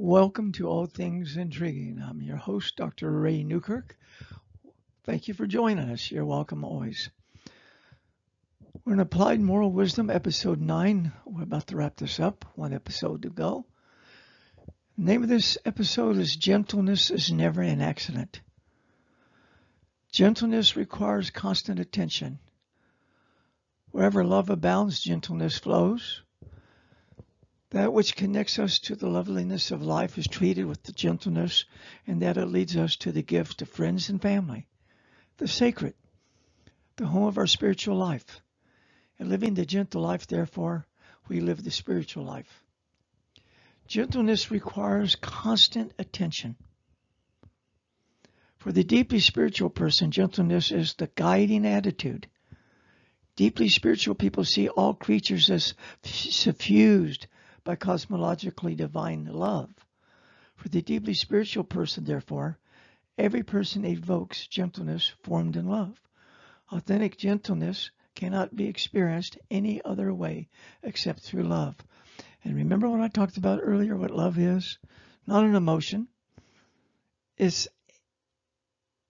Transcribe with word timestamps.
Welcome 0.00 0.52
to 0.52 0.68
All 0.68 0.86
Things 0.86 1.36
Intriguing. 1.36 2.00
I'm 2.00 2.22
your 2.22 2.36
host, 2.36 2.76
Dr. 2.76 3.10
Ray 3.10 3.42
Newkirk. 3.42 3.98
Thank 5.02 5.26
you 5.26 5.34
for 5.34 5.44
joining 5.44 5.90
us. 5.90 6.08
You're 6.12 6.24
welcome 6.24 6.62
always. 6.62 7.10
We're 8.84 8.92
in 8.92 9.00
Applied 9.00 9.40
Moral 9.40 9.72
Wisdom, 9.72 10.08
episode 10.08 10.60
9. 10.60 11.12
We're 11.26 11.42
about 11.42 11.66
to 11.66 11.76
wrap 11.76 11.96
this 11.96 12.20
up, 12.20 12.44
one 12.54 12.72
episode 12.72 13.22
to 13.22 13.28
go. 13.28 13.66
The 14.96 15.02
name 15.02 15.24
of 15.24 15.28
this 15.28 15.58
episode 15.64 16.16
is 16.16 16.36
Gentleness 16.36 17.10
is 17.10 17.32
Never 17.32 17.62
an 17.62 17.80
Accident. 17.80 18.40
Gentleness 20.12 20.76
requires 20.76 21.30
constant 21.30 21.80
attention. 21.80 22.38
Wherever 23.90 24.24
love 24.24 24.48
abounds, 24.48 25.00
gentleness 25.00 25.58
flows. 25.58 26.22
That 27.70 27.92
which 27.92 28.16
connects 28.16 28.58
us 28.58 28.78
to 28.80 28.96
the 28.96 29.10
loveliness 29.10 29.70
of 29.70 29.82
life 29.82 30.16
is 30.16 30.26
treated 30.26 30.64
with 30.64 30.84
the 30.84 30.92
gentleness, 30.92 31.66
and 32.06 32.22
that 32.22 32.38
it 32.38 32.46
leads 32.46 32.76
us 32.76 32.96
to 32.96 33.12
the 33.12 33.22
gift 33.22 33.60
of 33.60 33.68
friends 33.68 34.08
and 34.08 34.22
family, 34.22 34.66
the 35.36 35.46
sacred, 35.46 35.94
the 36.96 37.06
home 37.06 37.24
of 37.24 37.36
our 37.36 37.46
spiritual 37.46 37.96
life. 37.96 38.40
And 39.18 39.28
living 39.28 39.52
the 39.52 39.66
gentle 39.66 40.00
life, 40.00 40.26
therefore, 40.26 40.86
we 41.28 41.40
live 41.40 41.62
the 41.62 41.70
spiritual 41.70 42.24
life. 42.24 42.64
Gentleness 43.86 44.50
requires 44.50 45.16
constant 45.16 45.92
attention. 45.98 46.56
For 48.56 48.72
the 48.72 48.84
deeply 48.84 49.20
spiritual 49.20 49.70
person, 49.70 50.10
gentleness 50.10 50.72
is 50.72 50.94
the 50.94 51.10
guiding 51.14 51.66
attitude. 51.66 52.28
Deeply 53.36 53.68
spiritual 53.68 54.14
people 54.14 54.44
see 54.44 54.68
all 54.68 54.94
creatures 54.94 55.50
as 55.50 55.74
suffused 56.02 57.26
by 57.68 57.76
cosmologically 57.76 58.74
divine 58.74 59.26
love. 59.26 59.68
For 60.56 60.70
the 60.70 60.80
deeply 60.80 61.12
spiritual 61.12 61.64
person, 61.64 62.02
therefore, 62.02 62.58
every 63.18 63.42
person 63.42 63.84
evokes 63.84 64.46
gentleness 64.46 65.12
formed 65.22 65.54
in 65.54 65.68
love. 65.68 66.00
Authentic 66.72 67.18
gentleness 67.18 67.90
cannot 68.14 68.56
be 68.56 68.64
experienced 68.64 69.36
any 69.50 69.82
other 69.84 70.14
way 70.14 70.48
except 70.82 71.20
through 71.20 71.42
love. 71.42 71.76
And 72.42 72.56
remember 72.56 72.88
what 72.88 73.02
I 73.02 73.08
talked 73.08 73.36
about 73.36 73.60
earlier, 73.62 73.98
what 73.98 74.12
love 74.12 74.38
is? 74.38 74.78
Not 75.26 75.44
an 75.44 75.54
emotion. 75.54 76.08
It's 77.36 77.68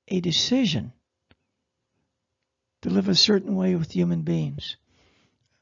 a 0.08 0.20
decision 0.20 0.92
to 2.82 2.90
live 2.90 3.08
a 3.08 3.14
certain 3.14 3.54
way 3.54 3.76
with 3.76 3.92
human 3.92 4.22
beings 4.22 4.78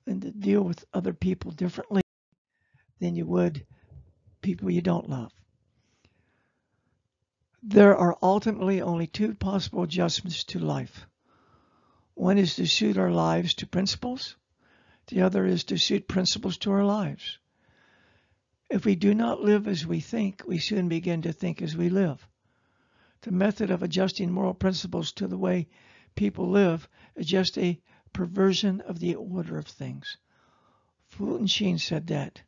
and 0.06 0.22
to 0.22 0.31
deal 0.31 0.62
with 0.62 0.86
other 0.94 1.12
people 1.12 1.50
differently 1.50 2.00
than 2.98 3.14
you 3.14 3.27
would 3.27 3.66
people 4.42 4.70
you 4.70 4.80
don't 4.80 5.11
love. 5.11 5.33
There 7.62 7.97
are 7.97 8.16
ultimately 8.22 8.80
only 8.80 9.06
two 9.06 9.34
possible 9.34 9.83
adjustments 9.83 10.44
to 10.44 10.58
life. 10.61 11.06
One 12.14 12.38
is 12.38 12.55
to 12.56 12.66
suit 12.66 12.97
our 12.97 13.11
lives 13.11 13.55
to 13.55 13.66
principles. 13.66 14.36
The 15.08 15.22
other 15.22 15.44
is 15.44 15.64
to 15.64 15.77
suit 15.77 16.08
principles 16.08 16.56
to 16.58 16.70
our 16.70 16.84
lives. 16.84 17.38
If 18.70 18.84
we 18.84 18.97
do 18.97 19.14
not 19.14 19.42
live 19.42 19.69
as 19.69 19.86
we 19.86 20.00
think, 20.00 20.42
we 20.47 20.58
soon 20.58 20.88
begin 20.88 21.22
to 21.22 21.33
think 21.33 21.60
as 21.60 21.77
we 21.77 21.88
live. 21.88 22.27
The 23.22 23.33
method 23.33 23.70
of 23.70 23.83
adjusting 23.83 24.31
moral 24.31 24.55
principles 24.55 25.12
to 25.12 25.27
the 25.27 25.38
way 25.38 25.69
people 26.14 26.48
live 26.48 26.88
is 27.16 27.27
just 27.27 27.58
a 27.58 27.81
perversion 28.12 28.81
of 28.81 28.98
the 29.00 29.14
order 29.16 29.58
of 29.58 29.66
things. 29.66 30.16
Fulton 31.08 31.47
Sheen 31.47 31.78
said 31.78 32.06
that. 32.06 32.42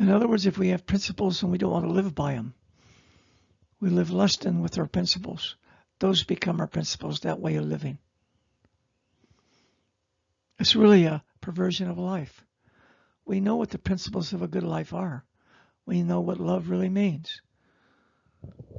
In 0.00 0.08
other 0.08 0.26
words, 0.26 0.46
if 0.46 0.56
we 0.56 0.68
have 0.68 0.86
principles 0.86 1.42
and 1.42 1.52
we 1.52 1.58
don't 1.58 1.72
want 1.72 1.84
to 1.84 1.92
live 1.92 2.14
by 2.14 2.32
them, 2.32 2.54
we 3.80 3.90
live 3.90 4.10
less 4.10 4.34
than 4.36 4.62
with 4.62 4.78
our 4.78 4.86
principles. 4.86 5.56
Those 5.98 6.24
become 6.24 6.58
our 6.58 6.66
principles, 6.66 7.20
that 7.20 7.38
way 7.38 7.56
of 7.56 7.66
living. 7.66 7.98
It's 10.58 10.74
really 10.74 11.04
a 11.04 11.22
perversion 11.42 11.90
of 11.90 11.98
life. 11.98 12.46
We 13.26 13.40
know 13.40 13.56
what 13.56 13.68
the 13.68 13.78
principles 13.78 14.32
of 14.32 14.40
a 14.40 14.48
good 14.48 14.62
life 14.62 14.94
are. 14.94 15.22
We 15.84 16.02
know 16.02 16.22
what 16.22 16.40
love 16.40 16.70
really 16.70 16.88
means. 16.88 17.42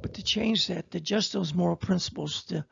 But 0.02 0.14
to 0.14 0.24
change 0.24 0.66
that, 0.66 0.90
to 0.90 0.98
adjust 0.98 1.32
those 1.32 1.54
moral 1.54 1.76
principles, 1.76 2.42
to, 2.46 2.66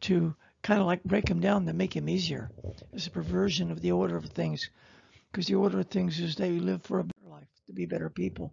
to 0.00 0.34
kind 0.60 0.80
of 0.80 0.86
like 0.86 1.04
break 1.04 1.26
them 1.26 1.38
down 1.38 1.66
to 1.66 1.72
make 1.72 1.94
them 1.94 2.08
easier, 2.08 2.50
is 2.92 3.06
a 3.06 3.12
perversion 3.12 3.70
of 3.70 3.80
the 3.80 3.92
order 3.92 4.16
of 4.16 4.24
things. 4.24 4.70
Because 5.30 5.46
the 5.46 5.54
order 5.54 5.78
of 5.78 5.86
things 5.86 6.18
is 6.18 6.34
that 6.34 6.50
we 6.50 6.58
live 6.58 6.82
for 6.82 6.98
a 6.98 7.11
to 7.66 7.72
be 7.72 7.86
better 7.86 8.10
people. 8.10 8.52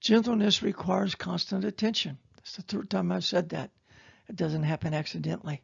Gentleness 0.00 0.62
requires 0.62 1.14
constant 1.14 1.64
attention. 1.64 2.18
That's 2.36 2.56
the 2.56 2.62
third 2.62 2.90
time 2.90 3.12
I've 3.12 3.24
said 3.24 3.50
that. 3.50 3.70
It 4.28 4.36
doesn't 4.36 4.62
happen 4.62 4.94
accidentally. 4.94 5.62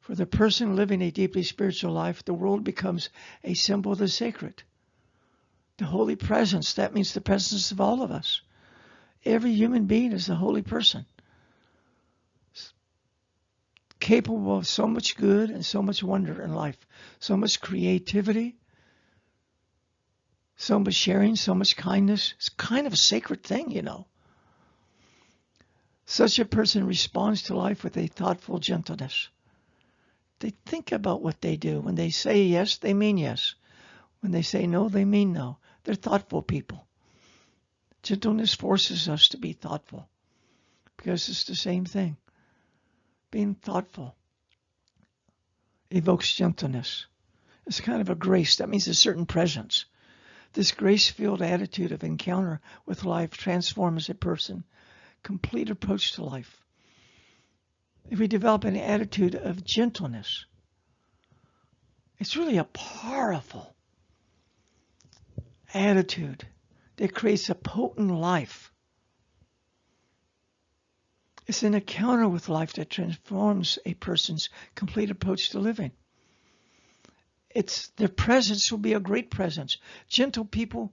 For 0.00 0.14
the 0.14 0.26
person 0.26 0.76
living 0.76 1.02
a 1.02 1.10
deeply 1.10 1.42
spiritual 1.42 1.92
life, 1.92 2.24
the 2.24 2.34
world 2.34 2.62
becomes 2.62 3.08
a 3.42 3.54
symbol 3.54 3.92
of 3.92 3.98
the 3.98 4.08
sacred. 4.08 4.62
The 5.78 5.84
holy 5.84 6.16
presence, 6.16 6.74
that 6.74 6.94
means 6.94 7.12
the 7.12 7.20
presence 7.20 7.70
of 7.70 7.80
all 7.80 8.02
of 8.02 8.10
us. 8.10 8.40
Every 9.24 9.52
human 9.52 9.86
being 9.86 10.12
is 10.12 10.28
a 10.28 10.34
holy 10.34 10.62
person, 10.62 11.06
capable 13.98 14.58
of 14.58 14.66
so 14.66 14.86
much 14.86 15.16
good 15.16 15.50
and 15.50 15.66
so 15.66 15.82
much 15.82 16.02
wonder 16.02 16.40
in 16.40 16.54
life, 16.54 16.78
so 17.18 17.36
much 17.36 17.60
creativity, 17.60 18.56
so 20.56 20.78
much 20.78 20.94
sharing, 20.94 21.36
so 21.36 21.54
much 21.54 21.76
kindness. 21.76 22.34
It's 22.38 22.48
kind 22.48 22.86
of 22.86 22.92
a 22.92 22.96
sacred 22.96 23.42
thing, 23.42 23.70
you 23.70 23.82
know. 23.82 24.06
Such 26.06 26.38
a 26.38 26.44
person 26.44 26.86
responds 26.86 27.42
to 27.42 27.56
life 27.56 27.84
with 27.84 27.96
a 27.96 28.06
thoughtful 28.06 28.58
gentleness. 28.58 29.28
They 30.38 30.50
think 30.64 30.92
about 30.92 31.22
what 31.22 31.40
they 31.40 31.56
do. 31.56 31.80
When 31.80 31.94
they 31.94 32.10
say 32.10 32.44
yes, 32.44 32.76
they 32.78 32.94
mean 32.94 33.18
yes. 33.18 33.54
When 34.20 34.32
they 34.32 34.42
say 34.42 34.66
no, 34.66 34.88
they 34.88 35.04
mean 35.04 35.32
no. 35.32 35.58
They're 35.84 35.94
thoughtful 35.94 36.42
people. 36.42 36.86
Gentleness 38.02 38.54
forces 38.54 39.08
us 39.08 39.28
to 39.30 39.38
be 39.38 39.52
thoughtful 39.52 40.08
because 40.96 41.28
it's 41.28 41.44
the 41.44 41.56
same 41.56 41.84
thing. 41.84 42.16
Being 43.30 43.54
thoughtful 43.54 44.14
evokes 45.90 46.32
gentleness. 46.32 47.06
It's 47.66 47.80
kind 47.80 48.00
of 48.00 48.10
a 48.10 48.14
grace. 48.14 48.56
That 48.56 48.68
means 48.68 48.86
a 48.86 48.94
certain 48.94 49.26
presence. 49.26 49.86
This 50.56 50.72
grace-filled 50.72 51.42
attitude 51.42 51.92
of 51.92 52.02
encounter 52.02 52.62
with 52.86 53.04
life 53.04 53.36
transforms 53.36 54.08
a 54.08 54.14
person. 54.14 54.64
Complete 55.22 55.68
approach 55.68 56.12
to 56.12 56.24
life. 56.24 56.64
If 58.08 58.18
we 58.18 58.26
develop 58.26 58.64
an 58.64 58.74
attitude 58.74 59.34
of 59.34 59.66
gentleness, 59.66 60.46
it's 62.18 62.38
really 62.38 62.56
a 62.56 62.64
powerful 62.64 63.76
attitude 65.74 66.48
that 66.96 67.14
creates 67.14 67.50
a 67.50 67.54
potent 67.54 68.10
life. 68.10 68.72
It's 71.46 71.64
an 71.64 71.74
encounter 71.74 72.30
with 72.30 72.48
life 72.48 72.72
that 72.72 72.88
transforms 72.88 73.78
a 73.84 73.92
person's 73.92 74.48
complete 74.74 75.10
approach 75.10 75.50
to 75.50 75.58
living 75.58 75.92
it's 77.56 77.88
their 77.96 78.08
presence 78.08 78.70
will 78.70 78.78
be 78.78 78.92
a 78.92 79.00
great 79.00 79.30
presence. 79.30 79.78
Gentle 80.08 80.44
people 80.44 80.92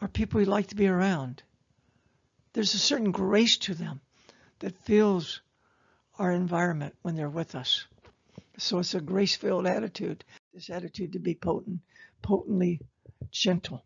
are 0.00 0.06
people 0.06 0.38
we 0.38 0.44
like 0.44 0.68
to 0.68 0.76
be 0.76 0.86
around. 0.86 1.42
There's 2.52 2.74
a 2.74 2.78
certain 2.78 3.10
grace 3.10 3.56
to 3.58 3.74
them 3.74 4.00
that 4.60 4.84
fills 4.84 5.40
our 6.16 6.30
environment 6.30 6.94
when 7.02 7.16
they're 7.16 7.28
with 7.28 7.56
us. 7.56 7.86
So 8.56 8.78
it's 8.78 8.94
a 8.94 9.00
grace-filled 9.00 9.66
attitude. 9.66 10.24
This 10.52 10.70
attitude 10.70 11.14
to 11.14 11.18
be 11.18 11.34
potent, 11.34 11.80
potently 12.22 12.80
gentle. 13.32 13.84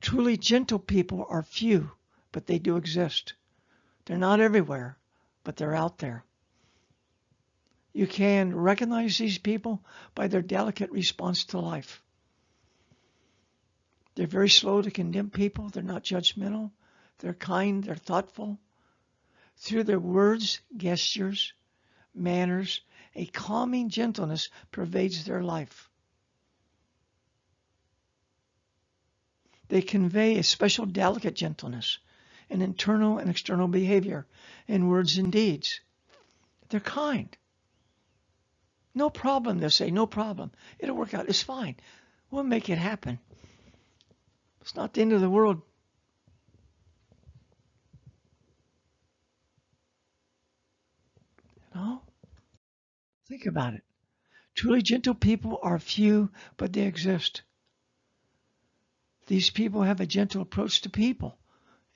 Truly 0.00 0.36
gentle 0.36 0.78
people 0.78 1.26
are 1.28 1.42
few, 1.42 1.90
but 2.30 2.46
they 2.46 2.60
do 2.60 2.76
exist. 2.76 3.34
They're 4.04 4.16
not 4.16 4.38
everywhere, 4.38 4.96
but 5.42 5.56
they're 5.56 5.74
out 5.74 5.98
there. 5.98 6.24
You 7.92 8.06
can 8.06 8.54
recognize 8.54 9.18
these 9.18 9.38
people 9.38 9.84
by 10.14 10.28
their 10.28 10.42
delicate 10.42 10.90
response 10.90 11.44
to 11.46 11.58
life. 11.58 12.02
They're 14.14 14.26
very 14.26 14.48
slow 14.48 14.82
to 14.82 14.90
condemn 14.90 15.30
people. 15.30 15.68
They're 15.68 15.82
not 15.82 16.04
judgmental. 16.04 16.70
They're 17.18 17.34
kind. 17.34 17.84
They're 17.84 17.94
thoughtful. 17.94 18.58
Through 19.56 19.84
their 19.84 20.00
words, 20.00 20.60
gestures, 20.76 21.52
manners, 22.14 22.80
a 23.14 23.26
calming 23.26 23.90
gentleness 23.90 24.48
pervades 24.70 25.24
their 25.24 25.42
life. 25.42 25.88
They 29.68 29.82
convey 29.82 30.38
a 30.38 30.42
special 30.42 30.84
delicate 30.84 31.34
gentleness 31.34 31.98
in 32.50 32.60
internal 32.60 33.18
and 33.18 33.30
external 33.30 33.68
behavior, 33.68 34.26
in 34.68 34.88
words 34.88 35.16
and 35.16 35.32
deeds. 35.32 35.80
They're 36.68 36.80
kind. 36.80 37.34
No 38.94 39.08
problem, 39.10 39.58
they'll 39.58 39.70
say, 39.70 39.90
no 39.90 40.06
problem. 40.06 40.50
It'll 40.78 40.96
work 40.96 41.14
out. 41.14 41.28
It's 41.28 41.42
fine. 41.42 41.76
We'll 42.30 42.44
make 42.44 42.68
it 42.68 42.78
happen. 42.78 43.18
It's 44.60 44.74
not 44.74 44.94
the 44.94 45.00
end 45.00 45.12
of 45.12 45.20
the 45.20 45.30
world. 45.30 45.62
Know? 51.74 52.02
Think 53.28 53.46
about 53.46 53.74
it. 53.74 53.82
Truly 54.54 54.82
gentle 54.82 55.14
people 55.14 55.58
are 55.62 55.78
few, 55.78 56.30
but 56.58 56.72
they 56.72 56.82
exist. 56.82 57.42
These 59.26 59.50
people 59.50 59.82
have 59.82 60.00
a 60.00 60.06
gentle 60.06 60.42
approach 60.42 60.82
to 60.82 60.90
people, 60.90 61.38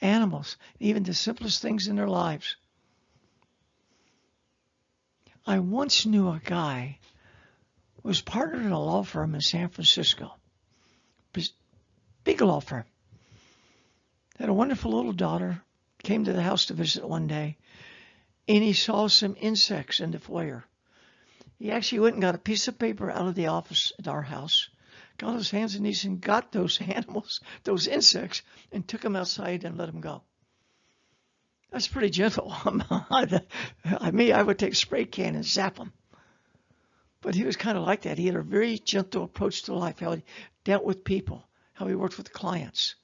animals, 0.01 0.57
even 0.81 1.03
the 1.03 1.13
simplest 1.13 1.61
things 1.61 1.89
in 1.89 1.97
their 1.97 2.09
lives. 2.09 2.57
I 5.47 5.61
once 5.61 6.05
knew 6.05 6.29
a 6.29 6.41
guy 6.45 6.99
who 8.03 8.09
was 8.09 8.21
partnered 8.21 8.67
in 8.67 8.73
a 8.73 8.81
law 8.81 9.05
firm 9.05 9.35
in 9.35 9.41
San 9.41 9.69
Francisco. 9.69 10.35
Big 12.25 12.41
law 12.41 12.59
firm. 12.59 12.85
Had 14.37 14.49
a 14.49 14.53
wonderful 14.53 14.91
little 14.91 15.13
daughter, 15.13 15.63
came 16.03 16.25
to 16.25 16.33
the 16.33 16.43
house 16.43 16.67
to 16.67 16.75
visit 16.75 17.09
one 17.09 17.29
day, 17.29 17.57
and 18.49 18.65
he 18.65 18.73
saw 18.73 19.07
some 19.07 19.37
insects 19.39 20.01
in 20.01 20.11
the 20.11 20.19
foyer. 20.19 20.65
He 21.61 21.71
actually 21.71 22.01
went 22.01 22.17
and 22.17 22.23
got 22.23 22.35
a 22.35 22.39
piece 22.39 22.67
of 22.67 22.81
paper 22.81 23.13
out 23.13 23.29
of 23.29 23.37
the 23.37 23.47
office 23.47 23.93
at 24.01 24.09
our 24.09 24.23
house, 24.23 24.69
got 25.19 25.37
his 25.37 25.53
hands 25.53 25.77
and 25.77 25.85
knees 25.85 26.05
and 26.05 26.21
got 26.21 26.51
those 26.51 26.81
animals, 26.81 27.41
those 27.63 27.87
insects, 27.87 28.43
and 28.73 28.89
took 28.89 29.03
them 29.03 29.15
outside 29.15 29.63
and 29.63 29.79
let 29.79 29.87
them 29.87 30.01
go. 30.01 30.23
That's 31.71 31.89
pretty 31.89 32.11
gentle. 32.11 32.53
I 32.65 34.11
mean, 34.13 34.33
I 34.33 34.43
would 34.43 34.59
take 34.59 34.73
a 34.73 34.77
spray 34.77 35.05
can 35.05 35.35
and 35.35 35.45
zap 35.45 35.79
him. 35.79 35.93
But 37.21 37.35
he 37.35 37.45
was 37.45 37.57
kind 37.57 37.77
of 37.77 37.85
like 37.85 38.03
that. 38.03 38.19
He 38.19 38.27
had 38.27 38.37
a 38.37 38.43
very 38.43 38.79
gentle 38.79 39.25
approach 39.25 39.63
to 39.65 39.75
life, 39.75 39.99
how 39.99 40.13
he 40.13 40.23
dealt 40.65 40.85
with 40.85 41.05
people, 41.05 41.47
how 41.73 41.87
he 41.87 41.95
worked 41.95 42.19
with 42.19 42.33
clients, 42.33 42.95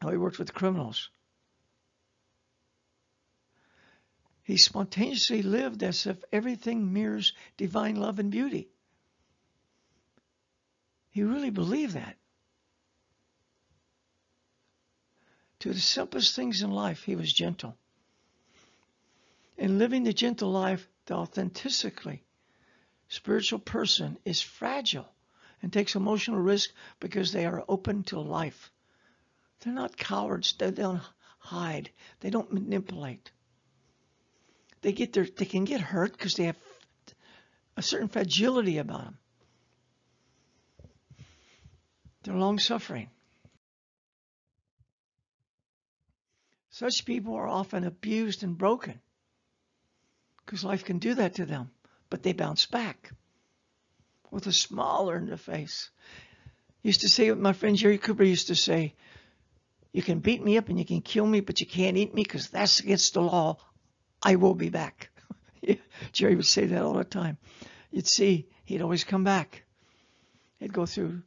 how 0.00 0.10
he 0.10 0.16
worked 0.16 0.38
with 0.38 0.54
criminals. 0.54 1.10
He 4.42 4.56
spontaneously 4.56 5.42
lived 5.42 5.82
as 5.82 6.06
if 6.06 6.24
everything 6.32 6.94
mirrors 6.94 7.34
divine 7.58 7.96
love 7.96 8.18
and 8.18 8.30
beauty. 8.30 8.70
He 11.10 11.22
really 11.22 11.50
believed 11.50 11.92
that. 11.92 12.16
To 15.60 15.72
the 15.72 15.80
simplest 15.80 16.36
things 16.36 16.62
in 16.62 16.70
life, 16.70 17.02
he 17.02 17.16
was 17.16 17.32
gentle. 17.32 17.76
In 19.56 19.78
living 19.78 20.04
the 20.04 20.12
gentle 20.12 20.50
life, 20.50 20.88
the 21.06 21.14
authentically 21.14 22.22
spiritual 23.08 23.58
person 23.58 24.18
is 24.24 24.40
fragile 24.40 25.08
and 25.62 25.72
takes 25.72 25.96
emotional 25.96 26.40
risk 26.40 26.70
because 27.00 27.32
they 27.32 27.46
are 27.46 27.64
open 27.68 28.04
to 28.04 28.20
life. 28.20 28.70
They're 29.60 29.72
not 29.72 29.96
cowards. 29.96 30.52
They 30.52 30.70
don't 30.70 31.00
hide. 31.38 31.90
They 32.20 32.30
don't 32.30 32.52
manipulate 32.52 33.32
they 34.82 34.92
get 34.92 35.12
their 35.12 35.24
they 35.24 35.44
can 35.44 35.64
get 35.64 35.80
hurt 35.80 36.12
because 36.12 36.34
they 36.34 36.44
have 36.44 36.56
a 37.76 37.82
certain 37.82 38.08
fragility 38.08 38.78
about 38.78 39.04
them. 39.04 39.18
They're 42.22 42.34
long 42.34 42.58
suffering. 42.58 43.10
Such 46.78 47.04
people 47.04 47.34
are 47.34 47.48
often 47.48 47.82
abused 47.82 48.44
and 48.44 48.56
broken 48.56 49.00
because 50.46 50.62
life 50.62 50.84
can 50.84 51.00
do 51.00 51.12
that 51.14 51.34
to 51.34 51.44
them, 51.44 51.72
but 52.08 52.22
they 52.22 52.32
bounce 52.32 52.66
back 52.66 53.10
with 54.30 54.46
a 54.46 54.52
smile 54.52 55.10
in 55.10 55.26
their 55.26 55.36
face. 55.36 55.90
Used 56.84 57.00
to 57.00 57.08
say, 57.08 57.32
my 57.32 57.52
friend 57.52 57.76
Jerry 57.76 57.98
Cooper 57.98 58.22
used 58.22 58.46
to 58.46 58.54
say, 58.54 58.94
you 59.92 60.02
can 60.02 60.20
beat 60.20 60.40
me 60.40 60.56
up 60.56 60.68
and 60.68 60.78
you 60.78 60.84
can 60.84 61.00
kill 61.00 61.26
me, 61.26 61.40
but 61.40 61.58
you 61.58 61.66
can't 61.66 61.96
eat 61.96 62.14
me 62.14 62.22
because 62.22 62.48
that's 62.48 62.78
against 62.78 63.14
the 63.14 63.22
law. 63.22 63.56
I 64.22 64.36
will 64.36 64.54
be 64.54 64.68
back. 64.68 65.10
Jerry 66.12 66.36
would 66.36 66.46
say 66.46 66.66
that 66.66 66.82
all 66.82 66.94
the 66.94 67.02
time. 67.02 67.38
You'd 67.90 68.06
see 68.06 68.46
he'd 68.66 68.82
always 68.82 69.02
come 69.02 69.24
back. 69.24 69.64
He'd 70.60 70.72
go 70.72 70.86
through 70.86 71.22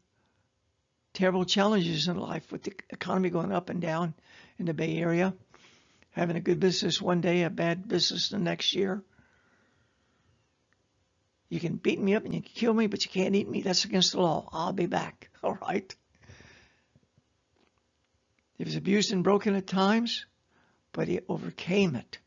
terrible 1.14 1.44
challenges 1.44 2.08
in 2.08 2.18
life 2.18 2.54
with 2.54 2.64
the 2.64 2.74
economy 2.90 3.30
going 3.30 3.52
up 3.52 3.70
and 3.70 3.82
down 3.82 4.14
in 4.62 4.68
the 4.68 4.74
Bay 4.76 4.98
Area, 4.98 5.34
having 6.12 6.36
a 6.36 6.42
good 6.42 6.60
business 6.60 7.02
one 7.02 7.20
day, 7.20 7.44
a 7.44 7.50
bad 7.50 7.88
business 7.88 8.30
the 8.30 8.38
next 8.38 8.76
year. 8.76 9.04
You 11.50 11.60
can 11.60 11.78
beat 11.78 12.00
me 12.00 12.14
up 12.14 12.24
and 12.24 12.34
you 12.34 12.42
can 12.42 12.52
kill 12.54 12.74
me, 12.74 12.88
but 12.88 13.04
you 13.04 13.12
can't 13.12 13.36
eat 13.36 13.50
me. 13.50 13.62
That's 13.62 13.86
against 13.86 14.12
the 14.14 14.22
law. 14.22 14.48
I'll 14.54 14.72
be 14.72 14.86
back. 14.86 15.30
All 15.44 15.58
right. 15.62 15.94
He 18.54 18.64
was 18.64 18.76
abused 18.76 19.12
and 19.12 19.24
broken 19.24 19.56
at 19.56 19.66
times, 19.66 20.28
but 20.94 21.08
he 21.08 21.20
overcame 21.28 21.96
it. 21.96 22.20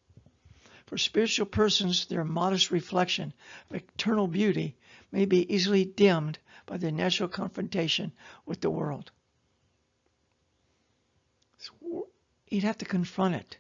For 0.87 0.99
spiritual 0.99 1.47
persons, 1.47 2.07
their 2.07 2.25
modest 2.25 2.73
reflection 2.73 3.33
of 3.71 3.77
eternal 3.77 4.27
beauty 4.27 4.77
may 5.13 5.25
be 5.25 5.55
easily 5.55 5.85
dimmed 5.85 6.39
by 6.67 6.79
their 6.79 6.91
natural 6.91 7.29
confrontation 7.29 8.13
with 8.45 8.61
the 8.61 8.71
world. 8.71 9.13
So 11.59 12.09
you'd 12.55 12.65
have 12.65 12.79
to 12.79 12.85
confront 12.85 13.35
it. 13.35 13.59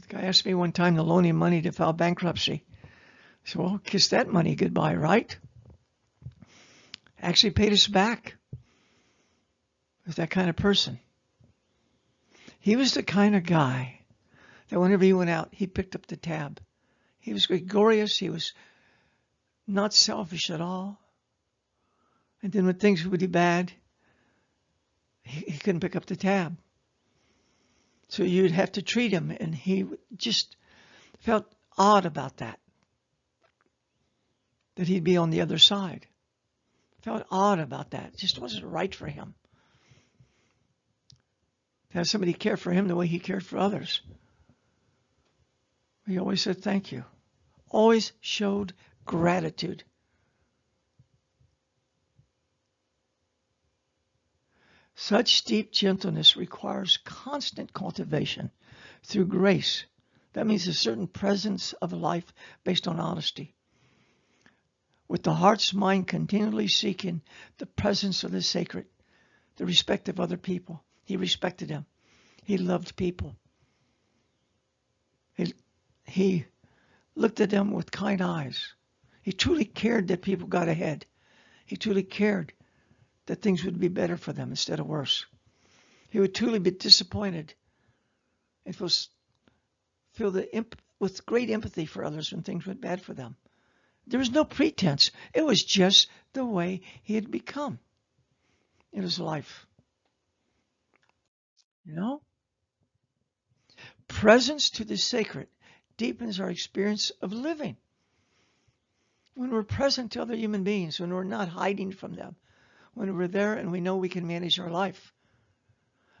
The 0.00 0.14
guy 0.14 0.22
asked 0.22 0.44
me 0.44 0.54
one 0.54 0.72
time 0.72 0.96
to 0.96 1.02
loan 1.02 1.24
him 1.24 1.36
money 1.36 1.62
to 1.62 1.72
file 1.72 1.92
bankruptcy. 1.92 2.64
I 2.84 2.88
said, 3.44 3.62
well, 3.62 3.80
kiss 3.84 4.08
that 4.08 4.28
money 4.28 4.56
goodbye, 4.56 4.96
right? 4.96 5.36
Actually 7.20 7.52
paid 7.52 7.72
us 7.72 7.86
back. 7.86 8.34
Was 10.06 10.16
that 10.16 10.30
kind 10.30 10.50
of 10.50 10.56
person. 10.56 10.98
He 12.58 12.76
was 12.76 12.94
the 12.94 13.02
kind 13.02 13.36
of 13.36 13.44
guy 13.44 14.00
that 14.68 14.80
whenever 14.80 15.04
he 15.04 15.12
went 15.12 15.30
out, 15.30 15.48
he 15.52 15.66
picked 15.66 15.94
up 15.94 16.06
the 16.06 16.16
tab. 16.16 16.60
He 17.20 17.32
was 17.32 17.46
gregarious. 17.46 18.18
He 18.18 18.30
was 18.30 18.52
not 19.66 19.94
selfish 19.94 20.50
at 20.50 20.60
all. 20.60 21.00
And 22.42 22.52
then 22.52 22.66
when 22.66 22.74
things 22.74 23.06
would 23.06 23.20
be 23.20 23.26
bad, 23.26 23.72
he, 25.22 25.52
he 25.52 25.58
couldn't 25.58 25.80
pick 25.80 25.96
up 25.96 26.06
the 26.06 26.16
tab. 26.16 26.58
So 28.08 28.22
you'd 28.22 28.50
have 28.50 28.72
to 28.72 28.82
treat 28.82 29.12
him, 29.12 29.34
and 29.38 29.54
he 29.54 29.86
just 30.16 30.56
felt 31.20 31.46
odd 31.76 32.06
about 32.06 32.38
that. 32.38 32.60
That 34.76 34.88
he'd 34.88 35.04
be 35.04 35.16
on 35.16 35.30
the 35.30 35.40
other 35.40 35.58
side. 35.58 36.06
Felt 37.02 37.26
odd 37.30 37.58
about 37.58 37.90
that. 37.90 38.16
Just 38.16 38.38
wasn't 38.38 38.64
right 38.64 38.94
for 38.94 39.06
him. 39.06 39.34
To 41.90 41.98
have 41.98 42.08
somebody 42.08 42.32
care 42.32 42.56
for 42.56 42.72
him 42.72 42.88
the 42.88 42.96
way 42.96 43.06
he 43.06 43.18
cared 43.18 43.44
for 43.44 43.58
others. 43.58 44.00
He 46.06 46.18
always 46.18 46.42
said 46.42 46.62
thank 46.62 46.92
you. 46.92 47.04
Always 47.70 48.12
showed 48.20 48.74
gratitude. 49.04 49.84
Such 54.96 55.44
deep 55.44 55.72
gentleness 55.72 56.36
requires 56.36 56.98
constant 56.98 57.72
cultivation 57.72 58.50
through 59.02 59.26
grace. 59.26 59.84
That 60.34 60.46
means 60.46 60.66
a 60.66 60.74
certain 60.74 61.08
presence 61.08 61.72
of 61.74 61.92
life 61.92 62.32
based 62.62 62.86
on 62.86 63.00
honesty. 63.00 63.54
With 65.08 65.22
the 65.22 65.34
heart's 65.34 65.74
mind 65.74 66.06
continually 66.06 66.68
seeking 66.68 67.22
the 67.58 67.66
presence 67.66 68.24
of 68.24 68.30
the 68.30 68.42
sacred, 68.42 68.86
the 69.56 69.66
respect 69.66 70.08
of 70.08 70.18
other 70.18 70.36
people. 70.36 70.82
He 71.04 71.16
respected 71.16 71.68
them. 71.68 71.86
He 72.42 72.56
loved 72.56 72.96
people. 72.96 73.36
He 75.34 75.54
he 76.06 76.46
looked 77.14 77.40
at 77.40 77.50
them 77.50 77.72
with 77.72 77.90
kind 77.90 78.20
eyes. 78.20 78.74
He 79.22 79.32
truly 79.32 79.64
cared 79.64 80.08
that 80.08 80.22
people 80.22 80.46
got 80.46 80.68
ahead. 80.68 81.06
He 81.66 81.76
truly 81.76 82.02
cared 82.02 82.52
that 83.26 83.42
things 83.42 83.64
would 83.64 83.78
be 83.78 83.88
better 83.88 84.16
for 84.16 84.32
them 84.32 84.50
instead 84.50 84.80
of 84.80 84.86
worse. 84.86 85.26
He 86.10 86.20
would 86.20 86.34
truly 86.34 86.58
be 86.58 86.70
disappointed 86.70 87.54
and 88.66 88.74
feel, 88.76 88.88
feel 90.12 90.30
the 90.30 90.54
imp, 90.54 90.76
with 90.98 91.26
great 91.26 91.50
empathy 91.50 91.86
for 91.86 92.04
others 92.04 92.32
when 92.32 92.42
things 92.42 92.66
went 92.66 92.80
bad 92.80 93.02
for 93.02 93.14
them. 93.14 93.36
There 94.06 94.20
was 94.20 94.30
no 94.30 94.44
pretense. 94.44 95.10
It 95.32 95.44
was 95.44 95.64
just 95.64 96.08
the 96.34 96.44
way 96.44 96.82
he 97.02 97.14
had 97.14 97.30
become 97.30 97.78
in 98.92 99.02
his 99.02 99.18
life. 99.18 99.66
You 101.84 101.94
know? 101.94 102.22
Presence 104.08 104.70
to 104.70 104.84
the 104.84 104.96
sacred 104.96 105.48
deepens 105.96 106.38
our 106.38 106.50
experience 106.50 107.10
of 107.20 107.32
living. 107.32 107.76
When 109.34 109.50
we're 109.50 109.64
present 109.64 110.12
to 110.12 110.22
other 110.22 110.36
human 110.36 110.62
beings, 110.62 111.00
when 111.00 111.12
we're 111.12 111.24
not 111.24 111.48
hiding 111.48 111.92
from 111.92 112.14
them, 112.14 112.36
when 112.94 113.16
we're 113.16 113.28
there 113.28 113.54
and 113.54 113.70
we 113.70 113.80
know 113.80 113.96
we 113.96 114.08
can 114.08 114.26
manage 114.26 114.58
our 114.58 114.70
life. 114.70 115.12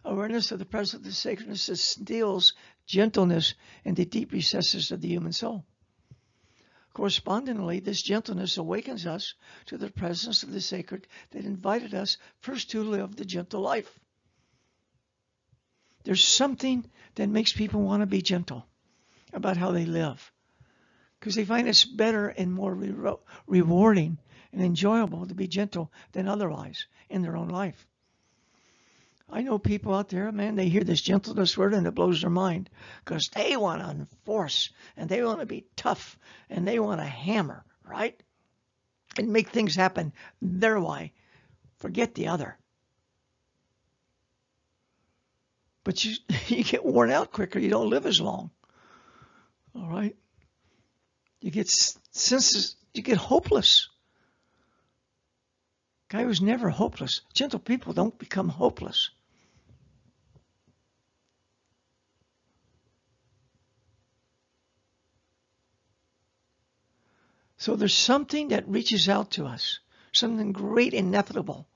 Awareness 0.04 0.52
of 0.52 0.58
the 0.58 0.66
presence 0.66 1.00
of 1.00 1.04
the 1.04 1.12
sacredness 1.12 1.68
instills 1.68 2.52
gentleness 2.86 3.54
in 3.84 3.94
the 3.94 4.04
deep 4.04 4.32
recesses 4.32 4.90
of 4.90 5.00
the 5.00 5.08
human 5.08 5.32
soul. 5.32 5.64
Correspondingly, 6.92 7.80
this 7.80 8.02
gentleness 8.02 8.56
awakens 8.56 9.06
us 9.06 9.34
to 9.66 9.78
the 9.78 9.90
presence 9.90 10.42
of 10.42 10.52
the 10.52 10.60
sacred 10.60 11.08
that 11.30 11.44
invited 11.44 11.94
us 11.94 12.18
first 12.38 12.70
to 12.70 12.84
live 12.84 13.16
the 13.16 13.24
gentle 13.24 13.60
life. 13.60 13.98
There's 16.04 16.22
something 16.22 16.88
that 17.14 17.28
makes 17.28 17.52
people 17.52 17.80
want 17.80 18.02
to 18.02 18.06
be 18.06 18.22
gentle 18.22 18.66
about 19.32 19.56
how 19.56 19.72
they 19.72 19.86
live 19.86 20.32
because 21.18 21.34
they 21.34 21.44
find 21.46 21.66
it's 21.66 21.86
better 21.86 22.28
and 22.28 22.52
more 22.52 22.74
re- 22.74 23.16
rewarding 23.46 24.18
and 24.54 24.62
enjoyable 24.62 25.26
to 25.26 25.34
be 25.34 25.48
gentle 25.48 25.90
than 26.12 26.28
otherwise 26.28 26.86
in 27.10 27.22
their 27.22 27.36
own 27.36 27.48
life. 27.48 27.86
I 29.28 29.42
know 29.42 29.58
people 29.58 29.94
out 29.94 30.10
there, 30.10 30.30
man, 30.30 30.54
they 30.54 30.68
hear 30.68 30.84
this 30.84 31.00
gentleness 31.00 31.58
word 31.58 31.74
and 31.74 31.86
it 31.86 31.94
blows 31.94 32.20
their 32.20 32.30
mind 32.30 32.70
because 33.04 33.28
they 33.28 33.56
want 33.56 33.82
to 33.82 33.90
enforce 33.90 34.70
and 34.96 35.08
they 35.08 35.24
want 35.24 35.40
to 35.40 35.46
be 35.46 35.66
tough 35.76 36.16
and 36.48 36.68
they 36.68 36.78
want 36.78 37.00
to 37.00 37.06
hammer, 37.06 37.64
right? 37.84 38.18
And 39.18 39.32
make 39.32 39.48
things 39.48 39.74
happen 39.74 40.12
their 40.40 40.80
way. 40.80 41.12
Forget 41.78 42.14
the 42.14 42.28
other. 42.28 42.56
But 45.82 46.04
you, 46.04 46.14
you 46.46 46.62
get 46.62 46.84
worn 46.84 47.10
out 47.10 47.32
quicker. 47.32 47.58
You 47.58 47.70
don't 47.70 47.90
live 47.90 48.06
as 48.06 48.20
long. 48.20 48.50
All 49.74 49.88
right? 49.88 50.14
You 51.40 51.50
get 51.50 51.68
senses, 51.68 52.76
you 52.92 53.02
get 53.02 53.18
hopeless. 53.18 53.88
Guy 56.14 56.26
was 56.26 56.40
never 56.40 56.70
hopeless. 56.70 57.22
Gentle 57.32 57.58
people 57.58 57.92
don't 57.92 58.16
become 58.20 58.48
hopeless. 58.48 59.10
So 67.56 67.74
there's 67.74 67.92
something 67.92 68.50
that 68.50 68.68
reaches 68.68 69.08
out 69.08 69.32
to 69.32 69.46
us, 69.46 69.80
something 70.12 70.52
great, 70.52 70.94
inevitable, 70.94 71.66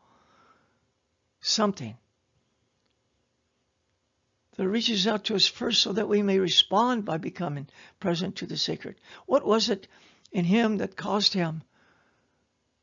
something 1.40 1.96
that 4.54 4.68
reaches 4.68 5.08
out 5.08 5.24
to 5.24 5.34
us 5.34 5.48
first 5.48 5.82
so 5.82 5.92
that 5.94 6.08
we 6.08 6.22
may 6.22 6.38
respond 6.38 7.04
by 7.04 7.18
becoming 7.18 7.66
present 7.98 8.36
to 8.36 8.46
the 8.46 8.56
sacred. 8.56 9.00
What 9.26 9.44
was 9.44 9.68
it 9.68 9.88
in 10.30 10.44
him 10.44 10.76
that 10.76 10.94
caused 10.94 11.34
him 11.34 11.64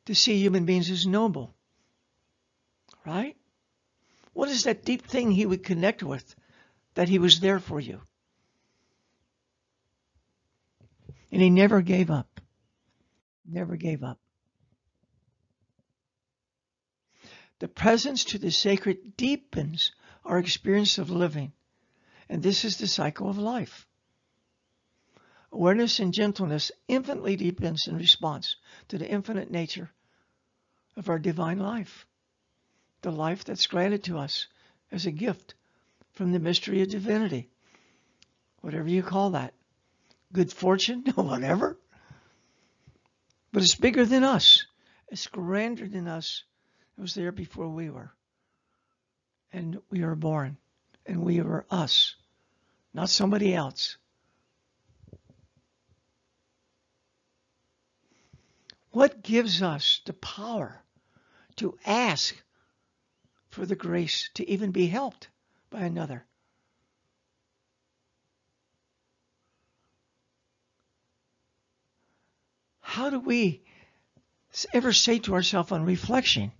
to 0.05 0.15
see 0.15 0.37
human 0.37 0.65
beings 0.65 0.89
as 0.89 1.05
noble? 1.05 1.53
Right? 3.05 3.35
What 4.33 4.49
is 4.49 4.63
that 4.63 4.85
deep 4.85 5.03
thing 5.03 5.31
he 5.31 5.45
would 5.45 5.63
connect 5.63 6.03
with 6.03 6.35
that 6.95 7.09
he 7.09 7.19
was 7.19 7.39
there 7.39 7.59
for 7.59 7.79
you? 7.79 8.01
And 11.31 11.41
he 11.41 11.49
never 11.49 11.81
gave 11.81 12.11
up. 12.11 12.41
Never 13.45 13.75
gave 13.75 14.03
up. 14.03 14.19
The 17.59 17.67
presence 17.67 18.25
to 18.25 18.37
the 18.37 18.51
sacred 18.51 19.15
deepens 19.17 19.91
our 20.23 20.39
experience 20.39 20.97
of 20.97 21.09
living 21.09 21.53
and 22.29 22.41
this 22.41 22.65
is 22.65 22.77
the 22.77 22.87
cycle 22.87 23.29
of 23.29 23.37
life. 23.37 23.84
Awareness 25.51 25.99
and 25.99 26.13
gentleness 26.13 26.71
infinitely 26.87 27.35
deepens 27.35 27.87
in 27.87 27.97
response 27.97 28.55
to 28.87 28.97
the 28.97 29.09
infinite 29.09 29.51
nature 29.51 29.91
of 30.97 31.09
our 31.09 31.19
divine 31.19 31.59
life, 31.59 32.05
the 33.01 33.11
life 33.11 33.43
that's 33.43 33.67
granted 33.67 34.03
to 34.03 34.17
us 34.17 34.47
as 34.91 35.05
a 35.05 35.11
gift 35.11 35.53
from 36.13 36.31
the 36.31 36.39
mystery 36.39 36.81
of 36.81 36.89
divinity, 36.89 37.49
whatever 38.61 38.87
you 38.87 39.03
call 39.03 39.31
that, 39.31 39.53
good 40.31 40.51
fortune, 40.51 41.03
whatever. 41.15 41.77
But 43.51 43.63
it's 43.63 43.75
bigger 43.75 44.05
than 44.05 44.23
us. 44.23 44.65
It's 45.07 45.27
grander 45.27 45.87
than 45.87 46.07
us. 46.07 46.43
It 46.97 47.01
was 47.01 47.13
there 47.13 47.31
before 47.31 47.69
we 47.69 47.89
were. 47.89 48.11
And 49.53 49.81
we 49.89 50.03
were 50.03 50.15
born 50.15 50.57
and 51.05 51.21
we 51.23 51.41
were 51.41 51.65
us, 51.69 52.15
not 52.93 53.09
somebody 53.09 53.53
else. 53.53 53.97
What 58.95 59.23
gives 59.23 59.61
us 59.61 59.99
the 60.05 60.13
power 60.13 60.81
to 61.57 61.77
ask 61.85 62.33
for 63.49 63.65
the 63.65 63.75
grace 63.75 64.29
to 64.35 64.49
even 64.49 64.71
be 64.71 64.87
helped 64.87 65.27
by 65.69 65.81
another? 65.81 66.23
How 72.79 73.09
do 73.09 73.19
we 73.19 73.65
ever 74.73 74.93
say 74.93 75.19
to 75.19 75.33
ourselves 75.33 75.73
on 75.73 75.83
reflection, 75.83 76.53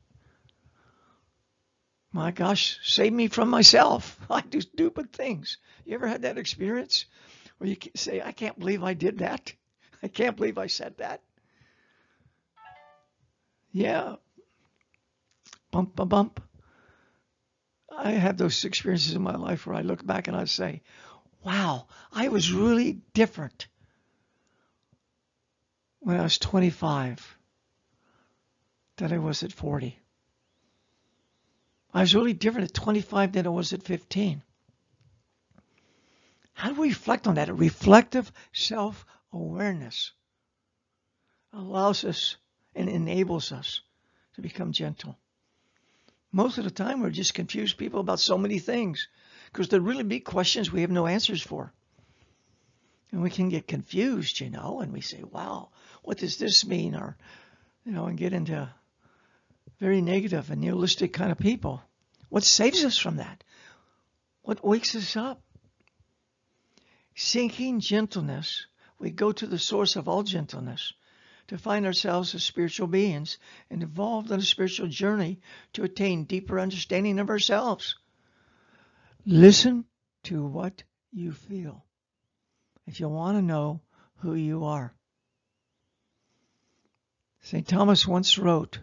my 2.12 2.32
gosh, 2.32 2.80
save 2.84 3.14
me 3.14 3.30
from 3.30 3.50
myself. 3.50 4.20
I 4.30 4.42
do 4.42 4.60
stupid 4.60 5.14
things. 5.14 5.58
You 5.86 5.94
ever 5.94 6.08
had 6.10 6.24
that 6.24 6.38
experience 6.38 7.06
where 7.60 7.70
you 7.70 7.78
say, 7.96 8.22
I 8.22 8.34
can't 8.34 8.60
believe 8.60 8.84
I 8.84 8.94
did 8.94 9.20
that? 9.20 9.54
I 10.04 10.10
can't 10.10 10.36
believe 10.36 10.58
I 10.58 10.68
said 10.68 10.98
that. 10.98 11.22
Yeah. 13.76 14.16
Bump, 15.70 15.98
bump, 15.98 16.10
bump. 16.10 16.42
I 17.92 18.12
have 18.12 18.38
those 18.38 18.64
experiences 18.64 19.16
in 19.16 19.22
my 19.22 19.36
life 19.36 19.68
where 19.68 19.76
I 19.76 19.82
look 19.82 20.06
back 20.06 20.30
and 20.30 20.38
I 20.38 20.46
say, 20.46 20.82
wow, 21.44 21.88
I 22.14 22.30
was 22.30 22.54
really 22.54 23.02
different 23.14 23.68
when 26.00 26.18
I 26.18 26.24
was 26.24 26.38
25 26.38 27.38
than 28.96 29.12
I 29.12 29.18
was 29.18 29.44
at 29.44 29.52
40. 29.52 30.00
I 31.94 32.00
was 32.00 32.16
really 32.16 32.32
different 32.32 32.70
at 32.70 32.74
25 32.74 33.34
than 33.34 33.46
I 33.46 33.50
was 33.50 33.74
at 33.74 33.84
15. 33.84 34.42
How 36.54 36.70
do 36.70 36.80
we 36.80 36.88
reflect 36.88 37.28
on 37.28 37.36
that? 37.36 37.50
A 37.50 37.54
reflective 37.54 38.32
self 38.54 39.06
awareness 39.34 40.14
allows 41.52 42.06
us 42.06 42.38
and 42.76 42.90
enables 42.90 43.52
us 43.52 43.82
to 44.36 44.42
become 44.42 44.72
gentle. 44.72 45.18
Most 46.32 46.58
of 46.58 46.66
the 46.66 46.72
time, 46.72 47.02
we're 47.02 47.12
just 47.12 47.34
confused 47.34 47.78
people 47.78 48.02
about 48.02 48.20
so 48.20 48.38
many 48.38 48.60
things 48.60 49.08
because 49.52 49.70
they're 49.70 49.80
really 49.80 50.04
big 50.04 50.26
questions 50.26 50.72
we 50.72 50.82
have 50.82 50.92
no 50.92 51.08
answers 51.08 51.42
for. 51.42 51.72
And 53.12 53.22
we 53.22 53.30
can 53.30 53.48
get 53.48 53.68
confused, 53.68 54.42
you 54.42 54.50
know, 54.50 54.82
and 54.82 54.92
we 54.92 55.00
say, 55.00 55.24
wow, 55.24 55.70
what 56.04 56.18
does 56.18 56.38
this 56.38 56.66
mean? 56.66 56.96
Or, 56.96 57.16
you 57.86 57.94
know, 57.94 58.08
and 58.08 58.18
get 58.18 58.34
into 58.34 58.70
very 59.80 60.02
negative 60.02 60.52
and 60.52 60.62
nihilistic 60.62 61.14
kind 61.14 61.32
of 61.32 61.38
people. 61.38 61.82
What 62.28 62.44
saves 62.44 62.84
us 62.84 62.98
from 62.98 63.18
that? 63.18 63.44
What 64.42 64.66
wakes 64.66 64.96
us 64.96 65.16
up? 65.16 65.42
Seeking 67.16 67.80
gentleness, 67.80 68.66
we 69.00 69.10
go 69.10 69.32
to 69.32 69.48
the 69.48 69.58
source 69.58 69.96
of 69.96 70.10
all 70.10 70.24
gentleness 70.24 70.92
to 71.48 71.58
find 71.58 71.86
ourselves 71.86 72.34
as 72.34 72.44
spiritual 72.44 72.88
beings 72.88 73.38
and 73.70 73.84
involved 73.84 74.32
in 74.32 74.40
a 74.40 74.44
spiritual 74.44 74.88
journey 74.88 75.40
to 75.74 75.84
attain 75.84 76.24
deeper 76.24 76.60
understanding 76.60 77.20
of 77.20 77.30
ourselves. 77.30 77.96
Listen 79.26 79.86
to 80.24 80.44
what 80.46 80.84
you 81.12 81.32
feel 81.32 81.86
if 82.88 83.00
you 83.00 83.10
want 83.10 83.38
to 83.38 83.42
know 83.42 83.82
who 84.18 84.36
you 84.36 84.66
are. 84.66 84.94
St. 87.42 87.68
Thomas 87.68 88.08
once 88.08 88.38
wrote, 88.38 88.80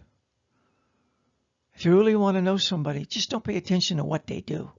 if 1.73 1.85
you 1.85 1.97
really 1.97 2.15
want 2.15 2.35
to 2.35 2.41
know 2.41 2.57
somebody, 2.57 3.05
just 3.05 3.29
don't 3.29 3.43
pay 3.43 3.57
attention 3.57 3.97
to 3.97 4.03
what 4.03 4.27
they 4.27 4.41
do, 4.41 4.71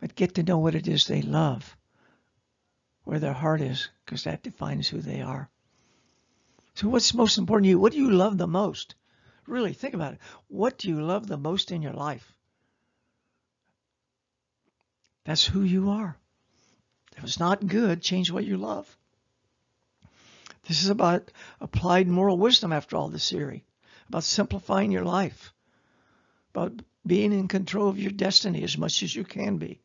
but 0.00 0.14
get 0.14 0.34
to 0.34 0.42
know 0.42 0.58
what 0.58 0.74
it 0.74 0.86
is 0.86 1.06
they 1.06 1.22
love, 1.22 1.76
where 3.04 3.18
their 3.18 3.32
heart 3.32 3.60
is, 3.60 3.88
because 4.04 4.24
that 4.24 4.42
defines 4.42 4.86
who 4.86 5.00
they 5.00 5.22
are. 5.22 5.50
So, 6.74 6.88
what's 6.88 7.14
most 7.14 7.38
important 7.38 7.64
to 7.64 7.70
you? 7.70 7.78
What 7.78 7.92
do 7.92 7.98
you 7.98 8.10
love 8.10 8.38
the 8.38 8.46
most? 8.46 8.94
Really, 9.46 9.72
think 9.72 9.94
about 9.94 10.14
it. 10.14 10.18
What 10.48 10.78
do 10.78 10.88
you 10.88 11.02
love 11.02 11.26
the 11.26 11.36
most 11.36 11.70
in 11.70 11.82
your 11.82 11.92
life? 11.92 12.32
That's 15.24 15.46
who 15.46 15.62
you 15.62 15.90
are. 15.90 16.16
If 17.16 17.24
it's 17.24 17.40
not 17.40 17.66
good, 17.66 18.02
change 18.02 18.30
what 18.30 18.44
you 18.44 18.56
love. 18.56 18.96
This 20.66 20.82
is 20.82 20.88
about 20.88 21.30
applied 21.60 22.08
moral 22.08 22.38
wisdom 22.38 22.72
after 22.72 22.96
all 22.96 23.08
this 23.08 23.30
theory, 23.30 23.64
about 24.08 24.24
simplifying 24.24 24.90
your 24.90 25.04
life 25.04 25.54
about 26.54 26.82
being 27.04 27.32
in 27.32 27.48
control 27.48 27.88
of 27.88 27.98
your 27.98 28.12
destiny 28.12 28.62
as 28.62 28.78
much 28.78 29.02
as 29.02 29.14
you 29.14 29.24
can 29.24 29.58
be. 29.58 29.80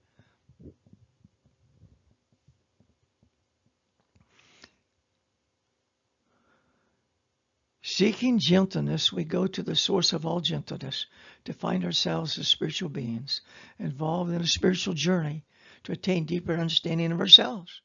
Seeking 8.00 8.40
gentleness, 8.40 9.12
we 9.12 9.26
go 9.26 9.46
to 9.46 9.62
the 9.62 9.76
source 9.76 10.14
of 10.14 10.26
all 10.26 10.40
gentleness 10.40 11.06
to 11.44 11.52
find 11.52 11.84
ourselves 11.84 12.40
as 12.40 12.48
spiritual 12.48 12.88
beings 12.88 13.42
involved 13.78 14.32
in 14.32 14.40
a 14.40 14.48
spiritual 14.48 14.94
journey 14.94 15.44
to 15.84 15.92
attain 15.92 16.24
deeper 16.24 16.54
understanding 16.54 17.12
of 17.12 17.20
ourselves. 17.20 17.82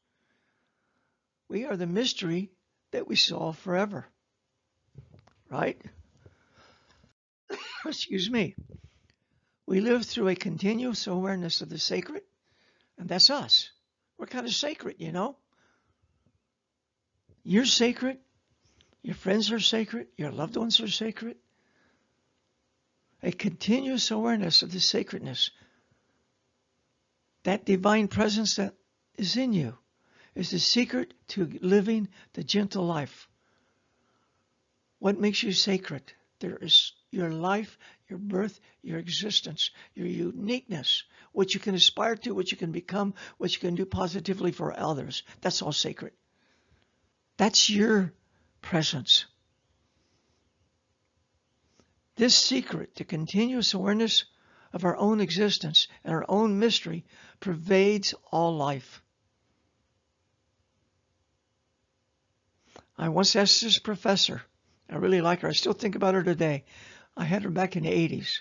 We 1.49 1.65
are 1.65 1.77
the 1.77 1.89
mystery 1.89 2.53
that 2.93 3.09
we 3.09 3.17
solve 3.17 3.59
forever. 3.59 4.07
Right? 5.51 5.83
Excuse 7.85 8.31
me. 8.31 8.55
We 9.67 9.81
live 9.81 10.05
through 10.07 10.29
a 10.29 10.37
continuous 10.37 11.09
awareness 11.09 11.61
of 11.61 11.71
the 11.71 11.79
sacred, 11.81 12.23
and 12.99 13.09
that's 13.09 13.31
us. 13.31 13.69
We're 14.17 14.27
kind 14.27 14.47
of 14.47 14.55
sacred, 14.55 14.95
you 15.01 15.11
know. 15.11 15.39
You're 17.43 17.67
sacred. 17.67 18.19
Your 19.05 19.15
friends 19.15 19.53
are 19.53 19.61
sacred. 19.61 20.09
Your 20.17 20.33
loved 20.33 20.57
ones 20.57 20.81
are 20.81 20.89
sacred. 20.89 21.37
A 23.23 23.31
continuous 23.31 24.11
awareness 24.11 24.63
of 24.63 24.73
the 24.73 24.81
sacredness. 24.81 25.51
That 27.43 27.67
divine 27.67 28.09
presence 28.09 28.57
that 28.57 28.75
is 29.17 29.37
in 29.37 29.53
you 29.53 29.77
is 30.35 30.51
the 30.51 30.59
secret 30.59 31.13
to 31.29 31.51
living 31.61 32.09
the 32.33 32.43
gentle 32.43 32.87
life. 32.87 33.29
What 35.01 35.21
makes 35.21 35.43
you 35.43 35.53
sacred? 35.53 36.15
There 36.39 36.57
is 36.57 36.93
your 37.11 37.31
life, 37.31 37.79
your 38.09 38.19
birth, 38.19 38.59
your 38.81 38.99
existence, 38.99 39.71
your 39.95 40.07
uniqueness, 40.07 41.05
what 41.33 41.53
you 41.53 41.61
can 41.61 41.75
aspire 41.75 42.17
to, 42.17 42.35
what 42.35 42.51
you 42.51 42.57
can 42.57 42.73
become, 42.73 43.13
what 43.37 43.53
you 43.53 43.61
can 43.61 43.75
do 43.75 43.85
positively 43.85 44.51
for 44.51 44.79
others. 44.79 45.25
That's 45.43 45.61
all 45.61 45.73
sacred. 45.73 46.15
That's 47.37 47.69
your 47.69 48.15
presence. 48.65 49.27
This 52.17 52.35
secret, 52.35 52.95
the 52.95 53.05
continuous 53.05 53.75
awareness 53.75 54.25
of 54.73 54.85
our 54.85 54.97
own 54.97 55.21
existence 55.21 55.87
and 56.03 56.13
our 56.13 56.25
own 56.29 56.59
mystery, 56.59 57.05
pervades 57.41 58.15
all 58.33 58.57
life. 58.57 59.03
I 62.97 63.09
once 63.09 63.37
asked 63.37 63.61
this 63.61 63.79
professor, 63.79 64.43
I 64.89 64.97
really 64.97 65.21
like 65.21 65.41
her, 65.41 65.49
I 65.49 65.53
still 65.53 65.73
think 65.73 65.95
about 65.95 66.15
her 66.15 66.23
today. 66.23 66.65
I 67.17 67.25
had 67.25 67.43
her 67.43 67.51
back 67.51 67.77
in 67.77 67.83
the 67.83 67.91
80s. 67.91 68.41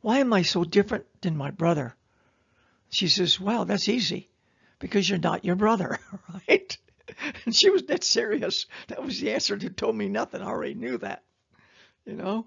Why 0.00 0.18
am 0.18 0.32
I 0.32 0.42
so 0.42 0.64
different 0.64 1.06
than 1.22 1.36
my 1.36 1.50
brother? 1.50 1.96
She 2.90 3.08
says, 3.08 3.40
Wow, 3.40 3.64
that's 3.64 3.88
easy 3.88 4.30
because 4.78 5.08
you're 5.08 5.18
not 5.18 5.44
your 5.44 5.56
brother, 5.56 5.98
right? 6.48 6.78
And 7.44 7.54
she 7.54 7.70
was 7.70 7.82
dead 7.82 8.04
serious. 8.04 8.66
That 8.88 9.02
was 9.02 9.20
the 9.20 9.32
answer 9.32 9.56
that 9.56 9.76
told 9.76 9.96
me 9.96 10.08
nothing. 10.08 10.42
I 10.42 10.46
already 10.46 10.74
knew 10.74 10.98
that, 10.98 11.24
you 12.04 12.14
know? 12.14 12.46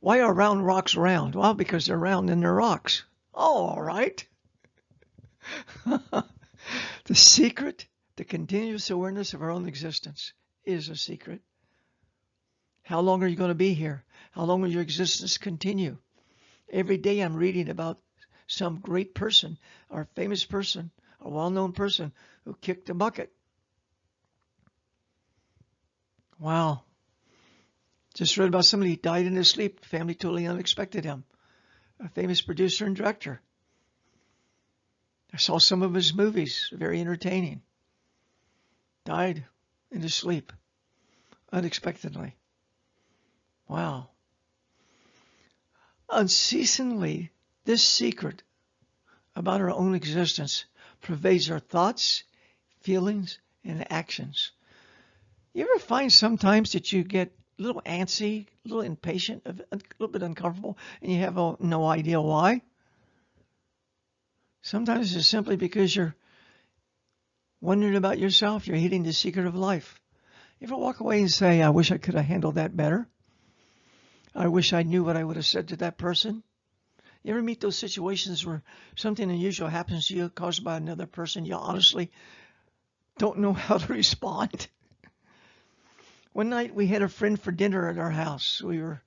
Why 0.00 0.20
are 0.20 0.34
round 0.34 0.66
rocks 0.66 0.94
round? 0.96 1.34
Well, 1.34 1.54
because 1.54 1.86
they're 1.86 1.98
round 1.98 2.28
and 2.30 2.42
they're 2.42 2.52
rocks. 2.52 3.04
Oh, 3.34 3.66
all 3.66 3.82
right. 3.82 4.24
the 5.86 7.14
secret, 7.14 7.86
the 8.16 8.24
continuous 8.24 8.90
awareness 8.90 9.34
of 9.34 9.42
our 9.42 9.50
own 9.50 9.66
existence 9.66 10.32
is 10.64 10.88
a 10.88 10.96
secret. 10.96 11.40
How 12.82 13.00
long 13.00 13.22
are 13.22 13.26
you 13.26 13.36
going 13.36 13.48
to 13.48 13.54
be 13.54 13.72
here? 13.72 14.04
How 14.32 14.44
long 14.44 14.60
will 14.60 14.70
your 14.70 14.82
existence 14.82 15.38
continue? 15.38 15.96
Every 16.70 16.98
day 16.98 17.20
I'm 17.20 17.34
reading 17.34 17.70
about 17.70 17.98
some 18.46 18.80
great 18.80 19.14
person 19.14 19.58
or 19.88 20.06
famous 20.14 20.44
person, 20.44 20.90
a 21.24 21.28
well-known 21.30 21.72
person 21.72 22.12
who 22.44 22.54
kicked 22.60 22.90
a 22.90 22.94
bucket. 22.94 23.32
Wow. 26.38 26.82
Just 28.14 28.36
read 28.36 28.48
about 28.48 28.66
somebody 28.66 28.90
who 28.90 28.96
died 28.96 29.26
in 29.26 29.34
his 29.34 29.48
sleep. 29.48 29.84
Family 29.84 30.14
totally 30.14 30.46
unexpected 30.46 31.04
him. 31.04 31.24
A 31.98 32.08
famous 32.10 32.42
producer 32.42 32.84
and 32.84 32.94
director. 32.94 33.40
I 35.32 35.38
saw 35.38 35.58
some 35.58 35.82
of 35.82 35.94
his 35.94 36.14
movies, 36.14 36.70
very 36.72 37.00
entertaining. 37.00 37.62
Died 39.04 39.44
in 39.90 40.02
his 40.02 40.14
sleep, 40.14 40.52
unexpectedly. 41.52 42.36
Wow. 43.66 44.10
Unceasingly, 46.08 47.30
this 47.64 47.82
secret 47.82 48.42
about 49.34 49.60
our 49.60 49.70
own 49.70 49.94
existence 49.94 50.66
pervades 51.04 51.50
our 51.50 51.60
thoughts, 51.60 52.24
feelings, 52.80 53.38
and 53.64 53.90
actions. 53.92 54.50
You 55.52 55.62
ever 55.62 55.78
find 55.78 56.12
sometimes 56.12 56.72
that 56.72 56.92
you 56.92 57.04
get 57.04 57.32
a 57.58 57.62
little 57.62 57.82
antsy, 57.82 58.46
a 58.46 58.68
little 58.68 58.82
impatient, 58.82 59.42
a 59.46 59.54
little 59.98 60.12
bit 60.12 60.22
uncomfortable, 60.22 60.76
and 61.00 61.12
you 61.12 61.18
have 61.20 61.36
no 61.60 61.86
idea 61.86 62.20
why. 62.20 62.62
Sometimes 64.62 65.14
it's 65.14 65.28
simply 65.28 65.56
because 65.56 65.94
you're 65.94 66.16
wondering 67.60 67.96
about 67.96 68.18
yourself. 68.18 68.66
You're 68.66 68.76
hitting 68.76 69.04
the 69.04 69.12
secret 69.12 69.46
of 69.46 69.54
life. 69.54 70.00
You 70.58 70.66
ever 70.66 70.76
walk 70.76 71.00
away 71.00 71.20
and 71.20 71.30
say, 71.30 71.62
I 71.62 71.70
wish 71.70 71.92
I 71.92 71.98
could 71.98 72.14
have 72.14 72.24
handled 72.24 72.56
that 72.56 72.76
better? 72.76 73.06
I 74.34 74.48
wish 74.48 74.72
I 74.72 74.82
knew 74.82 75.04
what 75.04 75.16
I 75.16 75.22
would 75.22 75.36
have 75.36 75.46
said 75.46 75.68
to 75.68 75.76
that 75.76 75.98
person. 75.98 76.42
You 77.24 77.32
ever 77.32 77.42
meet 77.42 77.62
those 77.62 77.76
situations 77.76 78.44
where 78.44 78.62
something 78.96 79.30
unusual 79.30 79.68
happens 79.68 80.08
to 80.08 80.14
you 80.14 80.28
caused 80.28 80.62
by 80.62 80.76
another 80.76 81.06
person? 81.06 81.46
You 81.46 81.54
honestly 81.54 82.10
don't 83.16 83.38
know 83.38 83.52
how 83.54 83.78
to 83.78 83.92
respond. 83.92 84.68
One 86.34 86.50
night 86.50 86.74
we 86.74 86.86
had 86.86 87.00
a 87.00 87.08
friend 87.08 87.40
for 87.40 87.50
dinner 87.50 87.88
at 87.88 87.96
our 87.96 88.10
house. 88.10 88.60
We 88.60 88.78
were, 88.78 89.00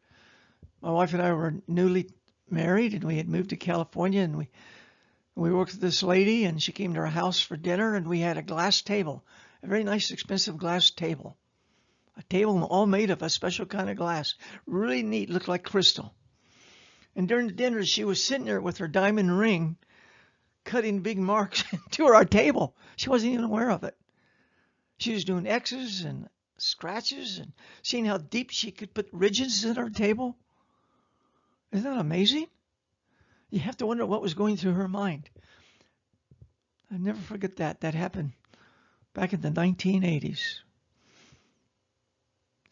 my 0.81 0.89
wife 0.89 1.13
and 1.13 1.21
I 1.21 1.31
were 1.33 1.61
newly 1.67 2.09
married 2.49 2.95
and 2.95 3.03
we 3.03 3.17
had 3.17 3.29
moved 3.29 3.51
to 3.51 3.55
California 3.55 4.21
and 4.21 4.35
we, 4.35 4.49
we 5.35 5.53
worked 5.53 5.73
with 5.73 5.81
this 5.81 6.01
lady 6.01 6.45
and 6.45 6.61
she 6.61 6.71
came 6.71 6.95
to 6.95 7.01
our 7.01 7.05
house 7.05 7.39
for 7.39 7.55
dinner 7.55 7.93
and 7.93 8.07
we 8.07 8.21
had 8.21 8.39
a 8.39 8.41
glass 8.41 8.81
table, 8.81 9.23
a 9.61 9.67
very 9.67 9.83
nice 9.83 10.09
expensive 10.09 10.57
glass 10.57 10.89
table. 10.89 11.37
A 12.17 12.23
table 12.23 12.63
all 12.63 12.87
made 12.87 13.11
of 13.11 13.21
a 13.21 13.29
special 13.29 13.67
kind 13.67 13.91
of 13.91 13.97
glass. 13.97 14.33
Really 14.65 15.03
neat, 15.03 15.29
looked 15.29 15.47
like 15.47 15.63
crystal. 15.63 16.15
And 17.17 17.27
during 17.27 17.47
the 17.47 17.53
dinner, 17.53 17.83
she 17.83 18.03
was 18.03 18.23
sitting 18.23 18.45
there 18.45 18.61
with 18.61 18.77
her 18.77 18.87
diamond 18.87 19.39
ring, 19.39 19.75
cutting 20.63 20.99
big 20.99 21.17
marks 21.17 21.63
to 21.91 22.05
our 22.05 22.23
table. 22.23 22.75
She 22.95 23.09
wasn't 23.09 23.33
even 23.33 23.45
aware 23.45 23.71
of 23.71 23.83
it. 23.83 23.97
She 24.99 25.13
was 25.13 25.25
doing 25.25 25.47
X's 25.47 26.01
and 26.01 26.29
scratches 26.59 27.39
and 27.39 27.53
seeing 27.81 28.05
how 28.05 28.19
deep 28.19 28.51
she 28.51 28.71
could 28.71 28.93
put 28.93 29.09
ridges 29.11 29.65
in 29.65 29.75
her 29.77 29.89
table. 29.89 30.37
Isn't 31.71 31.91
that 31.91 31.99
amazing? 31.99 32.45
You 33.49 33.59
have 33.61 33.77
to 33.77 33.87
wonder 33.87 34.05
what 34.05 34.21
was 34.21 34.35
going 34.35 34.55
through 34.55 34.73
her 34.73 34.87
mind. 34.87 35.27
I 36.91 36.97
never 36.97 37.19
forget 37.19 37.55
that. 37.57 37.81
That 37.81 37.95
happened 37.95 38.33
back 39.15 39.33
in 39.33 39.41
the 39.41 39.49
1980s. 39.49 40.59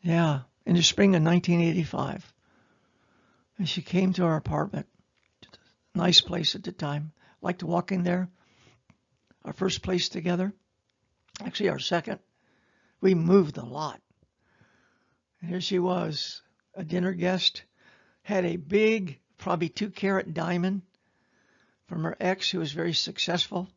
Yeah, 0.03 0.41
in 0.67 0.75
the 0.75 0.83
spring 0.83 1.15
of 1.15 1.23
1985. 1.23 2.31
And 3.57 3.67
she 3.67 3.81
came 3.81 4.13
to 4.13 4.25
our 4.25 4.35
apartment. 4.35 4.87
Nice 5.93 6.21
place 6.21 6.55
at 6.55 6.63
the 6.63 6.71
time. 6.71 7.13
Liked 7.41 7.59
to 7.59 7.67
walk 7.67 7.91
in 7.91 8.03
there. 8.03 8.29
Our 9.45 9.53
first 9.53 9.81
place 9.81 10.09
together. 10.09 10.53
Actually, 11.41 11.69
our 11.69 11.79
second. 11.79 12.19
We 13.01 13.13
moved 13.13 13.57
a 13.57 13.65
lot. 13.65 14.01
And 15.39 15.49
here 15.49 15.61
she 15.61 15.79
was, 15.79 16.41
a 16.73 16.83
dinner 16.83 17.13
guest, 17.13 17.63
had 18.23 18.45
a 18.45 18.57
big, 18.57 19.19
probably 19.37 19.69
two 19.69 19.89
carat 19.89 20.33
diamond 20.33 20.81
from 21.87 22.03
her 22.03 22.17
ex 22.19 22.49
who 22.49 22.59
was 22.59 22.71
very 22.71 22.93
successful. 22.93 23.69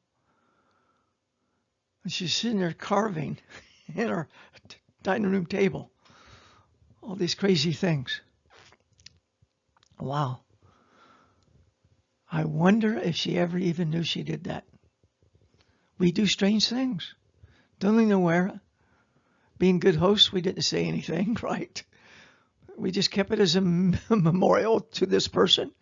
And 2.03 2.12
she's 2.12 2.35
sitting 2.35 2.59
there 2.59 2.73
carving 2.73 3.38
in 3.95 4.09
her 4.09 4.29
dining 5.03 5.31
room 5.31 5.47
table. 5.47 5.91
All 7.03 7.14
these 7.14 7.35
crazy 7.35 7.73
things. 7.73 8.23
Wow. 10.01 10.41
I 12.31 12.45
wonder 12.45 12.97
if 12.97 13.17
she 13.17 13.39
ever 13.39 13.59
even 13.59 13.91
knew 13.91 14.03
she 14.03 14.23
did 14.23 14.45
that. 14.45 14.65
We 15.99 16.13
do 16.13 16.27
strange 16.27 16.69
things. 16.69 17.15
Don't 17.81 18.01
even 18.01 18.13
aware 18.13 18.61
being 19.59 19.81
good 19.81 19.97
hosts, 19.97 20.33
we 20.33 20.41
didn't 20.41 20.63
say 20.63 20.87
anything, 20.87 21.37
right? 21.43 21.83
We 22.77 22.91
just 22.91 23.11
kept 23.11 23.33
it 23.33 23.41
as 23.41 23.57
a 23.57 23.61
memorial 24.11 24.81
to 24.81 25.07
this 25.07 25.29
person 25.29 25.73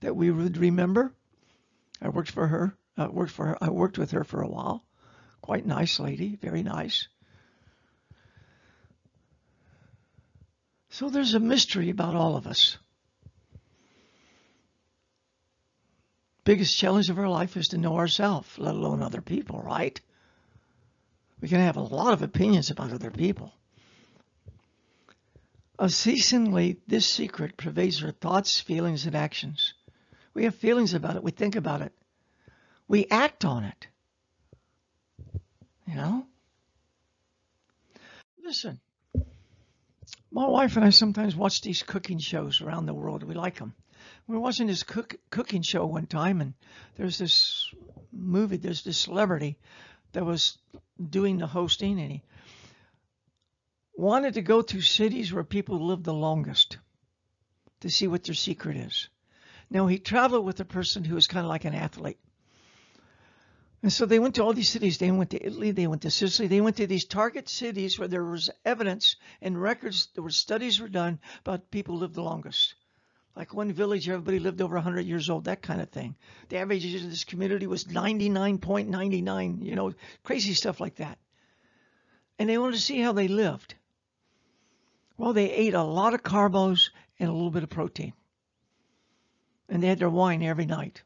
that 0.00 0.14
we 0.14 0.30
would 0.30 0.58
remember. 0.58 1.12
I 2.00 2.10
worked 2.10 2.30
for 2.30 2.46
her. 2.46 2.76
I 2.96 3.06
worked 3.06 3.32
for 3.32 3.46
her. 3.46 3.58
I 3.60 3.70
worked 3.70 3.98
with 3.98 4.10
her 4.10 4.24
for 4.24 4.42
a 4.42 4.48
while. 4.48 4.84
Quite 5.40 5.66
nice 5.66 5.98
lady, 5.98 6.36
very 6.36 6.62
nice. 6.62 7.08
So 10.90 11.08
there's 11.08 11.34
a 11.34 11.40
mystery 11.40 11.88
about 11.88 12.14
all 12.14 12.36
of 12.36 12.46
us. 12.46 12.76
Biggest 16.44 16.76
challenge 16.76 17.08
of 17.08 17.18
our 17.18 17.28
life 17.28 17.56
is 17.56 17.68
to 17.68 17.78
know 17.78 17.96
ourselves, 17.96 18.58
let 18.58 18.74
alone 18.74 19.02
other 19.02 19.20
people, 19.20 19.60
right? 19.62 20.00
We 21.40 21.48
can 21.48 21.60
have 21.60 21.76
a 21.76 21.82
lot 21.82 22.12
of 22.12 22.22
opinions 22.22 22.70
about 22.70 22.92
other 22.92 23.10
people. 23.10 23.52
Unceasingly, 25.78 26.78
this 26.86 27.06
secret 27.06 27.56
pervades 27.56 28.02
our 28.02 28.12
thoughts, 28.12 28.60
feelings, 28.60 29.06
and 29.06 29.16
actions. 29.16 29.74
We 30.34 30.44
have 30.44 30.54
feelings 30.54 30.94
about 30.94 31.16
it. 31.16 31.22
We 31.22 31.30
think 31.30 31.56
about 31.56 31.82
it. 31.82 31.92
We 32.88 33.06
act 33.10 33.44
on 33.44 33.64
it. 33.64 33.86
You 35.86 35.94
know? 35.94 36.26
Listen, 38.44 38.80
my 40.30 40.46
wife 40.46 40.76
and 40.76 40.84
I 40.84 40.90
sometimes 40.90 41.36
watch 41.36 41.60
these 41.60 41.82
cooking 41.82 42.18
shows 42.18 42.60
around 42.60 42.86
the 42.86 42.94
world. 42.94 43.22
We 43.22 43.34
like 43.34 43.58
them. 43.58 43.74
We 44.32 44.38
were 44.38 44.44
watching 44.44 44.66
this 44.66 44.82
cook, 44.82 45.16
cooking 45.28 45.60
show 45.60 45.84
one 45.84 46.06
time, 46.06 46.40
and 46.40 46.54
there's 46.96 47.18
this 47.18 47.70
movie, 48.10 48.56
there's 48.56 48.82
this 48.82 48.96
celebrity 48.96 49.58
that 50.12 50.24
was 50.24 50.56
doing 51.10 51.36
the 51.36 51.46
hosting, 51.46 52.00
and 52.00 52.12
he 52.12 52.22
wanted 53.94 54.32
to 54.32 54.40
go 54.40 54.62
to 54.62 54.80
cities 54.80 55.34
where 55.34 55.44
people 55.44 55.86
live 55.86 56.02
the 56.02 56.14
longest 56.14 56.78
to 57.80 57.90
see 57.90 58.06
what 58.06 58.24
their 58.24 58.34
secret 58.34 58.78
is. 58.78 59.10
Now, 59.68 59.86
he 59.86 59.98
traveled 59.98 60.46
with 60.46 60.60
a 60.60 60.64
person 60.64 61.04
who 61.04 61.14
was 61.14 61.26
kind 61.26 61.44
of 61.44 61.50
like 61.50 61.66
an 61.66 61.74
athlete. 61.74 62.18
And 63.82 63.92
so 63.92 64.06
they 64.06 64.18
went 64.18 64.36
to 64.36 64.44
all 64.44 64.54
these 64.54 64.70
cities. 64.70 64.96
They 64.96 65.10
went 65.10 65.28
to 65.32 65.46
Italy, 65.46 65.72
they 65.72 65.86
went 65.86 66.00
to 66.02 66.10
Sicily, 66.10 66.48
they 66.48 66.62
went 66.62 66.78
to 66.78 66.86
these 66.86 67.04
target 67.04 67.50
cities 67.50 67.98
where 67.98 68.08
there 68.08 68.24
was 68.24 68.48
evidence 68.64 69.16
and 69.42 69.60
records, 69.60 70.08
there 70.14 70.24
were 70.24 70.30
studies 70.30 70.80
were 70.80 70.88
done 70.88 71.20
about 71.40 71.70
people 71.70 71.98
lived 71.98 72.14
the 72.14 72.22
longest. 72.22 72.76
Like 73.34 73.54
one 73.54 73.72
village, 73.72 74.08
everybody 74.08 74.38
lived 74.38 74.60
over 74.60 74.74
100 74.74 75.06
years 75.06 75.30
old, 75.30 75.44
that 75.44 75.62
kind 75.62 75.80
of 75.80 75.88
thing. 75.88 76.16
The 76.50 76.58
average 76.58 76.84
age 76.84 77.02
of 77.02 77.08
this 77.10 77.24
community 77.24 77.66
was 77.66 77.84
99.99, 77.84 79.64
you 79.64 79.74
know, 79.74 79.94
crazy 80.22 80.52
stuff 80.52 80.80
like 80.80 80.96
that. 80.96 81.18
And 82.38 82.48
they 82.48 82.58
wanted 82.58 82.76
to 82.76 82.82
see 82.82 83.00
how 83.00 83.12
they 83.12 83.28
lived. 83.28 83.74
Well, 85.16 85.32
they 85.32 85.50
ate 85.50 85.74
a 85.74 85.82
lot 85.82 86.14
of 86.14 86.22
carbos 86.22 86.90
and 87.18 87.28
a 87.28 87.32
little 87.32 87.50
bit 87.50 87.62
of 87.62 87.70
protein. 87.70 88.12
And 89.68 89.82
they 89.82 89.86
had 89.86 89.98
their 89.98 90.10
wine 90.10 90.42
every 90.42 90.66
night. 90.66 91.02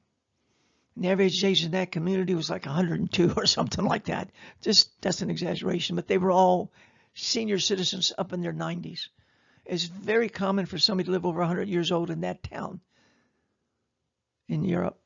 And 0.96 1.04
the 1.04 1.10
average 1.10 1.44
age 1.44 1.64
in 1.64 1.72
that 1.72 1.92
community 1.92 2.34
was 2.34 2.50
like 2.50 2.66
102 2.66 3.34
or 3.36 3.46
something 3.46 3.84
like 3.84 4.06
that. 4.06 4.30
Just 4.62 5.00
that's 5.00 5.22
an 5.22 5.30
exaggeration, 5.30 5.94
but 5.94 6.08
they 6.08 6.18
were 6.18 6.32
all 6.32 6.72
senior 7.14 7.58
citizens 7.58 8.12
up 8.18 8.32
in 8.32 8.40
their 8.40 8.52
90s. 8.52 9.08
It's 9.68 9.84
very 9.84 10.28
common 10.28 10.66
for 10.66 10.78
somebody 10.78 11.06
to 11.06 11.12
live 11.12 11.26
over 11.26 11.40
100 11.40 11.68
years 11.68 11.90
old 11.90 12.10
in 12.10 12.20
that 12.20 12.42
town 12.42 12.80
in 14.48 14.64
Europe. 14.64 14.98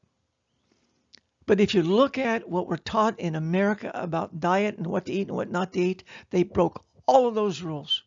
But 1.47 1.61
if 1.61 1.75
you 1.75 1.83
look 1.83 2.19
at 2.19 2.49
what 2.49 2.69
we're 2.69 2.77
taught 2.77 3.19
in 3.19 3.35
America 3.35 3.91
about 3.93 4.39
diet 4.39 4.77
and 4.77 4.87
what 4.87 5.07
to 5.07 5.13
eat 5.13 5.29
and 5.29 5.37
what 5.37 5.51
not 5.51 5.73
to 5.73 5.81
eat, 5.81 6.05
they 6.31 6.45
broke 6.45 6.85
all 7.07 7.27
of 7.27 7.35
those 7.35 7.63
rules. 7.63 8.05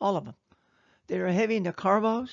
All 0.00 0.16
of 0.16 0.24
them. 0.26 0.34
They're 1.06 1.28
heavy 1.28 1.56
into 1.56 1.72
carbos. 1.72 2.28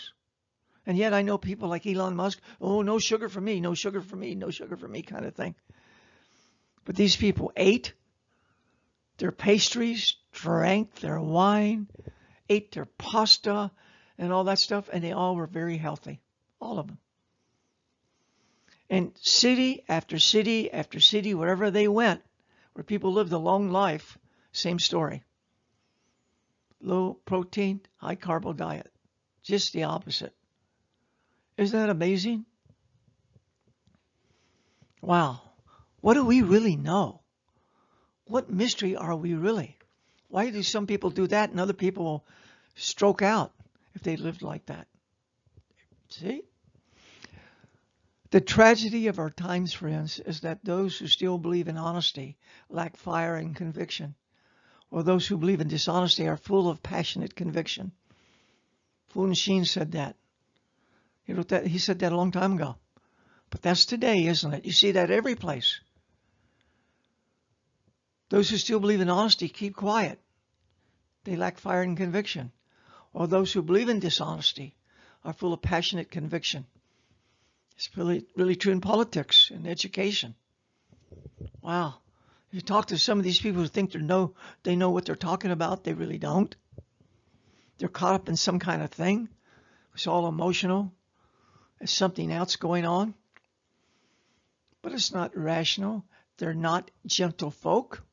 And 0.86 0.98
yet 0.98 1.14
I 1.14 1.22
know 1.22 1.38
people 1.38 1.70
like 1.70 1.86
Elon 1.86 2.16
Musk, 2.16 2.42
oh, 2.60 2.82
no 2.82 3.00
sugar 3.00 3.30
for 3.30 3.40
me, 3.40 3.62
no 3.62 3.76
sugar 3.76 4.02
for 4.02 4.16
me, 4.16 4.36
no 4.36 4.50
sugar 4.50 4.76
for 4.76 4.88
me 4.88 5.04
kind 5.04 5.26
of 5.26 5.36
thing. 5.36 5.56
But 6.84 6.96
these 6.96 7.16
people 7.16 7.54
ate 7.56 7.94
their 9.20 9.32
pastries, 9.32 10.16
drank 10.32 10.96
their 10.96 11.22
wine, 11.22 11.88
ate 12.52 12.72
their 12.74 12.86
pasta 12.86 13.72
and 14.18 14.34
all 14.34 14.44
that 14.44 14.60
stuff, 14.60 14.90
and 14.92 15.04
they 15.04 15.14
all 15.14 15.36
were 15.36 15.48
very 15.48 15.78
healthy. 15.78 16.20
All 16.60 16.78
of 16.78 16.88
them. 16.88 16.98
And 18.90 19.14
city 19.22 19.84
after 19.88 20.20
city 20.20 20.72
after 20.72 21.00
city, 21.00 21.34
wherever 21.34 21.72
they 21.72 21.88
went, 21.88 22.22
where 22.74 22.84
people 22.84 23.14
lived 23.14 23.32
a 23.32 23.38
long 23.38 23.72
life, 23.72 24.18
same 24.52 24.80
story. 24.80 25.24
Low 26.82 27.14
protein, 27.26 27.80
high 27.96 28.16
carbo 28.16 28.52
diet. 28.54 28.92
Just 29.44 29.72
the 29.72 29.84
opposite. 29.84 30.34
Isn't 31.58 31.80
that 31.80 31.90
amazing? 31.90 32.46
Wow. 35.02 35.42
What 36.02 36.16
do 36.16 36.26
we 36.26 36.42
really 36.42 36.76
know? 36.76 37.22
What 38.26 38.50
mystery 38.50 38.96
are 38.96 39.16
we 39.16 39.36
really? 39.36 39.78
Why 40.28 40.50
do 40.50 40.64
some 40.64 40.88
people 40.88 41.10
do 41.12 41.28
that 41.28 41.52
and 41.52 41.60
other 41.60 41.74
people 41.74 42.26
stroke 42.76 43.22
out 43.22 43.54
if 43.94 44.02
they 44.04 44.18
lived 44.18 44.42
like 44.42 44.66
that? 44.68 44.88
See? 46.10 46.44
The 48.32 48.42
tragedy 48.42 49.08
of 49.08 49.20
our 49.20 49.30
times, 49.30 49.74
friends, 49.74 50.20
is 50.20 50.42
that 50.42 50.64
those 50.64 50.98
who 50.98 51.08
still 51.08 51.38
believe 51.38 51.68
in 51.68 51.78
honesty 51.78 52.38
lack 52.70 52.96
fire 52.96 53.36
and 53.36 53.54
conviction, 53.54 54.16
or 54.90 55.04
those 55.04 55.28
who 55.28 55.38
believe 55.38 55.60
in 55.60 55.68
dishonesty 55.68 56.28
are 56.28 56.38
full 56.38 56.70
of 56.70 56.82
passionate 56.82 57.36
conviction. 57.36 57.92
Fulton 59.10 59.34
Sheen 59.34 59.66
said 59.66 59.92
that. 59.92 60.16
He 61.24 61.34
wrote 61.34 61.50
that. 61.50 61.68
He 61.68 61.78
said 61.78 62.00
that 62.00 62.14
a 62.14 62.16
long 62.16 62.32
time 62.32 62.54
ago. 62.54 62.78
But 63.50 63.62
that's 63.62 63.86
today, 63.86 64.26
isn't 64.26 64.54
it? 64.54 64.66
You 64.66 64.72
see 64.72 64.92
that 64.92 65.12
every 65.12 65.36
place. 65.36 65.82
Those 68.30 68.50
who 68.50 68.56
still 68.56 68.80
believe 68.80 69.02
in 69.02 69.10
honesty 69.10 69.50
keep 69.50 69.76
quiet. 69.76 70.22
They 71.26 71.36
lack 71.36 71.60
fire 71.60 71.82
and 71.82 71.98
conviction. 71.98 72.54
Or 73.14 73.28
those 73.28 73.52
who 73.52 73.62
believe 73.62 73.90
in 73.90 74.00
dishonesty 74.00 74.76
are 75.24 75.34
full 75.34 75.54
of 75.54 75.62
passionate 75.62 76.10
conviction. 76.12 76.66
It's 77.76 77.90
really, 77.98 78.26
really 78.36 78.56
true 78.56 78.72
in 78.72 78.82
politics 78.82 79.52
and 79.54 79.68
education. 79.68 80.36
Wow. 81.62 81.96
If 82.50 82.56
you 82.56 82.62
talk 82.62 82.88
to 82.88 82.98
some 82.98 83.18
of 83.18 83.24
these 83.24 83.40
people 83.40 83.62
who 83.62 83.68
think 83.68 83.92
they 83.92 84.00
know, 84.00 84.34
they 84.64 84.76
know 84.76 84.92
what 84.92 85.06
they're 85.06 85.16
talking 85.16 85.52
about, 85.52 85.84
they 85.84 85.94
really 85.94 86.18
don't. 86.18 86.56
They're 87.78 87.90
caught 87.90 88.16
up 88.16 88.30
in 88.30 88.36
some 88.36 88.60
kind 88.60 88.82
of 88.82 88.92
thing. 88.92 89.30
It's 89.94 90.08
all 90.08 90.28
emotional. 90.28 90.92
There's 91.80 91.92
something 91.92 92.32
else 92.32 92.56
going 92.56 92.86
on. 92.86 93.14
But 94.82 94.94
it's 94.94 95.12
not 95.12 95.36
rational. 95.36 96.06
They're 96.38 96.54
not 96.54 96.92
gentle 97.06 97.52
folk. 97.52 98.04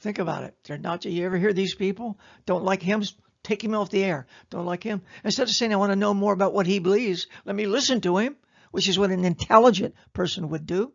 Think 0.00 0.18
about 0.18 0.44
it. 0.44 0.54
They're 0.64 0.76
not. 0.76 1.04
You 1.04 1.24
ever 1.24 1.38
hear 1.38 1.52
these 1.52 1.74
people? 1.74 2.18
Don't 2.44 2.64
like 2.64 2.82
him? 2.82 3.02
Take 3.44 3.62
him 3.62 3.74
off 3.74 3.90
the 3.90 4.02
air. 4.02 4.26
Don't 4.50 4.64
like 4.64 4.82
him. 4.82 5.02
Instead 5.22 5.48
of 5.48 5.54
saying, 5.54 5.72
I 5.72 5.76
want 5.76 5.92
to 5.92 5.96
know 5.96 6.14
more 6.14 6.32
about 6.32 6.54
what 6.54 6.66
he 6.66 6.78
believes, 6.78 7.28
let 7.44 7.54
me 7.54 7.66
listen 7.66 8.00
to 8.00 8.16
him, 8.16 8.36
which 8.72 8.88
is 8.88 8.98
what 8.98 9.10
an 9.10 9.24
intelligent 9.24 9.94
person 10.14 10.48
would 10.48 10.66
do. 10.66 10.92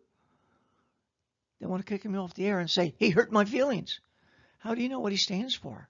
They 1.60 1.66
want 1.66 1.86
to 1.86 1.90
kick 1.90 2.02
him 2.02 2.18
off 2.18 2.34
the 2.34 2.46
air 2.46 2.58
and 2.58 2.68
say, 2.68 2.94
he 2.98 3.10
hurt 3.10 3.30
my 3.30 3.44
feelings. 3.44 4.00
How 4.58 4.74
do 4.74 4.82
you 4.82 4.88
know 4.88 4.98
what 4.98 5.12
he 5.12 5.18
stands 5.18 5.54
for? 5.54 5.88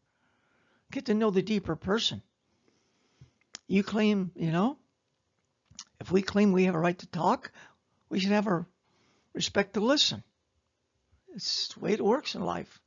Get 0.92 1.06
to 1.06 1.14
know 1.14 1.30
the 1.30 1.42
deeper 1.42 1.76
person. 1.76 2.22
You 3.66 3.82
claim, 3.82 4.30
you 4.34 4.50
know, 4.50 4.76
if 6.00 6.12
we 6.12 6.20
claim 6.22 6.52
we 6.52 6.64
have 6.64 6.74
a 6.74 6.78
right 6.78 6.98
to 6.98 7.06
talk, 7.06 7.52
we 8.10 8.20
should 8.20 8.32
have 8.32 8.48
a 8.48 8.66
respect 9.32 9.74
to 9.74 9.80
listen. 9.80 10.22
It's 11.34 11.68
the 11.68 11.80
way 11.80 11.92
it 11.92 12.04
works 12.04 12.34
in 12.34 12.42
life. 12.42 12.80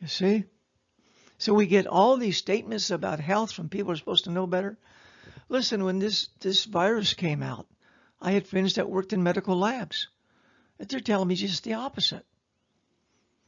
You 0.00 0.06
see? 0.06 0.44
So 1.38 1.52
we 1.54 1.66
get 1.66 1.86
all 1.86 2.16
these 2.16 2.36
statements 2.36 2.90
about 2.90 3.20
health 3.20 3.52
from 3.52 3.68
people 3.68 3.88
who 3.88 3.94
are 3.94 3.98
supposed 3.98 4.24
to 4.24 4.30
know 4.30 4.46
better. 4.46 4.78
Listen, 5.48 5.84
when 5.84 5.98
this, 5.98 6.28
this 6.40 6.64
virus 6.64 7.14
came 7.14 7.42
out, 7.42 7.66
I 8.20 8.32
had 8.32 8.46
friends 8.46 8.74
that 8.74 8.88
worked 8.88 9.12
in 9.12 9.22
medical 9.22 9.58
labs. 9.58 10.08
And 10.78 10.88
they're 10.88 11.00
telling 11.00 11.28
me 11.28 11.34
just 11.34 11.64
the 11.64 11.74
opposite. 11.74 12.24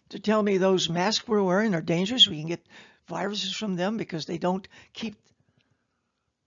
They're 0.09 0.21
telling 0.21 0.47
me 0.47 0.59
those 0.59 0.89
masks 0.89 1.27
we're 1.27 1.43
wearing 1.43 1.75
are 1.75 1.81
dangerous. 1.81 2.29
We 2.29 2.39
can 2.39 2.49
get 2.49 2.67
viruses 3.09 3.55
from 3.55 3.77
them 3.77 3.97
because 3.97 4.27
they 4.27 4.39
don't 4.39 4.67
keep 4.93 5.17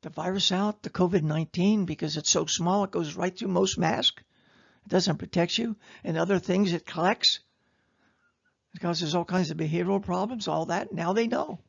the 0.01 0.09
virus 0.09 0.51
out, 0.51 0.81
the 0.81 0.89
COVID-19, 0.89 1.85
because 1.85 2.15
it's 2.15 2.29
so 2.29 2.45
small, 2.45 2.85
it 2.85 2.91
goes 2.91 3.15
right 3.15 3.37
through 3.37 3.49
most 3.49 3.77
masks. 3.77 4.23
It 4.85 4.89
doesn't 4.89 5.17
protect 5.17 5.57
you. 5.57 5.75
And 6.03 6.17
other 6.17 6.39
things 6.39 6.71
it 6.71 6.85
collects. 6.85 7.39
It 8.73 8.81
causes 8.81 9.15
all 9.15 9.25
kinds 9.25 9.51
of 9.51 9.57
behavioral 9.57 10.03
problems, 10.03 10.47
all 10.47 10.67
that. 10.67 10.91
Now 10.91 11.13
they 11.13 11.27
know. 11.27 11.59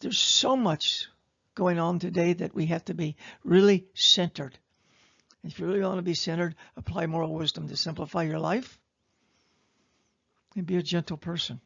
There's 0.00 0.18
so 0.18 0.56
much 0.56 1.08
going 1.54 1.78
on 1.78 1.98
today 1.98 2.32
that 2.34 2.54
we 2.54 2.66
have 2.66 2.84
to 2.86 2.94
be 2.94 3.16
really 3.44 3.86
centered. 3.94 4.58
If 5.42 5.58
you 5.58 5.66
really 5.66 5.80
want 5.80 5.96
to 5.96 6.02
be 6.02 6.14
centered, 6.14 6.54
apply 6.76 7.06
moral 7.06 7.34
wisdom 7.34 7.68
to 7.68 7.76
simplify 7.76 8.22
your 8.22 8.38
life 8.38 8.78
and 10.56 10.66
be 10.66 10.76
a 10.76 10.82
gentle 10.82 11.16
person. 11.16 11.60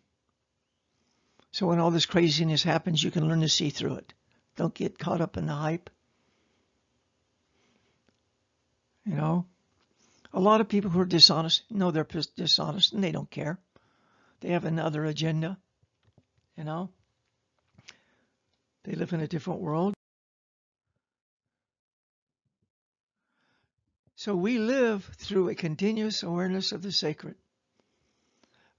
So 1.53 1.66
when 1.66 1.79
all 1.79 1.90
this 1.90 2.07
craziness 2.07 2.62
happens, 2.62 3.03
you 3.03 3.11
can 3.11 3.29
learn 3.29 3.40
to 3.40 3.48
see 3.48 3.70
through 3.70 3.96
it. 3.96 4.14
Don't 4.57 4.74
get 4.74 4.98
caught 4.98 5.20
up 5.20 5.37
in 5.37 5.46
the 5.46 5.55
hype. 5.55 5.90
You 9.05 9.14
know, 9.14 9.46
a 10.35 10.40
lot 10.40 10.61
of 10.61 10.68
people 10.68 10.90
who 10.90 11.01
are 11.01 11.07
dishonest 11.07 11.62
know 11.70 11.92
they're 11.92 12.07
dishonest 12.37 12.92
and 12.92 13.03
they 13.03 13.12
don't 13.12 13.31
care. 13.31 13.59
They 14.40 14.51
have 14.51 14.64
another 14.64 15.05
agenda. 15.05 15.57
You 16.59 16.64
know, 16.64 16.90
they 18.83 18.92
live 18.92 19.12
in 19.12 19.20
a 19.20 19.29
different 19.29 19.61
world. 19.61 19.94
So 24.16 24.35
we 24.35 24.59
live 24.59 25.05
through 25.18 25.51
a 25.51 25.55
continuous 25.55 26.23
awareness 26.23 26.73
of 26.73 26.83
the 26.83 26.92
sacred. 26.92 27.37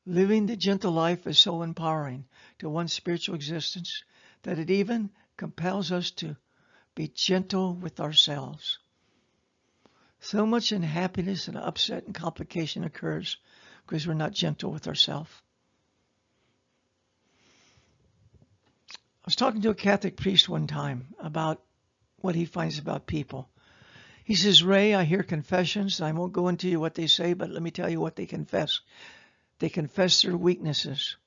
Living 0.05 0.45
the 0.45 0.57
gentle 0.57 0.91
life 0.91 1.25
is 1.25 1.39
so 1.39 1.61
empowering 1.61 2.25
to 2.59 2.69
one's 2.69 2.93
spiritual 2.93 3.35
existence 3.35 4.03
that 4.43 4.59
it 4.59 4.69
even 4.69 5.09
compels 5.37 5.91
us 5.91 6.11
to 6.11 6.35
be 6.95 7.07
gentle 7.07 7.73
with 7.73 7.99
ourselves. 7.99 8.79
So 10.25 10.43
much 10.47 10.71
unhappiness 10.71 11.47
and 11.47 11.55
upset 11.55 12.05
and 12.05 12.15
complication 12.15 12.83
occurs 12.83 13.37
because 13.85 14.07
we're 14.07 14.15
not 14.15 14.33
gentle 14.33 14.71
with 14.71 14.87
ourselves. 14.87 15.29
I 18.89 19.25
was 19.25 19.35
talking 19.35 19.61
to 19.61 19.69
a 19.69 19.75
Catholic 19.75 20.17
priest 20.17 20.49
one 20.49 20.65
time 20.65 21.13
about 21.19 21.61
what 22.21 22.33
he 22.33 22.45
finds 22.45 22.79
about 22.79 23.05
people. 23.05 23.47
He 24.23 24.33
says, 24.33 24.63
Ray, 24.63 24.95
I 24.95 25.03
hear 25.03 25.21
confessions. 25.21 26.01
I 26.01 26.11
won't 26.11 26.33
go 26.33 26.47
into 26.47 26.79
what 26.79 26.95
they 26.95 27.05
say, 27.05 27.33
but 27.33 27.51
let 27.51 27.61
me 27.61 27.69
tell 27.69 27.87
you 27.87 28.01
what 28.01 28.15
they 28.15 28.25
confess. 28.25 28.81
They 29.59 29.69
confess 29.69 30.23
their 30.23 30.35
weaknesses, 30.35 31.17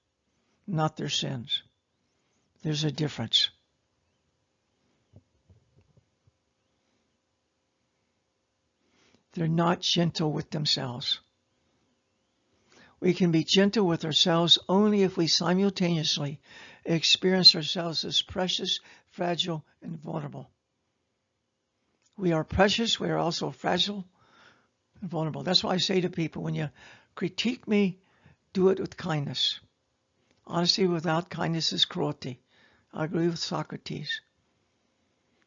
not 0.66 0.96
their 0.96 1.08
sins. 1.08 1.62
There's 2.64 2.82
a 2.82 2.90
difference. 2.90 3.50
They're 9.38 9.46
not 9.46 9.82
gentle 9.82 10.32
with 10.32 10.50
themselves. 10.50 11.20
We 12.98 13.14
can 13.14 13.30
be 13.30 13.44
gentle 13.44 13.86
with 13.86 14.04
ourselves 14.04 14.58
only 14.68 15.02
if 15.02 15.16
we 15.16 15.28
simultaneously 15.28 16.40
experience 16.84 17.54
ourselves 17.54 18.04
as 18.04 18.20
precious, 18.20 18.80
fragile, 19.06 19.64
and 19.80 19.96
vulnerable. 19.96 20.50
We 22.16 22.32
are 22.32 22.42
precious, 22.42 22.98
we 22.98 23.10
are 23.10 23.16
also 23.16 23.52
fragile 23.52 24.04
and 25.00 25.08
vulnerable. 25.08 25.44
That's 25.44 25.62
why 25.62 25.74
I 25.74 25.78
say 25.78 26.00
to 26.00 26.10
people 26.10 26.42
when 26.42 26.56
you 26.56 26.70
critique 27.14 27.68
me, 27.68 28.00
do 28.52 28.70
it 28.70 28.80
with 28.80 28.96
kindness. 28.96 29.60
Honesty 30.48 30.88
without 30.88 31.30
kindness 31.30 31.72
is 31.72 31.84
cruelty. 31.84 32.40
I 32.92 33.04
agree 33.04 33.28
with 33.28 33.38
Socrates. 33.38 34.20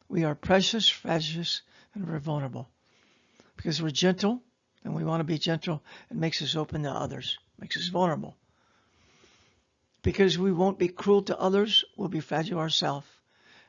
We 0.08 0.24
are 0.24 0.34
precious, 0.34 0.88
fragile, 0.88 1.44
and 1.92 2.08
we're 2.08 2.18
vulnerable. 2.20 2.70
Because 3.62 3.80
we're 3.80 3.90
gentle, 3.90 4.42
and 4.82 4.92
we 4.92 5.04
want 5.04 5.20
to 5.20 5.24
be 5.24 5.38
gentle, 5.38 5.84
it 6.10 6.16
makes 6.16 6.42
us 6.42 6.56
open 6.56 6.82
to 6.82 6.90
others, 6.90 7.38
makes 7.60 7.76
us 7.76 7.84
mm-hmm. 7.84 7.92
vulnerable. 7.92 8.36
Because 10.02 10.36
we 10.36 10.50
won't 10.50 10.80
be 10.80 10.88
cruel 10.88 11.22
to 11.22 11.38
others, 11.38 11.84
we'll 11.96 12.08
be 12.08 12.18
fragile 12.18 12.58
ourselves. 12.58 13.06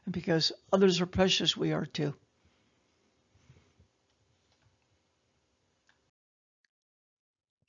And 0.05 0.11
because 0.11 0.51
others 0.71 0.99
are 0.99 1.05
precious, 1.05 1.55
we 1.55 1.73
are 1.73 1.85
too. 1.85 2.15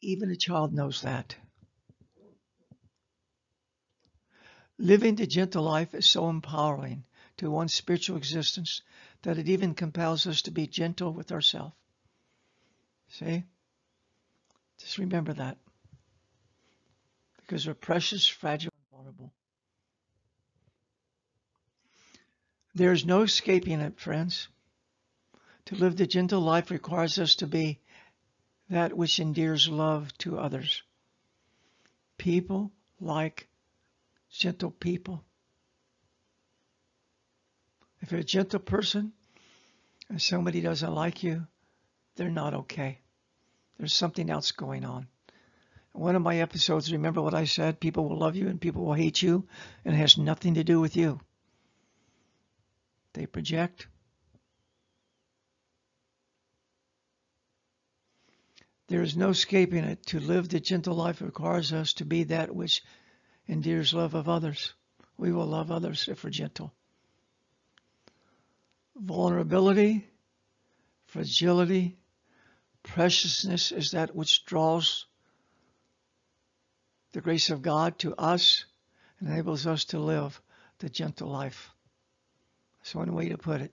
Even 0.00 0.30
a 0.30 0.36
child 0.36 0.72
knows 0.72 1.02
that. 1.02 1.36
Living 4.78 5.16
the 5.16 5.26
gentle 5.26 5.62
life 5.62 5.94
is 5.94 6.08
so 6.08 6.30
empowering 6.30 7.04
to 7.36 7.50
one's 7.50 7.74
spiritual 7.74 8.16
existence 8.16 8.80
that 9.24 9.36
it 9.36 9.50
even 9.50 9.74
compels 9.74 10.26
us 10.26 10.40
to 10.40 10.50
be 10.50 10.66
gentle 10.66 11.12
with 11.12 11.30
ourselves. 11.30 11.74
See? 13.18 13.44
Just 14.78 14.98
remember 14.98 15.32
that 15.34 15.56
because 17.36 17.64
we're 17.64 17.74
precious, 17.74 18.26
fragile, 18.26 18.72
and 18.76 18.90
vulnerable. 18.90 19.32
There's 22.74 23.06
no 23.06 23.22
escaping 23.22 23.80
it, 23.80 24.00
friends. 24.00 24.48
To 25.66 25.76
live 25.76 25.96
the 25.96 26.08
gentle 26.08 26.40
life 26.40 26.72
requires 26.72 27.18
us 27.20 27.36
to 27.36 27.46
be 27.46 27.78
that 28.68 28.96
which 28.96 29.20
endears 29.20 29.68
love 29.68 30.12
to 30.18 30.38
others. 30.38 30.82
People 32.18 32.72
like 33.00 33.46
gentle 34.28 34.72
people. 34.72 35.22
If 38.00 38.10
you're 38.10 38.22
a 38.22 38.24
gentle 38.24 38.58
person 38.58 39.12
and 40.08 40.20
somebody 40.20 40.60
doesn't 40.60 40.92
like 40.92 41.22
you, 41.22 41.46
they're 42.16 42.28
not 42.28 42.54
okay. 42.54 42.98
There's 43.78 43.94
something 43.94 44.30
else 44.30 44.52
going 44.52 44.84
on 44.84 45.08
one 45.94 46.16
of 46.16 46.22
my 46.22 46.38
episodes, 46.38 46.92
remember 46.92 47.22
what 47.22 47.34
I 47.34 47.44
said? 47.44 47.78
People 47.78 48.08
will 48.08 48.18
love 48.18 48.34
you 48.34 48.48
and 48.48 48.60
people 48.60 48.84
will 48.84 48.94
hate 48.94 49.22
you, 49.22 49.46
and 49.84 49.94
it 49.94 49.98
has 49.98 50.18
nothing 50.18 50.54
to 50.54 50.64
do 50.64 50.80
with 50.80 50.96
you. 50.96 51.20
They 53.12 53.26
project. 53.26 53.86
There 58.88 59.02
is 59.02 59.16
no 59.16 59.30
escaping 59.30 59.84
it. 59.84 60.04
To 60.06 60.18
live 60.18 60.48
the 60.48 60.58
gentle 60.58 60.96
life 60.96 61.22
requires 61.22 61.72
us 61.72 61.92
to 61.94 62.04
be 62.04 62.24
that 62.24 62.54
which 62.54 62.82
endears 63.46 63.94
love 63.94 64.14
of 64.14 64.28
others. 64.28 64.74
We 65.16 65.30
will 65.30 65.46
love 65.46 65.70
others 65.70 66.08
if 66.08 66.24
we're 66.24 66.30
gentle. 66.30 66.74
Vulnerability, 68.96 70.08
fragility, 71.06 71.98
preciousness 72.84 73.72
is 73.72 73.90
that 73.90 74.14
which 74.14 74.44
draws 74.44 75.06
the 77.12 77.20
grace 77.20 77.50
of 77.50 77.62
God 77.62 77.98
to 78.00 78.14
us 78.14 78.64
and 79.18 79.28
enables 79.28 79.66
us 79.66 79.86
to 79.86 79.98
live 79.98 80.40
the 80.78 80.88
gentle 80.88 81.28
life. 81.28 81.70
That's 82.78 82.94
one 82.94 83.12
way 83.14 83.30
to 83.30 83.38
put 83.38 83.60
it. 83.60 83.72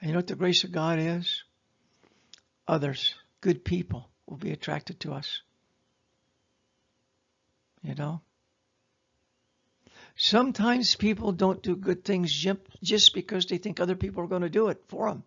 And 0.00 0.08
you 0.08 0.12
know 0.12 0.18
what 0.18 0.26
the 0.26 0.36
grace 0.36 0.64
of 0.64 0.72
God 0.72 0.98
is? 0.98 1.44
Others, 2.68 3.14
good 3.40 3.64
people, 3.64 4.08
will 4.26 4.36
be 4.36 4.52
attracted 4.52 5.00
to 5.00 5.12
us. 5.12 5.42
You 7.82 7.94
know? 7.94 8.20
Sometimes 10.16 10.94
people 10.94 11.32
don't 11.32 11.62
do 11.62 11.74
good 11.74 12.04
things 12.04 12.32
just 12.82 13.14
because 13.14 13.46
they 13.46 13.58
think 13.58 13.80
other 13.80 13.96
people 13.96 14.22
are 14.22 14.28
going 14.28 14.42
to 14.42 14.50
do 14.50 14.68
it 14.68 14.82
for 14.88 15.08
them. 15.08 15.24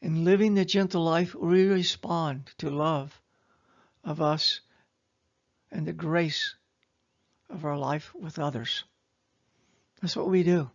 In 0.00 0.24
living 0.24 0.54
the 0.54 0.64
gentle 0.64 1.02
life, 1.02 1.34
we 1.34 1.66
respond 1.66 2.52
to 2.58 2.70
love 2.70 3.20
of 4.04 4.20
us 4.20 4.60
and 5.70 5.86
the 5.86 5.92
grace 5.92 6.54
of 7.50 7.64
our 7.64 7.76
life 7.76 8.14
with 8.14 8.38
others. 8.38 8.84
That's 10.00 10.16
what 10.16 10.28
we 10.28 10.44
do. 10.44 10.70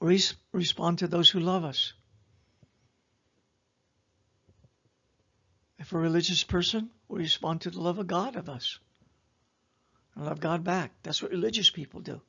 We 0.00 0.22
respond 0.52 1.00
to 1.00 1.08
those 1.08 1.28
who 1.28 1.40
love 1.40 1.64
us. 1.64 1.92
If 5.78 5.92
we're 5.92 6.00
a 6.00 6.02
religious 6.02 6.44
person, 6.44 6.90
we 7.08 7.20
respond 7.20 7.62
to 7.62 7.70
the 7.70 7.80
love 7.80 7.98
of 7.98 8.06
God 8.06 8.36
of 8.36 8.48
us. 8.48 8.78
And 10.14 10.26
love 10.26 10.40
God 10.40 10.62
back. 10.62 10.92
That's 11.02 11.22
what 11.22 11.32
religious 11.32 11.70
people 11.70 12.00
do. 12.00 12.20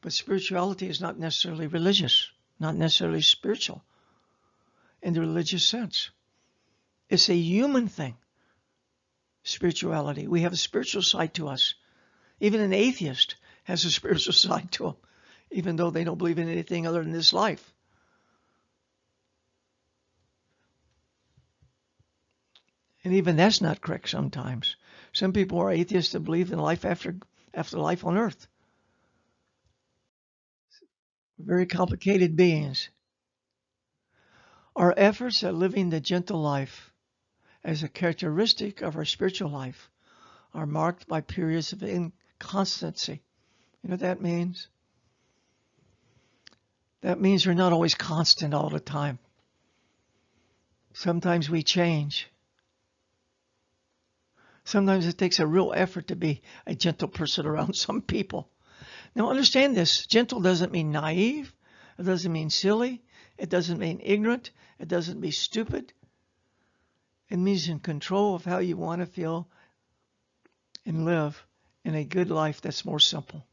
But 0.00 0.12
spirituality 0.12 0.88
is 0.88 1.00
not 1.00 1.18
necessarily 1.18 1.68
religious 1.68 2.30
not 2.60 2.76
necessarily 2.76 3.22
spiritual 3.22 3.82
in 5.02 5.14
the 5.14 5.20
religious 5.20 5.66
sense. 5.66 6.10
It's 7.08 7.28
a 7.28 7.34
human 7.34 7.88
thing, 7.88 8.16
spirituality. 9.42 10.28
We 10.28 10.42
have 10.42 10.52
a 10.52 10.56
spiritual 10.56 11.02
side 11.02 11.34
to 11.34 11.48
us. 11.48 11.74
Even 12.38 12.60
an 12.60 12.72
atheist 12.72 13.36
has 13.64 13.84
a 13.84 13.90
spiritual 14.00 14.34
side 14.34 14.70
to 14.72 14.84
them, 14.84 14.96
even 15.50 15.76
though 15.76 15.90
they 15.90 16.04
don't 16.04 16.18
believe 16.18 16.38
in 16.38 16.48
anything 16.48 16.86
other 16.86 17.02
than 17.02 17.12
this 17.12 17.32
life. 17.32 17.72
And 23.02 23.14
even 23.14 23.36
that's 23.36 23.62
not 23.62 23.80
correct 23.80 24.10
sometimes. 24.10 24.76
Some 25.14 25.32
people 25.32 25.58
are 25.58 25.70
atheists 25.70 26.12
that 26.12 26.20
believe 26.20 26.52
in 26.52 26.58
life 26.58 26.84
after 26.84 27.16
after 27.54 27.78
life 27.78 28.04
on 28.04 28.16
earth 28.16 28.46
very 31.44 31.66
complicated 31.66 32.36
beings. 32.36 32.88
Our 34.76 34.94
efforts 34.96 35.42
at 35.42 35.54
living 35.54 35.90
the 35.90 36.00
gentle 36.00 36.40
life 36.40 36.92
as 37.64 37.82
a 37.82 37.88
characteristic 37.88 38.80
of 38.80 38.96
our 38.96 39.04
spiritual 39.04 39.50
life 39.50 39.90
are 40.54 40.66
marked 40.66 41.06
by 41.06 41.20
periods 41.20 41.72
of 41.72 41.82
inconstancy. 41.82 43.22
You 43.82 43.88
know 43.88 43.94
what 43.94 44.00
that 44.00 44.20
means? 44.20 44.68
That 47.02 47.20
means 47.20 47.46
we're 47.46 47.54
not 47.54 47.72
always 47.72 47.94
constant 47.94 48.54
all 48.54 48.68
the 48.68 48.80
time. 48.80 49.18
Sometimes 50.92 51.48
we 51.48 51.62
change. 51.62 52.28
Sometimes 54.64 55.06
it 55.06 55.16
takes 55.16 55.38
a 55.38 55.46
real 55.46 55.72
effort 55.74 56.08
to 56.08 56.16
be 56.16 56.42
a 56.66 56.74
gentle 56.74 57.08
person 57.08 57.46
around 57.46 57.74
some 57.76 58.02
people. 58.02 58.50
Now 59.14 59.30
understand 59.30 59.76
this. 59.76 60.06
Gentle 60.06 60.40
doesn't 60.40 60.72
mean 60.72 60.92
naive. 60.92 61.54
It 61.98 62.04
doesn't 62.04 62.32
mean 62.32 62.50
silly. 62.50 63.02
It 63.36 63.48
doesn't 63.50 63.78
mean 63.78 64.00
ignorant. 64.02 64.50
It 64.78 64.88
doesn't 64.88 65.20
mean 65.20 65.32
stupid. 65.32 65.92
It 67.28 67.38
means 67.38 67.68
in 67.68 67.80
control 67.80 68.34
of 68.34 68.44
how 68.44 68.58
you 68.58 68.76
want 68.76 69.00
to 69.00 69.06
feel 69.06 69.48
and 70.86 71.04
live 71.04 71.44
in 71.84 71.94
a 71.94 72.04
good 72.04 72.30
life 72.30 72.60
that's 72.60 72.84
more 72.84 72.98
simple. 72.98 73.46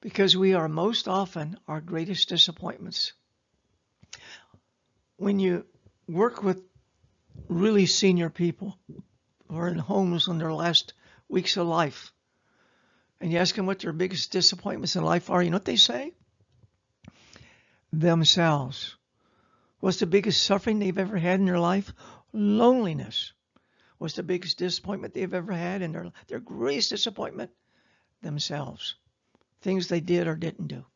Because 0.00 0.36
we 0.36 0.54
are 0.54 0.68
most 0.68 1.08
often 1.08 1.58
our 1.68 1.80
greatest 1.80 2.28
disappointments. 2.28 3.12
When 5.16 5.38
you 5.38 5.66
work 6.08 6.42
with 6.42 6.62
really 7.48 7.86
senior 7.86 8.30
people 8.30 8.78
who 8.88 9.56
are 9.56 9.68
in 9.68 9.78
homes 9.78 10.28
in 10.28 10.38
their 10.38 10.52
last 10.52 10.94
weeks 11.28 11.56
of 11.56 11.66
life, 11.66 12.12
and 13.20 13.30
you 13.30 13.38
ask 13.38 13.54
them 13.54 13.66
what 13.66 13.80
their 13.80 13.92
biggest 13.92 14.32
disappointments 14.32 14.96
in 14.96 15.04
life 15.04 15.28
are, 15.28 15.42
you 15.42 15.50
know 15.50 15.56
what 15.56 15.64
they 15.64 15.76
say? 15.76 16.12
Themselves. 17.92 18.96
What's 19.80 19.98
the 19.98 20.06
biggest 20.06 20.42
suffering 20.42 20.78
they've 20.78 20.96
ever 20.96 21.18
had 21.18 21.40
in 21.40 21.46
their 21.46 21.58
life? 21.58 21.92
Loneliness. 22.32 23.32
What's 23.98 24.14
the 24.14 24.22
biggest 24.22 24.58
disappointment 24.58 25.12
they've 25.12 25.34
ever 25.34 25.52
had 25.52 25.82
in 25.82 25.92
their 25.92 26.10
their 26.28 26.40
greatest 26.40 26.90
disappointment? 26.90 27.50
Themselves. 28.22 28.94
Things 29.60 29.88
they 29.88 30.00
did 30.00 30.26
or 30.26 30.36
didn't 30.36 30.68
do. 30.68 30.86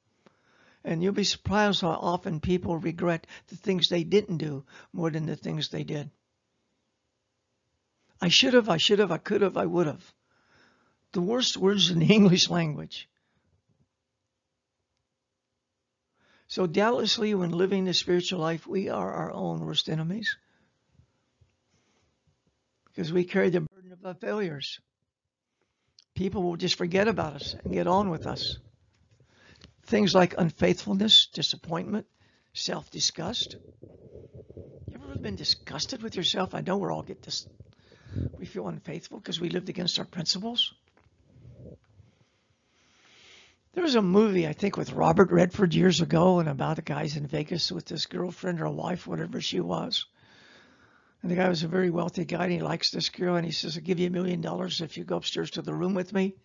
And 0.85 1.03
you'll 1.03 1.13
be 1.13 1.25
surprised 1.25 1.83
how 1.83 1.91
often 1.91 2.41
people 2.41 2.79
regret 2.79 3.27
the 3.49 3.57
things 3.57 3.89
they 3.89 4.05
didn't 4.05 4.39
do 4.39 4.65
more 4.93 5.11
than 5.11 5.27
the 5.27 5.37
things 5.37 5.69
they 5.69 5.85
did. 5.85 6.11
I 8.21 8.29
should 8.29 8.55
have, 8.55 8.71
I 8.71 8.79
should 8.79 9.01
have, 9.01 9.11
I 9.11 9.19
could 9.19 9.43
have, 9.43 9.57
I 9.59 9.67
would 9.67 9.87
have. 9.87 10.14
The 11.15 11.23
worst 11.23 11.57
words 11.57 11.91
in 11.91 12.01
the 12.01 12.07
English 12.19 12.51
language. 12.51 13.09
So 16.49 16.67
doubtlessly 16.67 17.35
when 17.35 17.51
living 17.51 17.85
the 17.85 17.95
spiritual 17.95 18.41
life, 18.41 18.67
we 18.67 18.89
are 18.89 19.13
our 19.13 19.33
own 19.33 19.61
worst 19.61 19.89
enemies. 19.89 20.37
Because 22.87 23.13
we 23.13 23.25
carry 23.25 23.51
the 23.51 23.61
burden 23.61 23.93
of 23.93 24.05
our 24.05 24.15
failures. 24.15 24.81
People 26.17 26.43
will 26.43 26.57
just 26.57 26.77
forget 26.77 27.07
about 27.07 27.35
us 27.35 27.55
and 27.65 27.73
get 27.73 27.87
on 27.87 28.11
with 28.11 28.27
us. 28.27 28.59
Things 29.85 30.15
like 30.15 30.35
unfaithfulness, 30.37 31.27
disappointment, 31.33 32.07
self-disgust. 32.55 33.57
You 34.91 35.01
ever 35.05 35.17
been 35.17 35.37
disgusted 35.37 36.03
with 36.03 36.17
yourself? 36.17 36.55
I 36.55 36.61
know 36.61 36.77
we're 36.77 36.93
all 36.93 37.03
get 37.03 37.23
this. 37.23 37.47
We 38.37 38.47
feel 38.47 38.67
unfaithful 38.67 39.19
because 39.19 39.41
we 39.41 39.49
lived 39.49 39.69
against 39.69 39.99
our 40.01 40.05
principles. 40.05 40.75
There 43.75 43.83
was 43.83 43.97
a 43.97 44.03
movie, 44.03 44.47
I 44.47 44.53
think, 44.53 44.77
with 44.77 44.93
Robert 44.93 45.33
Redford 45.33 45.75
years 45.75 46.01
ago, 46.01 46.39
and 46.39 46.49
about 46.49 46.77
the 46.77 46.83
guys 46.83 47.17
in 47.17 47.27
Vegas 47.27 47.73
with 47.73 47.89
his 47.89 48.07
girlfriend 48.07 48.61
or 48.61 48.71
wife, 48.71 49.05
whatever 49.05 49.41
she 49.41 49.59
was. 49.59 50.07
And 51.23 51.31
the 51.31 51.35
guy 51.35 51.49
was 51.49 51.65
a 51.65 51.69
very 51.69 51.91
wealthy 51.91 52.25
guy, 52.25 52.45
and 52.45 52.53
he 52.53 52.63
likes 52.63 52.93
this 52.93 53.09
girl, 53.09 53.35
and 53.35 53.45
he 53.45 53.51
says, 53.51 53.77
"I'll 53.77 53.83
give 53.83 53.99
you 53.99 54.07
a 54.07 54.11
million 54.11 54.41
dollars 54.41 54.81
if 54.81 54.97
you 54.97 55.03
go 55.03 55.17
upstairs 55.17 55.51
to 55.53 55.63
the 55.63 55.75
room 55.75 55.93
with 55.93 56.13
me." 56.13 56.37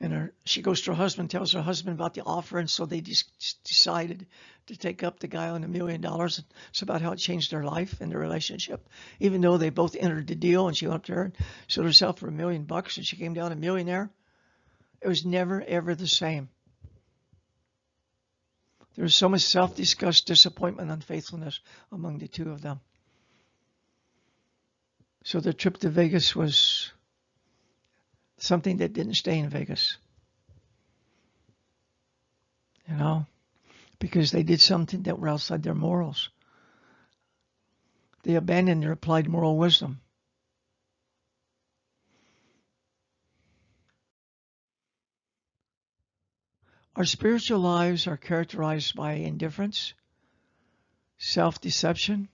And 0.00 0.12
her, 0.12 0.34
she 0.44 0.62
goes 0.62 0.82
to 0.82 0.90
her 0.90 0.96
husband, 0.96 1.30
tells 1.30 1.52
her 1.52 1.62
husband 1.62 1.94
about 1.94 2.14
the 2.14 2.24
offer, 2.24 2.58
and 2.58 2.68
so 2.68 2.86
they 2.86 3.00
just 3.00 3.62
decided 3.62 4.26
to 4.66 4.76
take 4.76 5.04
up 5.04 5.20
the 5.20 5.28
guy 5.28 5.48
on 5.50 5.62
a 5.62 5.68
million 5.68 6.00
dollars. 6.00 6.42
It's 6.70 6.82
about 6.82 7.02
how 7.02 7.12
it 7.12 7.18
changed 7.18 7.52
their 7.52 7.62
life 7.62 8.00
and 8.00 8.10
their 8.10 8.18
relationship. 8.18 8.88
Even 9.20 9.40
though 9.40 9.58
they 9.58 9.70
both 9.70 9.94
entered 9.94 10.26
the 10.26 10.34
deal, 10.34 10.66
and 10.66 10.76
she 10.76 10.88
went 10.88 10.96
up 10.96 11.04
to 11.04 11.14
her 11.14 11.22
and 11.26 11.36
sold 11.68 11.86
herself 11.86 12.18
for 12.18 12.26
a 12.26 12.32
million 12.32 12.64
bucks, 12.64 12.96
and 12.96 13.06
she 13.06 13.16
came 13.16 13.32
down 13.32 13.52
a 13.52 13.56
millionaire. 13.56 14.10
It 15.04 15.08
was 15.08 15.26
never, 15.26 15.62
ever 15.62 15.94
the 15.94 16.08
same. 16.08 16.48
There 18.94 19.02
was 19.02 19.14
so 19.14 19.28
much 19.28 19.42
self 19.42 19.76
disgust, 19.76 20.26
disappointment, 20.26 20.90
unfaithfulness 20.90 21.60
among 21.92 22.18
the 22.18 22.26
two 22.28 22.50
of 22.50 22.62
them. 22.62 22.80
So 25.22 25.40
the 25.40 25.52
trip 25.52 25.76
to 25.78 25.90
Vegas 25.90 26.34
was 26.34 26.90
something 28.38 28.78
that 28.78 28.94
didn't 28.94 29.16
stay 29.16 29.38
in 29.38 29.50
Vegas. 29.50 29.98
You 32.88 32.96
know, 32.96 33.26
because 33.98 34.30
they 34.30 34.42
did 34.42 34.60
something 34.62 35.02
that 35.02 35.18
were 35.18 35.28
outside 35.28 35.62
their 35.62 35.74
morals. 35.74 36.30
They 38.22 38.36
abandoned 38.36 38.82
their 38.82 38.92
applied 38.92 39.28
moral 39.28 39.58
wisdom. 39.58 40.00
Our 46.96 47.04
spiritual 47.04 47.58
lives 47.58 48.06
are 48.06 48.16
characterized 48.16 48.94
by 48.94 49.14
indifference, 49.14 49.94
self 51.18 51.60
deception, 51.60 52.28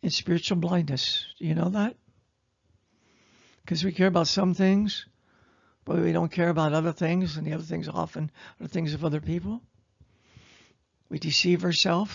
and 0.00 0.12
spiritual 0.12 0.58
blindness. 0.58 1.26
Do 1.38 1.46
you 1.46 1.56
know 1.56 1.70
that? 1.70 1.96
Because 3.62 3.82
we 3.82 3.90
care 3.90 4.06
about 4.06 4.28
some 4.28 4.54
things, 4.54 5.06
but 5.84 5.98
we 5.98 6.12
don't 6.12 6.30
care 6.30 6.50
about 6.50 6.72
other 6.72 6.92
things, 6.92 7.36
and 7.36 7.44
the 7.44 7.54
other 7.54 7.64
things 7.64 7.88
often 7.88 8.30
are 8.60 8.68
things 8.68 8.94
of 8.94 9.04
other 9.04 9.20
people. 9.20 9.60
We 11.08 11.18
deceive 11.18 11.64
ourselves. 11.64 12.14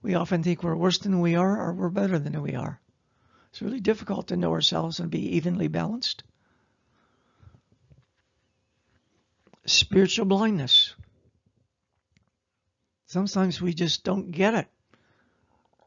We 0.00 0.14
often 0.14 0.42
think 0.42 0.62
we're 0.62 0.76
worse 0.76 0.98
than 0.98 1.20
we 1.20 1.34
are 1.34 1.60
or 1.60 1.74
we're 1.74 1.90
better 1.90 2.18
than 2.18 2.40
we 2.40 2.54
are. 2.54 2.80
It's 3.50 3.60
really 3.60 3.80
difficult 3.80 4.28
to 4.28 4.36
know 4.36 4.52
ourselves 4.52 4.98
and 4.98 5.10
be 5.10 5.36
evenly 5.36 5.68
balanced. 5.68 6.22
Spiritual 9.68 10.26
blindness. 10.26 10.94
Sometimes 13.06 13.60
we 13.60 13.72
just 13.72 14.04
don't 14.04 14.30
get 14.30 14.54
it 14.54 14.68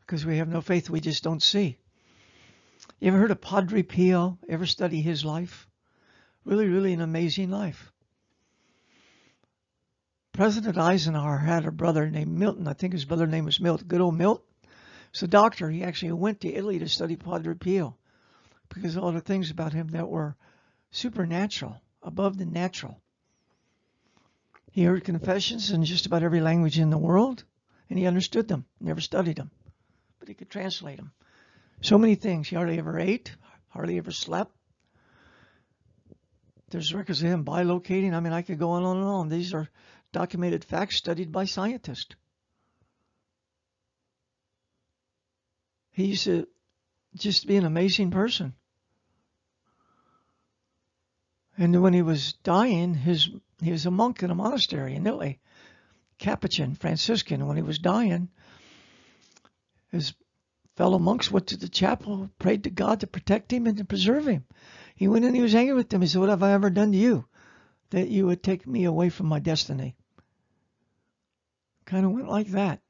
because 0.02 0.26
we 0.26 0.38
have 0.38 0.50
no 0.50 0.62
faith. 0.62 0.90
We 0.90 1.00
just 1.00 1.24
don't 1.24 1.42
see. 1.42 1.78
You 3.00 3.10
ever 3.10 3.18
heard 3.18 3.32
of 3.32 3.42
Padre 3.42 3.84
Pio? 3.84 4.38
Ever 4.50 4.66
study 4.66 5.02
his 5.02 5.24
life? 5.24 5.68
Really, 6.46 6.68
really 6.68 6.94
an 6.94 7.02
amazing 7.02 7.52
life. 7.52 7.92
President 10.34 10.78
Eisenhower 10.78 11.38
had 11.38 11.66
a 11.66 11.72
brother 11.72 12.10
named 12.10 12.32
Milton. 12.32 12.68
I 12.68 12.74
think 12.74 12.94
his 12.94 13.06
brother 13.06 13.28
name 13.28 13.46
was 13.46 13.60
Milt. 13.60 13.88
Good 13.88 14.02
old 14.02 14.18
Milt. 14.18 14.44
He's 15.12 15.24
a 15.24 15.28
doctor. 15.28 15.70
He 15.70 15.84
actually 15.84 16.14
went 16.14 16.42
to 16.42 16.54
Italy 16.54 16.80
to 16.80 16.88
study 16.88 17.16
Padre 17.16 17.54
Pio 17.54 17.98
because 18.70 18.98
all 18.98 19.12
the 19.12 19.22
things 19.22 19.52
about 19.52 19.74
him 19.74 19.90
that 19.90 20.08
were 20.08 20.36
supernatural, 20.92 21.82
above 22.02 22.38
the 22.38 22.46
natural. 22.46 23.02
He 24.72 24.84
heard 24.84 25.04
confessions 25.04 25.72
in 25.72 25.84
just 25.84 26.06
about 26.06 26.24
every 26.24 26.40
language 26.40 26.80
in 26.80 26.90
the 26.90 26.98
world, 26.98 27.44
and 27.90 28.00
he 28.00 28.08
understood 28.08 28.48
them. 28.48 28.66
Never 28.80 29.02
studied 29.02 29.36
them, 29.36 29.52
but 30.20 30.30
he 30.30 30.34
could 30.34 30.50
translate 30.50 30.98
them. 30.98 31.12
So 31.82 31.98
many 31.98 32.16
things. 32.16 32.48
He 32.48 32.56
hardly 32.56 32.78
ever 32.78 32.98
ate, 32.98 33.36
hardly 33.68 33.98
ever 33.98 34.12
slept. 34.12 34.56
There's 36.70 36.94
records 36.94 37.22
of 37.22 37.30
him 37.30 37.44
bilocating. 37.44 38.14
I 38.14 38.22
mean, 38.22 38.32
I 38.32 38.44
could 38.44 38.60
go 38.60 38.72
on 38.72 38.84
and 38.86 39.04
on. 39.04 39.28
These 39.28 39.54
are 39.54 39.68
documented 40.14 40.64
facts 40.64 40.96
studied 40.96 41.34
by 41.34 41.46
scientists. 41.46 42.16
He 45.92 46.06
used 46.06 46.30
uh, 46.30 46.32
to 46.32 46.48
just 47.16 47.46
be 47.46 47.58
an 47.58 47.66
amazing 47.66 48.12
person. 48.12 48.54
And 51.58 51.82
when 51.82 51.94
he 51.94 52.02
was 52.02 52.34
dying, 52.44 52.94
his 52.94 53.30
he 53.62 53.72
was 53.72 53.86
a 53.86 53.92
monk 53.92 54.24
in 54.24 54.32
a 54.32 54.36
monastery 54.36 54.96
in 54.96 55.06
Italy, 55.06 55.40
Capuchin, 56.18 56.76
Franciscan. 56.76 57.46
When 57.46 57.58
he 57.58 57.64
was 57.64 57.78
dying, 57.78 58.30
his 59.90 60.14
fellow 60.76 60.98
monks 60.98 61.30
went 61.30 61.48
to 61.48 61.58
the 61.58 61.70
chapel, 61.70 62.30
prayed 62.40 62.64
to 62.64 62.70
God 62.70 63.02
to 63.02 63.08
protect 63.08 63.52
him 63.52 63.68
and 63.68 63.78
to 63.78 63.86
preserve 63.86 64.28
him. 64.28 64.46
He 64.96 65.08
went 65.08 65.26
in, 65.26 65.34
he 65.34 65.42
was 65.42 65.54
angry 65.54 65.76
with 65.76 65.90
them. 65.90 66.02
He 66.02 66.08
said, 66.08 66.20
What 66.20 66.30
have 66.30 66.44
I 66.44 66.54
ever 66.54 66.70
done 66.70 66.92
to 66.92 66.98
you 66.98 67.26
that 67.90 68.10
you 68.10 68.26
would 68.26 68.42
take 68.42 68.66
me 68.66 68.86
away 68.86 69.10
from 69.10 69.28
my 69.28 69.40
destiny? 69.40 69.96
Kind 71.86 72.06
of 72.06 72.12
went 72.12 72.30
like 72.30 72.48
that. 72.52 72.82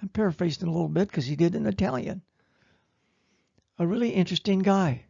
I'm 0.00 0.08
paraphrasing 0.08 0.66
a 0.66 0.72
little 0.72 0.88
bit 0.88 1.08
because 1.08 1.26
he 1.26 1.36
did 1.36 1.54
in 1.54 1.66
Italian. 1.66 2.22
A 3.78 3.86
really 3.86 4.10
interesting 4.10 4.60
guy. 4.60 5.04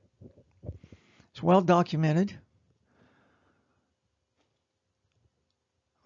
It's 1.30 1.42
well 1.42 1.60
documented. 1.60 2.36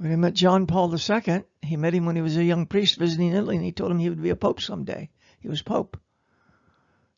When 0.01 0.09
he 0.09 0.17
met 0.17 0.33
John 0.33 0.67
Paul 0.67 0.91
II, 0.95 1.45
he 1.61 1.77
met 1.77 1.93
him 1.93 2.07
when 2.07 2.17
he 2.17 2.23
was 2.23 2.39
a 2.39 2.43
young 2.43 2.65
priest 2.65 2.97
visiting 2.97 3.35
Italy, 3.35 3.57
and 3.57 3.63
he 3.63 3.71
told 3.71 3.91
him 3.91 3.99
he 3.99 4.09
would 4.09 4.23
be 4.23 4.31
a 4.31 4.35
pope 4.35 4.59
someday. 4.63 5.11
He 5.41 5.49
was 5.49 5.61
pope. 5.61 6.01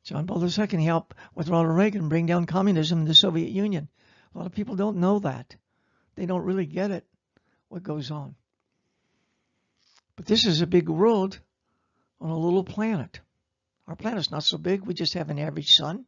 John 0.03 0.27
Paul 0.27 0.43
II, 0.43 0.67
he 0.67 0.85
helped 0.85 1.15
with 1.33 1.49
Ronald 1.49 1.77
Reagan 1.77 2.09
bring 2.09 2.27
down 2.27 2.45
communism 2.45 2.99
in 2.99 3.05
the 3.05 3.15
Soviet 3.15 3.51
Union. 3.51 3.89
A 4.35 4.39
lot 4.39 4.49
of 4.49 4.53
people 4.53 4.75
don't 4.75 4.97
know 4.97 5.21
that. 5.21 5.55
They 6.17 6.27
don't 6.27 6.43
really 6.43 6.67
get 6.67 6.91
it, 6.91 7.07
what 7.69 7.85
goes 7.85 8.11
on. 8.11 8.35
But 10.17 10.27
this 10.27 10.45
is 10.45 10.61
a 10.61 10.67
big 10.67 10.89
world 10.89 11.39
on 12.21 12.31
a 12.31 12.37
little 12.37 12.65
planet. 12.65 13.21
Our 13.87 13.95
planet's 13.95 14.33
not 14.33 14.43
so 14.43 14.59
big. 14.59 14.85
We 14.85 14.95
just 14.95 15.15
have 15.15 15.31
an 15.31 15.39
average 15.39 15.77
sun 15.77 16.05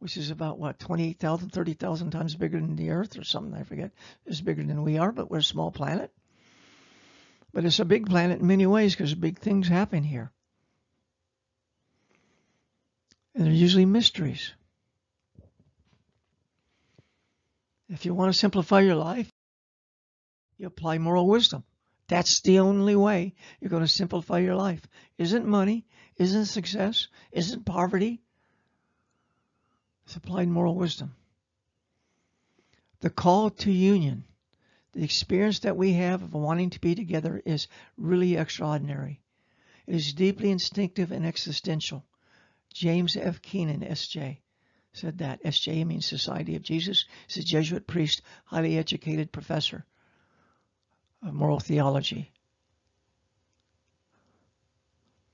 which 0.00 0.16
is 0.16 0.30
about 0.30 0.58
what 0.58 0.78
28,000, 0.78 1.50
30,000 1.50 2.10
times 2.10 2.34
bigger 2.34 2.58
than 2.58 2.74
the 2.74 2.90
Earth 2.90 3.18
or 3.18 3.22
something. 3.22 3.54
I 3.54 3.64
forget. 3.64 3.92
It's 4.26 4.40
bigger 4.40 4.64
than 4.64 4.82
we 4.82 4.98
are, 4.98 5.12
but 5.12 5.30
we're 5.30 5.38
a 5.38 5.42
small 5.42 5.70
planet. 5.70 6.10
But 7.52 7.66
it's 7.66 7.80
a 7.80 7.84
big 7.84 8.06
planet 8.06 8.40
in 8.40 8.46
many 8.46 8.66
ways 8.66 8.94
because 8.94 9.14
big 9.14 9.38
things 9.38 9.68
happen 9.68 10.02
here. 10.02 10.32
And 13.34 13.44
they're 13.44 13.52
usually 13.52 13.84
mysteries. 13.84 14.52
If 17.90 18.06
you 18.06 18.14
want 18.14 18.32
to 18.32 18.38
simplify 18.38 18.80
your 18.80 18.96
life, 18.96 19.30
you 20.56 20.66
apply 20.66 20.96
moral 20.96 21.26
wisdom. 21.26 21.64
That's 22.08 22.40
the 22.40 22.60
only 22.60 22.96
way 22.96 23.34
you're 23.60 23.70
going 23.70 23.82
to 23.82 23.88
simplify 23.88 24.38
your 24.38 24.56
life. 24.56 24.80
Isn't 25.18 25.46
money, 25.46 25.84
isn't 26.16 26.46
success, 26.46 27.08
isn't 27.32 27.66
poverty, 27.66 28.22
supplied 30.10 30.48
moral 30.48 30.74
wisdom. 30.74 31.14
The 33.00 33.10
call 33.10 33.50
to 33.50 33.70
union, 33.70 34.24
The 34.92 35.04
experience 35.04 35.60
that 35.60 35.76
we 35.76 35.92
have 35.92 36.22
of 36.22 36.34
wanting 36.34 36.70
to 36.70 36.80
be 36.80 36.94
together 36.94 37.40
is 37.44 37.68
really 37.96 38.36
extraordinary. 38.36 39.20
It 39.86 39.94
is 39.94 40.12
deeply 40.12 40.50
instinctive 40.50 41.12
and 41.12 41.24
existential. 41.24 42.04
James 42.72 43.16
F. 43.16 43.40
Keenan, 43.40 43.84
S.J., 43.84 44.40
said 44.92 45.18
that. 45.18 45.40
S.J. 45.44 45.84
means 45.84 46.06
Society 46.06 46.56
of 46.56 46.62
Jesus. 46.62 47.04
He's 47.28 47.44
a 47.44 47.46
Jesuit 47.46 47.86
priest, 47.86 48.22
highly 48.44 48.76
educated 48.76 49.30
professor 49.30 49.86
of 51.22 51.34
moral 51.34 51.60
theology. 51.60 52.32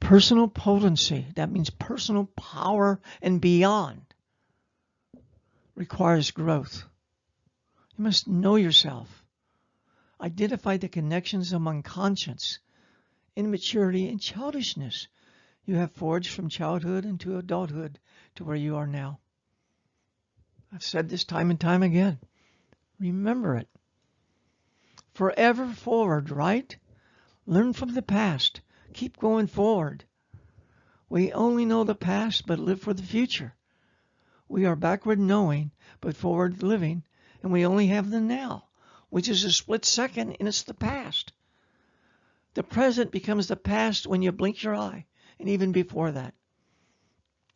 Personal 0.01 0.49
potency, 0.49 1.27
that 1.35 1.51
means 1.51 1.71
personal 1.71 2.27
power 2.37 3.01
and 3.23 3.41
beyond, 3.41 4.03
requires 5.77 6.31
growth. 6.33 6.85
You 7.97 8.05
must 8.05 8.27
know 8.27 8.57
yourself. 8.57 9.25
Identify 10.21 10.79
the 10.79 10.89
connections 10.89 11.53
among 11.53 11.83
conscience, 11.83 12.59
immaturity, 13.37 14.09
and 14.09 14.21
childishness 14.21 15.07
you 15.67 15.75
have 15.75 15.93
forged 15.93 16.31
from 16.31 16.49
childhood 16.49 17.05
into 17.05 17.37
adulthood 17.37 17.99
to 18.37 18.45
where 18.45 18.57
you 18.57 18.77
are 18.77 18.87
now. 18.87 19.19
I've 20.73 20.83
said 20.83 21.09
this 21.09 21.25
time 21.25 21.51
and 21.51 21.61
time 21.61 21.83
again. 21.83 22.19
Remember 22.99 23.57
it. 23.57 23.69
Forever 25.13 25.69
forward, 25.69 26.31
right? 26.31 26.77
Learn 27.47 27.73
from 27.73 27.95
the 27.95 28.03
past. 28.03 28.61
Keep 28.95 29.19
going 29.19 29.47
forward. 29.47 30.05
We 31.09 31.33
only 31.33 31.65
know 31.65 31.85
the 31.85 31.95
past 31.95 32.47
but 32.47 32.59
live 32.59 32.81
for 32.81 32.95
the 32.95 33.03
future. 33.03 33.56
We 34.49 34.65
are 34.65 34.77
backward 34.77 35.19
knowing 35.19 35.73
but 36.01 36.17
forward 36.17 36.63
living, 36.63 37.05
and 37.43 37.53
we 37.53 37.67
only 37.67 37.89
have 37.89 38.11
the 38.11 38.21
now 38.21 38.67
which 39.09 39.29
is 39.29 39.45
a 39.45 39.53
split 39.53 39.85
second 39.85 40.37
and 40.39 40.49
it's 40.49 40.65
the 40.65 40.75
past. 40.75 41.33
The 42.55 42.63
present 42.63 43.11
becomes 43.11 43.49
the 43.49 43.57
past 43.57 44.07
when 44.07 44.23
you 44.23 44.33
blink 44.33 44.63
your 44.63 44.75
eye, 44.75 45.07
and 45.39 45.49
even 45.49 45.73
before 45.73 46.13
that. 46.13 46.35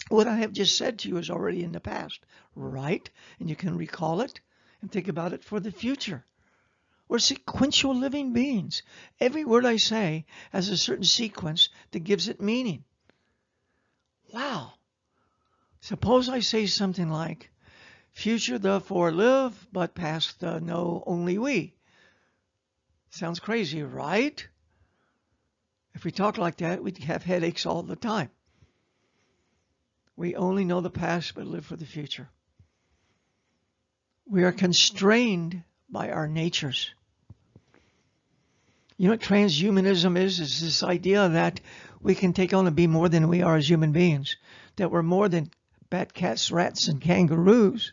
What 0.09 0.29
I 0.29 0.37
have 0.37 0.53
just 0.53 0.77
said 0.77 0.99
to 1.01 1.09
you 1.09 1.17
is 1.17 1.31
already 1.31 1.63
in 1.63 1.73
the 1.73 1.81
past, 1.81 2.21
right? 2.55 3.09
And 3.39 3.49
you 3.49 3.57
can 3.57 3.77
recall 3.77 4.21
it 4.21 4.41
and 4.81 4.91
think 4.91 5.09
about 5.09 5.33
it 5.33 5.45
for 5.45 5.61
the 5.61 5.73
future. 5.73 6.25
We're 7.09 7.19
sequential 7.19 7.95
living 7.95 8.33
beings. 8.33 8.83
Every 9.19 9.45
word 9.45 9.67
I 9.67 9.77
say 9.77 10.27
has 10.53 10.69
a 10.69 10.77
certain 10.77 11.05
sequence 11.05 11.69
that 11.91 12.01
gives 12.01 12.29
it 12.29 12.41
meaning. 12.41 12.85
Wow. 14.33 14.75
Suppose 15.81 16.29
I 16.29 16.41
say 16.41 16.67
something 16.67 17.09
like, 17.09 17.51
Future 18.13 18.59
therefore 18.59 19.13
live, 19.13 19.67
but 19.73 19.95
past 19.95 20.43
uh, 20.43 20.55
the 20.55 20.61
know 20.61 21.03
only 21.07 21.39
we. 21.39 21.75
Sounds 23.11 23.41
crazy, 23.41 23.83
right? 23.83 24.47
If 25.95 26.05
we 26.05 26.11
talk 26.11 26.39
like 26.39 26.59
that, 26.59 26.83
we'd 26.83 26.99
have 26.99 27.23
headaches 27.23 27.67
all 27.67 27.83
the 27.83 27.97
time. 27.97 28.31
We 30.17 30.37
only 30.37 30.65
know 30.65 30.81
the 30.81 30.91
past, 30.91 31.35
but 31.35 31.47
live 31.47 31.65
for 31.65 31.77
the 31.77 31.87
future. 31.87 32.29
We 34.27 34.45
are 34.45 34.53
constrained 34.53 35.63
by 35.89 36.11
our 36.11 36.29
natures. 36.29 36.91
You 38.97 39.07
know 39.07 39.15
what 39.15 39.21
transhumanism 39.21 40.19
is? 40.19 40.41
Is 40.41 40.61
this 40.61 40.83
idea 40.83 41.29
that 41.31 41.61
we 42.01 42.15
can 42.15 42.33
take 42.33 42.53
on 42.53 42.67
and 42.67 42.77
be 42.77 42.87
more 42.87 43.09
than 43.09 43.29
we 43.29 43.43
are 43.43 43.57
as 43.57 43.69
human 43.69 43.93
beings, 43.93 44.37
that 44.77 44.91
we're 44.91 45.03
more 45.03 45.29
than 45.29 45.51
bat, 45.91 46.15
cats, 46.15 46.51
rats, 46.51 46.89
and 46.89 47.01
kangaroos, 47.01 47.93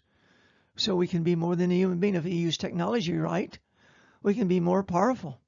so 0.76 0.96
we 0.96 1.08
can 1.08 1.24
be 1.24 1.36
more 1.36 1.56
than 1.56 1.72
a 1.72 1.76
human 1.76 2.00
being. 2.00 2.16
If 2.16 2.24
we 2.24 2.32
use 2.32 2.58
technology 2.58 3.18
right, 3.18 3.58
we 4.22 4.36
can 4.36 4.48
be 4.48 4.60
more 4.60 4.84
powerful 4.84 5.42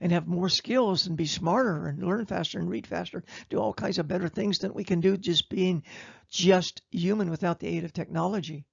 and 0.00 0.12
have 0.12 0.26
more 0.26 0.48
skills 0.48 1.06
and 1.06 1.16
be 1.16 1.26
smarter 1.26 1.86
and 1.86 2.02
learn 2.02 2.26
faster 2.26 2.58
and 2.58 2.70
read 2.70 2.86
faster, 2.86 3.24
do 3.48 3.58
all 3.58 3.72
kinds 3.72 3.98
of 3.98 4.08
better 4.08 4.28
things 4.28 4.58
than 4.58 4.74
we 4.74 4.84
can 4.84 5.00
do 5.00 5.16
just 5.16 5.48
being 5.48 5.82
just 6.28 6.82
human 6.90 7.30
without 7.30 7.58
the 7.58 7.66
aid 7.66 7.84
of 7.84 7.92
technology. 7.92 8.64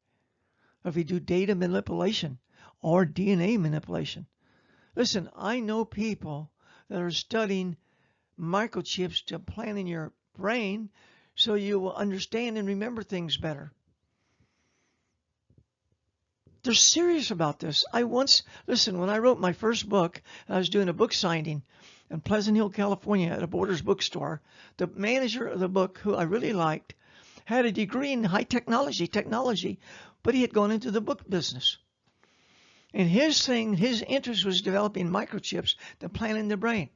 If 0.83 0.95
we 0.95 1.03
do 1.03 1.19
data 1.19 1.55
manipulation 1.55 2.37
or 2.81 3.05
DNA 3.05 3.59
manipulation. 3.59 4.27
Listen, 4.95 5.29
I 5.35 5.59
know 5.59 5.83
people 5.83 6.51
that 6.89 7.01
are 7.01 7.11
studying 7.11 7.77
microchips 8.39 9.25
to 9.25 9.39
plant 9.39 9.79
in 9.79 9.87
your 9.87 10.13
brain 10.37 10.89
so 11.35 11.53
you 11.53 11.79
will 11.79 11.93
understand 11.93 12.57
and 12.57 12.67
remember 12.67 13.03
things 13.03 13.37
better. 13.37 13.71
They're 16.63 16.73
serious 16.73 17.29
about 17.29 17.59
this. 17.59 17.85
I 17.93 18.05
once, 18.05 18.41
listen, 18.65 18.97
when 18.97 19.09
I 19.09 19.19
wrote 19.19 19.39
my 19.39 19.53
first 19.53 19.87
book, 19.87 20.21
I 20.49 20.57
was 20.57 20.69
doing 20.69 20.89
a 20.89 20.93
book 20.93 21.13
signing 21.13 21.61
in 22.09 22.21
Pleasant 22.21 22.57
Hill, 22.57 22.71
California 22.71 23.29
at 23.29 23.43
a 23.43 23.47
Borders 23.47 23.81
bookstore. 23.81 24.41
The 24.77 24.87
manager 24.87 25.45
of 25.45 25.59
the 25.59 25.69
book, 25.69 25.99
who 25.99 26.15
I 26.15 26.23
really 26.23 26.53
liked, 26.53 26.95
had 27.43 27.65
a 27.65 27.71
degree 27.71 28.11
in 28.11 28.23
high 28.23 28.43
technology, 28.43 29.05
technology, 29.05 29.79
but 30.23 30.33
he 30.33 30.41
had 30.41 30.53
gone 30.53 30.71
into 30.71 30.89
the 30.89 31.01
book 31.01 31.29
business. 31.29 31.77
And 32.93 33.07
his 33.09 33.45
thing, 33.45 33.75
his 33.75 34.01
interest 34.01 34.45
was 34.45 34.61
developing 34.61 35.09
microchips 35.09 35.75
to 35.99 36.09
plant 36.09 36.37
in 36.39 36.47
the 36.47 36.57
brain 36.57 36.89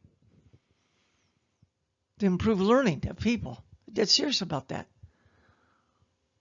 to 2.20 2.26
improve 2.26 2.62
learning 2.62 3.04
of 3.08 3.18
people. 3.18 3.64
Dead 3.92 4.10
serious 4.10 4.42
about 4.42 4.70
that. 4.70 4.88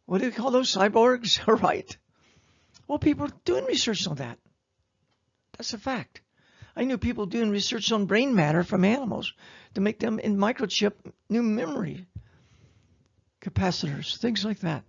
What 0.07 0.21
do 0.21 0.27
we 0.27 0.33
call 0.33 0.51
those 0.51 0.75
cyborgs? 0.75 1.41
right. 1.63 1.97
Well, 2.87 2.99
people 2.99 3.27
are 3.27 3.33
doing 3.45 3.65
research 3.65 4.07
on 4.07 4.17
that. 4.17 4.39
That's 5.57 5.75
a 5.75 5.79
fact. 5.79 6.23
I 6.77 6.85
knew 6.85 6.97
people 6.97 7.27
doing 7.27 7.51
research 7.51 7.91
on 7.91 8.07
brain 8.07 8.35
matter 8.35 8.63
from 8.63 8.85
animals 8.85 9.33
to 9.75 9.81
make 9.81 9.99
them 9.99 10.19
in 10.19 10.37
microchip 10.37 10.93
new 11.29 11.43
memory 11.43 12.07
capacitors, 13.41 14.17
things 14.17 14.45
like 14.45 14.61
that. 14.61 14.85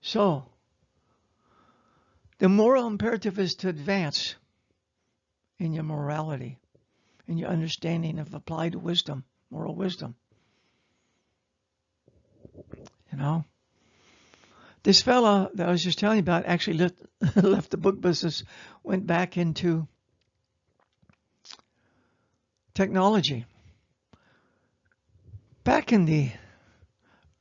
So, 0.00 0.44
the 2.38 2.48
moral 2.48 2.86
imperative 2.86 3.38
is 3.38 3.54
to 3.56 3.68
advance 3.68 4.34
in 5.58 5.72
your 5.72 5.84
morality, 5.84 6.58
in 7.26 7.38
your 7.38 7.48
understanding 7.48 8.18
of 8.18 8.34
applied 8.34 8.74
wisdom, 8.74 9.24
moral 9.50 9.74
wisdom. 9.74 10.14
You 13.12 13.18
know, 13.18 13.44
this 14.82 15.02
fella 15.02 15.50
that 15.54 15.68
I 15.68 15.72
was 15.72 15.84
just 15.84 15.98
telling 15.98 16.16
you 16.16 16.22
about 16.22 16.46
actually 16.46 16.78
left, 16.78 16.96
left 17.36 17.70
the 17.70 17.76
book 17.76 18.00
business, 18.00 18.42
went 18.82 19.06
back 19.06 19.36
into 19.36 19.86
technology. 22.74 23.44
Back 25.64 25.92
in 25.92 26.06
the 26.06 26.32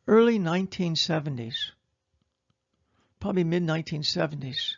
early 0.08 0.38
1970s, 0.38 1.72
probably 3.20 3.44
mid 3.44 3.64
1970s, 3.64 4.76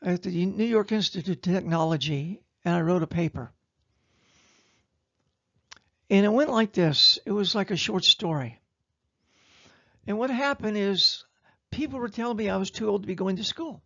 at 0.00 0.22
the 0.22 0.46
New 0.46 0.64
York 0.64 0.92
Institute 0.92 1.36
of 1.36 1.42
Technology, 1.42 2.40
and 2.66 2.74
I 2.74 2.80
wrote 2.80 3.04
a 3.04 3.06
paper. 3.06 3.52
And 6.10 6.26
it 6.26 6.32
went 6.32 6.50
like 6.50 6.72
this 6.72 7.18
it 7.24 7.30
was 7.30 7.54
like 7.54 7.70
a 7.70 7.76
short 7.76 8.04
story. 8.04 8.60
And 10.06 10.18
what 10.18 10.30
happened 10.30 10.76
is 10.76 11.24
people 11.70 12.00
were 12.00 12.08
telling 12.08 12.36
me 12.36 12.50
I 12.50 12.56
was 12.56 12.70
too 12.70 12.88
old 12.88 13.02
to 13.02 13.06
be 13.06 13.14
going 13.14 13.36
to 13.36 13.44
school. 13.44 13.82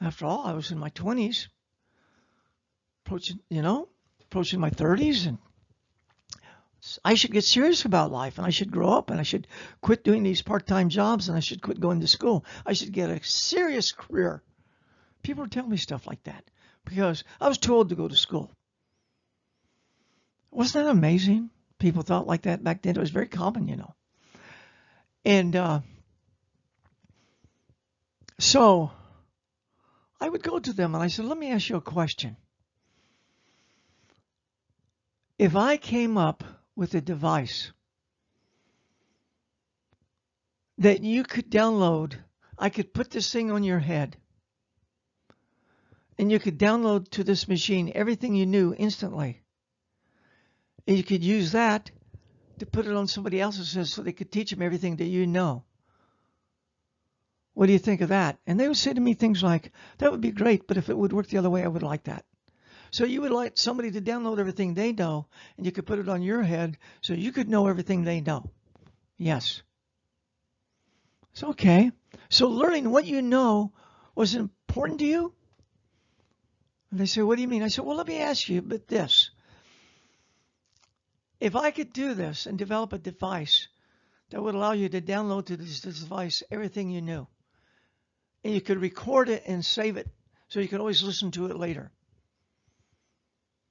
After 0.00 0.26
all, 0.26 0.46
I 0.46 0.52
was 0.52 0.70
in 0.70 0.78
my 0.78 0.90
20s, 0.90 1.48
approaching, 3.04 3.40
you 3.48 3.62
know, 3.62 3.88
approaching 4.22 4.60
my 4.60 4.70
30s, 4.70 5.26
and 5.26 5.38
I 7.04 7.14
should 7.14 7.32
get 7.32 7.44
serious 7.44 7.84
about 7.84 8.12
life 8.12 8.38
and 8.38 8.46
I 8.46 8.50
should 8.50 8.70
grow 8.70 8.90
up 8.90 9.10
and 9.10 9.18
I 9.18 9.24
should 9.24 9.46
quit 9.80 10.04
doing 10.04 10.22
these 10.24 10.42
part 10.42 10.66
time 10.66 10.88
jobs 10.88 11.28
and 11.28 11.36
I 11.36 11.40
should 11.40 11.62
quit 11.62 11.80
going 11.80 12.00
to 12.00 12.08
school. 12.08 12.44
I 12.66 12.72
should 12.72 12.92
get 12.92 13.10
a 13.10 13.22
serious 13.22 13.92
career. 13.92 14.42
People 15.22 15.44
were 15.44 15.48
telling 15.48 15.70
me 15.70 15.76
stuff 15.76 16.06
like 16.06 16.22
that 16.24 16.44
because 16.88 17.24
I 17.40 17.48
was 17.48 17.58
too 17.58 17.74
old 17.74 17.90
to 17.90 17.94
go 17.94 18.08
to 18.08 18.16
school. 18.16 18.50
Wasn't 20.50 20.84
that 20.84 20.90
amazing? 20.90 21.50
People 21.78 22.02
thought 22.02 22.26
like 22.26 22.42
that 22.42 22.64
back 22.64 22.82
then. 22.82 22.96
It 22.96 23.00
was 23.00 23.10
very 23.10 23.28
common, 23.28 23.68
you 23.68 23.76
know. 23.76 23.94
And 25.24 25.54
uh, 25.54 25.80
so 28.38 28.90
I 30.20 30.28
would 30.28 30.42
go 30.42 30.58
to 30.58 30.72
them 30.72 30.94
and 30.94 31.04
I 31.04 31.08
said, 31.08 31.26
let 31.26 31.38
me 31.38 31.52
ask 31.52 31.68
you 31.68 31.76
a 31.76 31.80
question. 31.80 32.36
If 35.38 35.54
I 35.54 35.76
came 35.76 36.16
up 36.16 36.42
with 36.74 36.94
a 36.94 37.00
device 37.00 37.72
that 40.78 41.02
you 41.04 41.22
could 41.22 41.50
download, 41.50 42.14
I 42.58 42.70
could 42.70 42.92
put 42.92 43.10
this 43.10 43.32
thing 43.32 43.52
on 43.52 43.62
your 43.62 43.78
head 43.78 44.16
and 46.18 46.32
you 46.32 46.38
could 46.38 46.58
download 46.58 47.08
to 47.10 47.24
this 47.24 47.48
machine 47.48 47.92
everything 47.94 48.34
you 48.34 48.46
knew 48.46 48.74
instantly. 48.76 49.42
And 50.86 50.96
you 50.96 51.04
could 51.04 51.22
use 51.22 51.52
that 51.52 51.90
to 52.58 52.66
put 52.66 52.86
it 52.86 52.94
on 52.94 53.06
somebody 53.06 53.40
else's 53.40 53.72
head 53.74 53.86
so 53.86 54.02
they 54.02 54.12
could 54.12 54.32
teach 54.32 54.50
them 54.50 54.62
everything 54.62 54.96
that 54.96 55.04
you 55.04 55.26
know. 55.26 55.64
What 57.54 57.66
do 57.66 57.72
you 57.72 57.78
think 57.78 58.00
of 58.00 58.08
that? 58.08 58.38
And 58.46 58.58
they 58.58 58.68
would 58.68 58.76
say 58.76 58.92
to 58.92 59.00
me 59.00 59.14
things 59.14 59.42
like, 59.42 59.72
that 59.98 60.10
would 60.10 60.20
be 60.20 60.30
great, 60.30 60.66
but 60.66 60.76
if 60.76 60.88
it 60.88 60.96
would 60.96 61.12
work 61.12 61.28
the 61.28 61.38
other 61.38 61.50
way, 61.50 61.62
I 61.62 61.68
would 61.68 61.82
like 61.82 62.04
that. 62.04 62.24
So 62.90 63.04
you 63.04 63.20
would 63.20 63.30
like 63.32 63.58
somebody 63.58 63.90
to 63.90 64.00
download 64.00 64.38
everything 64.38 64.74
they 64.74 64.92
know 64.92 65.26
and 65.56 65.66
you 65.66 65.72
could 65.72 65.86
put 65.86 65.98
it 65.98 66.08
on 66.08 66.22
your 66.22 66.42
head 66.42 66.78
so 67.00 67.12
you 67.12 67.32
could 67.32 67.48
know 67.48 67.66
everything 67.66 68.02
they 68.02 68.20
know. 68.20 68.50
Yes. 69.18 69.62
It's 71.32 71.44
okay. 71.44 71.92
So 72.30 72.48
learning 72.48 72.90
what 72.90 73.04
you 73.04 73.22
know 73.22 73.72
was 74.14 74.34
important 74.34 75.00
to 75.00 75.06
you? 75.06 75.34
And 76.90 77.00
they 77.00 77.06
say, 77.06 77.22
what 77.22 77.36
do 77.36 77.42
you 77.42 77.48
mean? 77.48 77.62
I 77.62 77.68
said, 77.68 77.84
well, 77.84 77.96
let 77.96 78.06
me 78.06 78.18
ask 78.18 78.48
you 78.48 78.62
but 78.62 78.88
this. 78.88 79.30
If 81.40 81.54
I 81.54 81.70
could 81.70 81.92
do 81.92 82.14
this 82.14 82.46
and 82.46 82.58
develop 82.58 82.92
a 82.92 82.98
device 82.98 83.68
that 84.30 84.42
would 84.42 84.54
allow 84.54 84.72
you 84.72 84.88
to 84.88 85.00
download 85.00 85.46
to 85.46 85.56
this, 85.56 85.80
this 85.80 86.00
device 86.00 86.42
everything 86.50 86.90
you 86.90 87.00
knew, 87.00 87.26
and 88.44 88.54
you 88.54 88.60
could 88.60 88.80
record 88.80 89.28
it 89.28 89.44
and 89.46 89.64
save 89.64 89.96
it 89.96 90.08
so 90.48 90.60
you 90.60 90.68
could 90.68 90.80
always 90.80 91.02
listen 91.02 91.30
to 91.32 91.46
it 91.46 91.56
later 91.56 91.90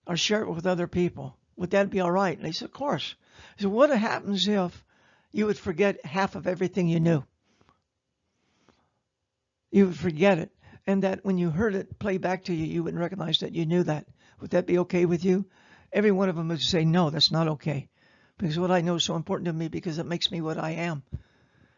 or 0.06 0.16
share 0.16 0.42
it 0.42 0.50
with 0.50 0.66
other 0.66 0.88
people, 0.88 1.36
would 1.58 1.72
that 1.72 1.90
be 1.90 2.00
all 2.00 2.12
right? 2.12 2.38
And 2.38 2.46
they 2.46 2.52
said, 2.52 2.68
of 2.68 2.74
course. 2.74 3.16
I 3.58 3.62
said, 3.64 3.72
what 3.72 3.90
happens 3.90 4.48
if 4.48 4.84
you 5.32 5.48
would 5.48 5.58
forget 5.58 6.06
half 6.06 6.36
of 6.36 6.48
everything 6.48 6.88
you 6.88 7.00
knew? 7.00 7.24
You 9.72 9.88
would 9.88 9.98
forget 9.98 10.38
it. 10.38 10.52
And 10.88 11.04
that 11.04 11.24
when 11.24 11.38
you 11.38 11.52
heard 11.52 11.76
it 11.76 12.00
play 12.00 12.18
back 12.18 12.46
to 12.46 12.54
you, 12.54 12.66
you 12.66 12.84
wouldn't 12.84 13.02
recognize 13.02 13.40
that 13.40 13.54
you 13.54 13.66
knew 13.66 13.84
that. 13.84 14.08
Would 14.42 14.52
that 14.52 14.66
be 14.66 14.80
okay 14.80 15.06
with 15.06 15.24
you? 15.24 15.46
every 15.92 16.12
one 16.12 16.30
of 16.30 16.36
them 16.36 16.50
would 16.50 16.62
say, 16.62 16.86
no, 16.86 17.10
that's 17.10 17.32
not 17.32 17.48
okay. 17.48 17.90
Because 18.38 18.60
what 18.60 18.72
I 18.72 18.82
know 18.82 18.96
is 18.96 19.04
so 19.04 19.16
important 19.16 19.46
to 19.46 19.54
me 19.54 19.68
because 19.68 19.98
it 19.98 20.06
makes 20.06 20.32
me 20.32 20.42
what 20.42 20.58
I 20.58 20.72
am. 20.72 21.04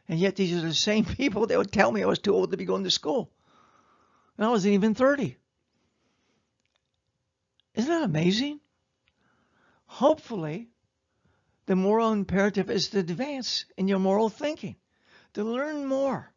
And 0.07 0.19
yet 0.19 0.35
these 0.35 0.53
are 0.53 0.67
the 0.67 0.73
same 0.73 1.05
people 1.17 1.47
that 1.47 1.57
would 1.57 1.71
tell 1.71 1.91
me 1.91 2.03
I 2.03 2.07
was 2.07 2.19
too 2.19 2.33
old 2.33 2.51
to 2.51 2.57
be 2.57 2.65
going 2.65 2.83
to 2.83 2.91
school. 2.91 3.31
And 4.37 4.45
I 4.45 4.49
wasn't 4.49 4.73
even 4.73 4.95
30. 4.95 5.35
Isn't 7.75 7.89
that 7.89 8.03
amazing? 8.03 8.59
Hopefully, 9.85 10.69
the 11.65 11.75
moral 11.75 12.11
imperative 12.11 12.69
is 12.69 12.89
to 12.89 12.99
advance 12.99 13.65
in 13.77 13.87
your 13.87 13.99
moral 13.99 14.29
thinking, 14.29 14.75
to 15.33 15.43
learn 15.43 15.85
more, 15.85 16.31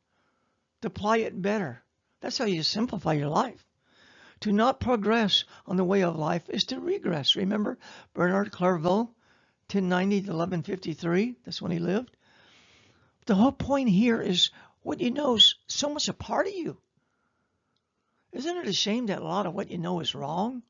to 0.82 0.88
apply 0.88 1.18
it 1.18 1.40
better. 1.40 1.82
That's 2.22 2.38
how 2.38 2.44
you 2.44 2.62
simplify 2.62 3.14
your 3.14 3.28
life. 3.28 3.66
To 4.40 4.52
not 4.52 4.80
progress 4.80 5.44
on 5.66 5.76
the 5.76 5.84
way 5.84 6.02
of 6.02 6.16
life 6.16 6.48
is 6.48 6.64
to 6.66 6.80
regress. 6.80 7.34
Remember 7.34 7.78
Bernard 8.14 8.52
Clairvaux, 8.52 9.10
1090 9.70 10.20
to 10.22 10.26
1153? 10.28 11.36
That's 11.44 11.60
when 11.60 11.72
he 11.72 11.80
lived. 11.80 12.16
The 13.26 13.34
whole 13.34 13.52
point 13.52 13.88
here 13.88 14.22
is 14.22 14.50
what 14.82 15.00
you 15.00 15.10
know 15.10 15.34
is 15.34 15.56
so 15.66 15.92
much 15.92 16.08
a 16.08 16.12
part 16.12 16.46
of 16.46 16.54
you. 16.54 16.78
Isn't 18.30 18.56
it 18.56 18.68
a 18.68 18.72
shame 18.72 19.06
that 19.06 19.20
a 19.20 19.24
lot 19.24 19.46
of 19.46 19.54
what 19.54 19.70
you 19.70 19.78
know 19.78 19.98
is 19.98 20.14
wrong? 20.14 20.62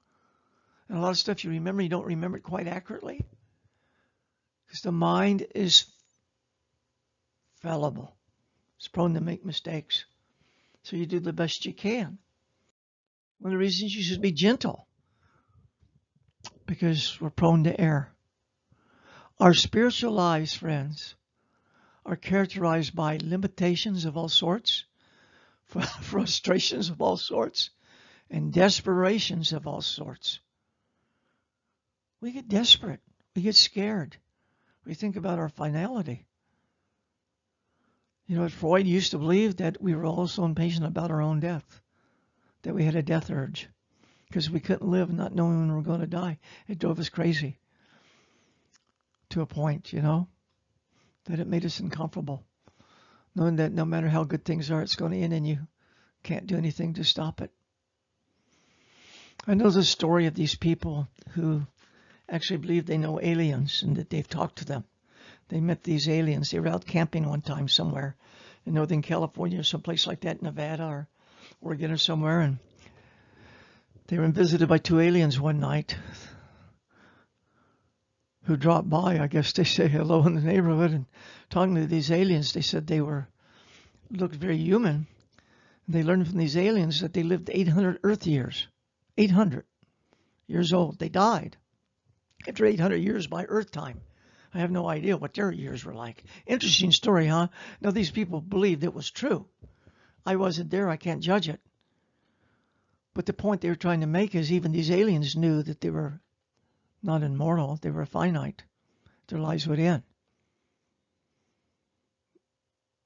And 0.89 0.99
a 0.99 1.01
lot 1.01 1.11
of 1.11 1.19
stuff 1.19 1.45
you 1.45 1.51
remember, 1.51 1.83
you 1.83 1.89
don't 1.91 2.07
remember 2.07 2.39
it 2.39 2.43
quite 2.43 2.67
accurately? 2.67 3.25
Because 4.67 4.81
the 4.81 4.93
mind 4.93 5.47
is 5.55 5.85
fallible. 7.61 8.17
It's 8.79 8.89
prone 8.89 9.15
to 9.15 9.21
make 9.21 9.45
mistakes. 9.45 10.07
So 10.83 10.97
you 10.97 11.07
do 11.07 11.21
the 11.21 11.33
best 11.33 11.65
you 11.65 11.73
can. 11.73 12.19
One 13.39 13.53
of 13.53 13.59
the 13.59 13.59
reasons 13.59 13.95
you 13.95 14.03
should 14.03 14.21
be 14.21 14.33
gentle 14.33 14.87
because 16.67 17.21
we're 17.21 17.31
prone 17.31 17.65
to 17.65 17.81
err. 17.81 18.13
Our 19.39 19.55
spiritual 19.55 20.13
lives, 20.13 20.55
friends, 20.55 21.15
are 22.05 22.17
characterized 22.17 22.95
by 22.95 23.19
limitations 23.23 24.05
of 24.05 24.17
all 24.17 24.29
sorts, 24.29 24.85
frustrations 26.01 26.91
of 26.91 27.01
all 27.01 27.17
sorts, 27.17 27.71
and 28.31 28.53
desperations 28.53 29.53
of 29.53 29.67
all 29.67 29.83
sorts. 29.83 30.41
We 32.21 32.33
get 32.33 32.49
desperate. 32.49 33.01
We 33.35 33.43
get 33.43 33.57
scared. 33.57 34.17
We 34.85 34.95
think 34.95 35.17
about 35.17 35.39
our 35.39 35.49
finality. 35.49 36.27
You 38.33 38.39
know, 38.39 38.49
Freud 38.49 38.87
used 38.87 39.11
to 39.11 39.19
believe 39.19 39.57
that 39.57 39.83
we 39.83 39.95
were 39.95 40.07
all 40.07 40.27
so 40.27 40.47
impatient 40.47 40.87
about 40.87 41.11
our 41.11 41.21
own 41.21 41.39
death 41.39 41.83
that 42.63 42.75
we 42.75 42.83
had 42.83 42.97
a 42.97 43.03
death 43.03 43.31
urge 43.31 43.69
because 44.27 44.49
we 44.49 44.59
couldn't 44.59 44.91
live 44.91 45.13
not 45.13 45.35
knowing 45.35 45.59
when 45.59 45.69
we 45.69 45.75
were 45.75 45.83
going 45.83 46.01
to 46.01 46.07
die. 46.07 46.39
It 46.67 46.79
drove 46.79 46.99
us 46.99 47.11
crazy 47.11 47.59
to 49.29 49.43
a 49.43 49.47
point, 49.47 49.93
you 49.93 50.01
know, 50.01 50.29
that 51.27 51.41
it 51.41 51.47
made 51.47 51.67
us 51.67 51.79
uncomfortable. 51.79 52.43
Knowing 53.35 53.57
that 53.57 53.71
no 53.71 53.85
matter 53.85 54.09
how 54.09 54.25
good 54.25 54.47
things 54.47 54.71
are, 54.71 54.81
it's 54.81 54.97
going 54.97 55.13
to 55.13 55.19
end 55.19 55.35
and 55.35 55.47
you 55.47 55.59
can't 56.23 56.47
do 56.47 56.57
anything 56.57 56.95
to 56.95 57.05
stop 57.05 57.43
it. 57.43 57.51
I 59.47 59.53
know 59.53 59.69
the 59.69 59.85
story 59.85 60.25
of 60.25 60.35
these 60.35 60.55
people 60.55 61.07
who 61.33 61.67
actually 62.31 62.61
believe 62.61 62.87
they 62.87 62.97
know 62.97 63.21
aliens 63.21 63.83
and 63.83 63.97
that 63.97 64.09
they've 64.09 64.27
talked 64.27 64.57
to 64.57 64.65
them. 64.65 64.85
They 65.53 65.61
met 65.61 65.85
these 65.85 66.09
aliens. 66.09 66.51
They 66.51 66.61
were 66.61 66.69
out 66.69 66.87
camping 66.87 67.29
one 67.29 67.43
time 67.43 67.69
somewhere 67.69 68.17
in 68.65 68.73
Northern 68.73 69.03
California 69.03 69.61
or 69.61 69.65
someplace 69.65 70.07
like 70.07 70.21
that, 70.21 70.41
Nevada 70.41 70.87
or 70.87 71.09
Oregon 71.61 71.91
or 71.91 71.99
somewhere, 71.99 72.41
and 72.41 72.59
they 74.07 74.17
were 74.17 74.29
visited 74.29 74.67
by 74.67 74.79
two 74.79 74.99
aliens 74.99 75.39
one 75.39 75.61
night 75.61 75.95
who 78.45 78.57
dropped 78.57 78.89
by. 78.89 79.19
I 79.19 79.27
guess 79.27 79.53
they 79.53 79.65
say 79.65 79.89
hello 79.89 80.27
in 80.27 80.37
the 80.37 80.41
neighborhood 80.41 80.93
and 80.93 81.05
talking 81.51 81.75
to 81.75 81.87
these 81.87 82.11
aliens, 82.11 82.55
they 82.55 82.63
said 82.63 82.87
they 82.87 83.03
were 83.03 83.29
looked 84.11 84.37
very 84.37 84.57
human. 84.57 85.07
They 85.87 86.03
learned 86.03 86.29
from 86.29 86.39
these 86.39 86.57
aliens 86.57 87.01
that 87.01 87.13
they 87.13 87.25
lived 87.25 87.51
800 87.53 87.99
Earth 88.03 88.27
years, 88.27 88.69
800 89.19 89.67
years 90.47 90.73
old. 90.73 90.99
They 90.99 91.11
died 91.11 91.59
after 92.49 92.65
800 92.65 92.97
years 92.97 93.27
by 93.27 93.45
Earth 93.45 93.71
time. 93.71 94.01
I 94.55 94.59
have 94.59 94.71
no 94.71 94.89
idea 94.89 95.17
what 95.17 95.35
their 95.35 95.51
years 95.51 95.85
were 95.85 95.95
like. 95.95 96.25
Interesting 96.47 96.93
story, 96.93 97.27
huh? 97.27 97.49
Now 97.81 97.91
these 97.91 98.11
people 98.11 98.41
believed 98.41 98.85
it 98.85 98.95
was 98.95 99.11
true. 99.11 99.47
I 100.27 100.37
wasn't 100.37 100.71
there. 100.71 100.91
I 100.91 100.97
can't 100.97 101.23
judge 101.23 101.49
it. 101.49 101.61
But 103.15 103.27
the 103.27 103.33
point 103.33 103.61
they 103.61 103.69
were 103.69 103.77
trying 103.77 104.01
to 104.01 104.07
make 104.07 104.35
is 104.35 104.53
even 104.53 104.73
these 104.73 104.91
aliens 104.91 105.37
knew 105.37 105.63
that 105.63 105.81
they 105.81 105.91
were 105.91 106.21
not 107.03 107.23
immortal. 107.23 107.77
They 107.77 107.91
were 107.91 108.07
finite. 108.07 108.63
Their 109.29 109.39
lives 109.39 109.67
would 109.67 109.79
end. 109.79 110.03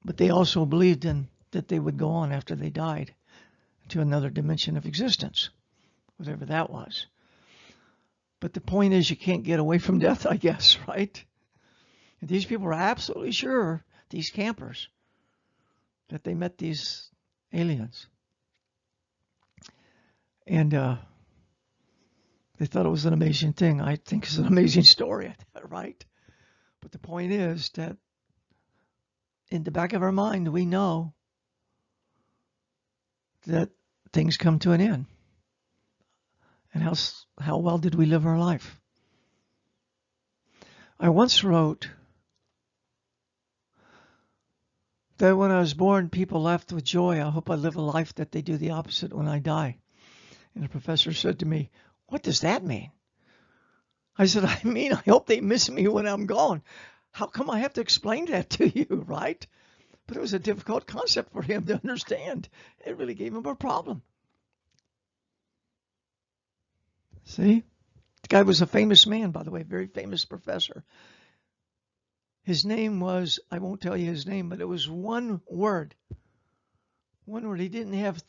But 0.03 0.17
they 0.17 0.29
also 0.29 0.65
believed 0.65 1.05
in 1.05 1.27
that 1.51 1.67
they 1.67 1.79
would 1.79 1.97
go 1.97 2.09
on 2.09 2.31
after 2.31 2.55
they 2.55 2.69
died 2.69 3.13
to 3.89 4.01
another 4.01 4.29
dimension 4.29 4.77
of 4.77 4.85
existence, 4.85 5.49
whatever 6.17 6.45
that 6.45 6.69
was. 6.69 7.07
But 8.39 8.53
the 8.53 8.61
point 8.61 8.93
is, 8.93 9.09
you 9.09 9.15
can't 9.15 9.43
get 9.43 9.59
away 9.59 9.79
from 9.79 9.99
death, 9.99 10.25
I 10.25 10.37
guess, 10.37 10.77
right? 10.87 11.23
And 12.19 12.29
these 12.29 12.45
people 12.45 12.65
were 12.65 12.73
absolutely 12.73 13.31
sure, 13.31 13.83
these 14.09 14.29
campers, 14.29 14.87
that 16.09 16.23
they 16.23 16.33
met 16.33 16.57
these 16.57 17.09
aliens. 17.53 18.07
And 20.45 20.73
uh, 20.73 20.95
they 22.57 22.65
thought 22.65 22.85
it 22.85 22.89
was 22.89 23.05
an 23.05 23.13
amazing 23.13 23.53
thing. 23.53 23.81
I 23.81 23.97
think 23.97 24.25
it's 24.25 24.37
an 24.37 24.47
amazing 24.47 24.83
story, 24.95 25.35
right? 25.63 26.03
But 26.81 26.91
the 26.91 26.99
point 26.99 27.31
is 27.31 27.69
that 27.75 27.97
in 29.49 29.63
the 29.63 29.71
back 29.71 29.93
of 29.93 30.01
our 30.01 30.11
mind, 30.11 30.47
we 30.47 30.65
know 30.65 31.13
that 33.45 33.69
things 34.11 34.37
come 34.37 34.59
to 34.59 34.71
an 34.71 34.81
end. 34.81 35.05
And 36.73 36.83
how, 36.83 36.93
how 37.39 37.57
well 37.57 37.77
did 37.77 37.95
we 37.95 38.05
live 38.05 38.25
our 38.25 38.37
life? 38.37 38.79
I 40.99 41.09
once 41.09 41.43
wrote 41.43 41.89
that 45.17 45.35
when 45.35 45.51
I 45.51 45.59
was 45.59 45.73
born, 45.73 46.09
people 46.09 46.41
laughed 46.41 46.71
with 46.71 46.83
joy. 46.83 47.21
I 47.25 47.29
hope 47.29 47.49
I 47.49 47.55
live 47.55 47.75
a 47.75 47.81
life 47.81 48.15
that 48.15 48.31
they 48.31 48.41
do 48.41 48.57
the 48.57 48.71
opposite 48.71 49.13
when 49.13 49.27
I 49.27 49.39
die. 49.39 49.77
And 50.55 50.63
the 50.63 50.69
professor 50.69 51.13
said 51.13 51.39
to 51.39 51.45
me, 51.45 51.69
What 52.07 52.23
does 52.23 52.41
that 52.41 52.63
mean? 52.63 52.91
I 54.17 54.25
said, 54.25 54.45
I 54.45 54.59
mean, 54.63 54.93
I 54.93 55.01
hope 55.07 55.27
they 55.27 55.41
miss 55.41 55.69
me 55.69 55.87
when 55.87 56.07
I'm 56.07 56.25
gone. 56.25 56.61
How 57.11 57.25
come 57.25 57.49
I 57.49 57.59
have 57.59 57.73
to 57.73 57.81
explain 57.81 58.25
that 58.25 58.49
to 58.51 58.67
you, 58.79 59.03
right? 59.07 59.45
But 60.05 60.17
it 60.17 60.21
was 60.21 60.33
a 60.33 60.39
difficult 60.39 60.87
concept 60.87 61.33
for 61.33 61.41
him 61.41 61.65
to 61.65 61.75
understand. 61.75 62.47
It 62.85 62.97
really 62.97 63.13
gave 63.13 63.33
him 63.33 63.45
a 63.45 63.55
problem. 63.55 64.01
See? 67.25 67.63
The 68.21 68.27
guy 68.29 68.41
was 68.43 68.61
a 68.61 68.67
famous 68.67 69.05
man, 69.05 69.31
by 69.31 69.43
the 69.43 69.51
way, 69.51 69.63
very 69.63 69.87
famous 69.87 70.25
professor. 70.25 70.83
His 72.47 72.63
name 72.63 73.01
was, 73.01 73.41
I 73.51 73.59
won't 73.59 73.81
tell 73.81 73.97
you 73.97 74.05
his 74.05 74.25
name, 74.25 74.47
but 74.47 74.61
it 74.61 74.67
was 74.69 74.87
one 74.87 75.41
word. 75.49 75.93
One 77.25 77.45
word. 77.45 77.59
He 77.59 77.67
didn't 77.67 77.95
have, 77.95 78.23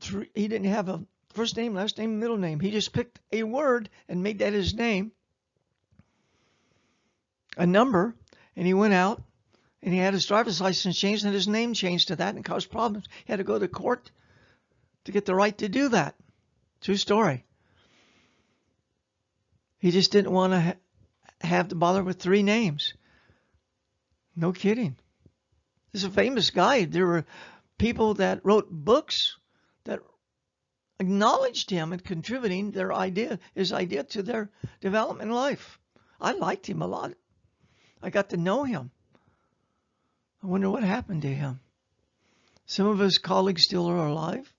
three, 0.00 0.30
he 0.34 0.48
didn't 0.48 0.68
have 0.68 0.88
a 0.88 1.04
first 1.34 1.58
name, 1.58 1.74
last 1.74 1.98
name, 1.98 2.18
middle 2.18 2.38
name. 2.38 2.58
He 2.58 2.70
just 2.70 2.94
picked 2.94 3.20
a 3.32 3.42
word 3.42 3.90
and 4.08 4.22
made 4.22 4.38
that 4.38 4.54
his 4.54 4.72
name. 4.72 5.12
a 7.58 7.66
number, 7.66 8.14
and 8.56 8.66
he 8.66 8.72
went 8.72 8.94
out 8.94 9.22
and 9.82 9.92
he 9.92 10.00
had 10.00 10.14
his 10.14 10.24
driver's 10.24 10.58
license 10.58 10.98
changed 10.98 11.26
and 11.26 11.34
his 11.34 11.46
name 11.46 11.74
changed 11.74 12.08
to 12.08 12.16
that 12.16 12.34
and 12.34 12.46
caused 12.46 12.70
problems. 12.70 13.04
He 13.26 13.32
had 13.34 13.40
to 13.40 13.44
go 13.44 13.58
to 13.58 13.68
court 13.68 14.10
to 15.04 15.12
get 15.12 15.26
the 15.26 15.34
right 15.34 15.58
to 15.58 15.68
do 15.68 15.90
that. 15.90 16.14
True 16.80 16.96
story. 16.96 17.44
He 19.76 19.90
just 19.90 20.12
didn't 20.12 20.32
want 20.32 20.54
to 20.54 20.78
have 21.40 21.68
to 21.68 21.74
bother 21.74 22.02
with 22.02 22.20
three 22.20 22.42
names. 22.42 22.94
No 24.34 24.52
kidding. 24.52 24.96
He's 25.92 26.04
a 26.04 26.10
famous 26.10 26.50
guy. 26.50 26.84
There 26.84 27.06
were 27.06 27.24
people 27.78 28.14
that 28.14 28.44
wrote 28.44 28.70
books 28.70 29.36
that 29.84 30.00
acknowledged 30.98 31.70
him 31.70 31.92
and 31.92 32.02
contributing 32.02 32.70
their 32.70 32.92
idea, 32.92 33.38
his 33.54 33.72
idea 33.72 34.04
to 34.04 34.22
their 34.22 34.50
development 34.80 35.30
life. 35.30 35.78
I 36.20 36.32
liked 36.32 36.68
him 36.68 36.82
a 36.82 36.86
lot. 36.86 37.14
I 38.02 38.10
got 38.10 38.30
to 38.30 38.36
know 38.36 38.64
him. 38.64 38.90
I 40.42 40.46
wonder 40.46 40.70
what 40.70 40.84
happened 40.84 41.22
to 41.22 41.34
him. 41.34 41.60
Some 42.66 42.86
of 42.86 42.98
his 42.98 43.18
colleagues 43.18 43.62
still 43.62 43.86
are 43.86 44.06
alive. 44.06 44.52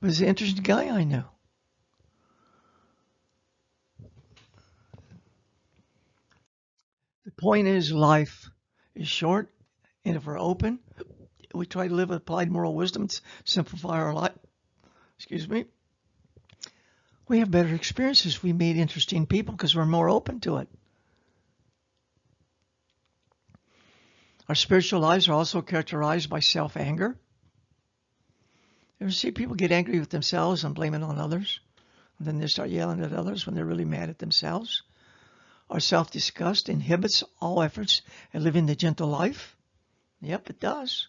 But 0.00 0.08
he's 0.10 0.20
an 0.20 0.28
interesting 0.28 0.62
guy 0.62 0.88
I 0.88 1.04
know. 1.04 1.24
The 7.24 7.30
point 7.30 7.66
is 7.66 7.90
life 7.90 8.50
is 8.94 9.08
short, 9.08 9.50
and 10.04 10.16
if 10.16 10.26
we're 10.26 10.38
open, 10.38 10.78
we 11.54 11.66
try 11.66 11.88
to 11.88 11.94
live 11.94 12.10
with 12.10 12.18
applied 12.18 12.50
moral 12.50 12.74
wisdom, 12.74 13.08
simplify 13.44 14.00
our 14.00 14.12
life. 14.12 14.36
Excuse 15.16 15.48
me. 15.48 15.64
We 17.26 17.38
have 17.38 17.50
better 17.50 17.74
experiences. 17.74 18.42
We 18.42 18.52
meet 18.52 18.76
interesting 18.76 19.26
people 19.26 19.54
because 19.54 19.74
we're 19.74 19.86
more 19.86 20.10
open 20.10 20.40
to 20.40 20.58
it. 20.58 20.68
Our 24.48 24.54
spiritual 24.54 25.00
lives 25.00 25.28
are 25.28 25.32
also 25.32 25.62
characterized 25.62 26.28
by 26.28 26.40
self 26.40 26.76
anger. 26.76 27.16
Ever 29.00 29.10
see 29.10 29.30
people 29.30 29.54
get 29.54 29.72
angry 29.72 29.98
with 29.98 30.10
themselves 30.10 30.64
and 30.64 30.74
blame 30.74 30.94
it 30.94 31.02
on 31.02 31.18
others? 31.18 31.60
And 32.18 32.26
then 32.26 32.38
they 32.38 32.46
start 32.46 32.68
yelling 32.68 33.02
at 33.02 33.12
others 33.12 33.46
when 33.46 33.54
they're 33.54 33.64
really 33.64 33.86
mad 33.86 34.10
at 34.10 34.18
themselves. 34.18 34.82
Our 35.74 35.80
self 35.80 36.12
disgust 36.12 36.68
inhibits 36.68 37.24
all 37.40 37.60
efforts 37.60 38.02
at 38.32 38.40
living 38.40 38.66
the 38.66 38.76
gentle 38.76 39.08
life. 39.08 39.56
Yep, 40.20 40.50
it 40.50 40.60
does. 40.60 41.08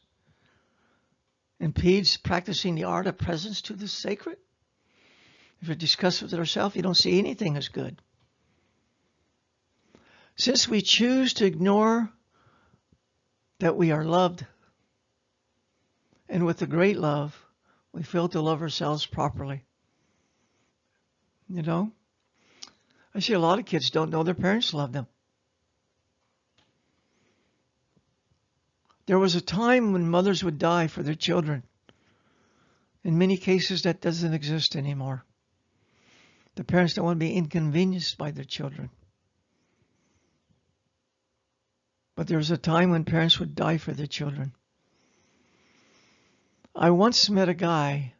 Impedes 1.59 2.17
practicing 2.17 2.73
the 2.73 2.85
art 2.85 3.05
of 3.05 3.15
presence 3.15 3.61
to 3.61 3.73
the 3.73 3.87
sacred. 3.87 4.39
If 5.61 5.67
you're 5.67 5.75
disgusted 5.75 6.23
with 6.23 6.39
yourself, 6.39 6.75
you 6.75 6.81
don't 6.81 6.97
see 6.97 7.19
anything 7.19 7.57
as 7.57 7.67
good. 7.67 8.01
Since 10.35 10.67
we 10.67 10.81
choose 10.81 11.35
to 11.35 11.45
ignore 11.45 12.11
that 13.59 13.77
we 13.77 13.91
are 13.91 14.03
loved. 14.03 14.47
And 16.27 16.43
with 16.43 16.57
the 16.57 16.65
great 16.65 16.97
love, 16.97 17.39
we 17.91 18.01
fail 18.01 18.29
to 18.29 18.41
love 18.41 18.63
ourselves 18.63 19.05
properly. 19.05 19.63
You 21.49 21.61
know? 21.61 21.91
I 23.15 23.19
see 23.19 23.31
a 23.31 23.39
lot 23.39 23.59
of 23.59 23.65
kids 23.65 23.89
don't 23.89 24.09
know 24.09 24.23
their 24.23 24.33
parents 24.33 24.73
love 24.73 24.91
them. 24.91 25.07
There 29.05 29.17
was 29.17 29.35
a 29.35 29.41
time 29.41 29.93
when 29.93 30.09
mothers 30.09 30.43
would 30.43 30.59
die 30.59 30.87
for 30.87 31.01
their 31.01 31.15
children. 31.15 31.63
In 33.05 33.17
many 33.17 33.37
cases, 33.37 33.83
that 33.83 34.01
doesn't 34.01 34.33
exist 34.33 34.75
anymore. 34.75 35.23
The 36.55 36.65
parents 36.65 36.95
don't 36.95 37.05
want 37.05 37.17
to 37.17 37.25
be 37.25 37.33
inconvenienced 37.33 38.17
by 38.17 38.31
their 38.31 38.43
children. 38.43 38.89
But 42.15 42.27
there 42.27 42.37
was 42.37 42.51
a 42.51 42.57
time 42.57 42.89
when 42.89 43.05
parents 43.05 43.39
would 43.39 43.55
die 43.55 43.77
for 43.77 43.93
their 43.93 44.07
children. 44.07 44.53
I 46.75 46.89
once 46.89 47.29
met 47.29 47.47
a 47.47 47.53
guy 47.53 48.13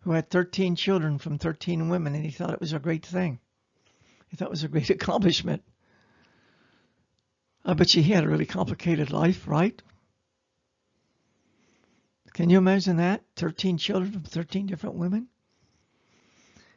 who 0.00 0.12
had 0.12 0.30
13 0.30 0.76
children 0.76 1.18
from 1.18 1.38
13 1.38 1.88
women, 1.88 2.14
and 2.14 2.24
he 2.24 2.30
thought 2.30 2.54
it 2.54 2.60
was 2.60 2.72
a 2.72 2.78
great 2.78 3.04
thing. 3.04 3.40
Thought 4.36 4.50
was 4.50 4.64
a 4.64 4.68
great 4.68 4.90
accomplishment. 4.98 5.62
Ah, 7.64 7.70
I 7.70 7.74
bet 7.74 7.94
you 7.94 8.02
he 8.02 8.12
had 8.12 8.24
a 8.24 8.28
really 8.28 8.46
complicated 8.46 9.10
life, 9.10 9.48
right? 9.48 9.80
Can 12.34 12.50
you 12.50 12.58
imagine 12.58 12.98
that? 12.98 13.24
13 13.36 13.78
children 13.78 14.12
from 14.12 14.22
13 14.22 14.66
different 14.66 14.94
women? 14.94 15.28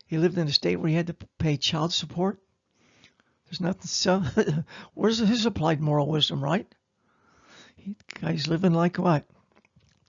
He 0.08 0.18
lived 0.18 0.38
in 0.38 0.47
a 0.47 0.52
state 0.52 0.78
where 0.78 0.89
he 0.89 0.95
had 0.95 1.08
to 1.08 1.16
pay 1.38 1.56
child 1.56 1.93
support. 1.93 2.41
There's 3.45 3.62
nothing 3.62 3.82
so. 3.86 4.24
Where's 4.93 5.20
his 5.20 5.45
applied 5.45 5.80
moral 5.80 6.08
wisdom, 6.08 6.43
right? 6.43 6.68
He, 7.76 7.95
guy's 8.20 8.47
living 8.47 8.74
like 8.74 8.97
what? 8.97 9.26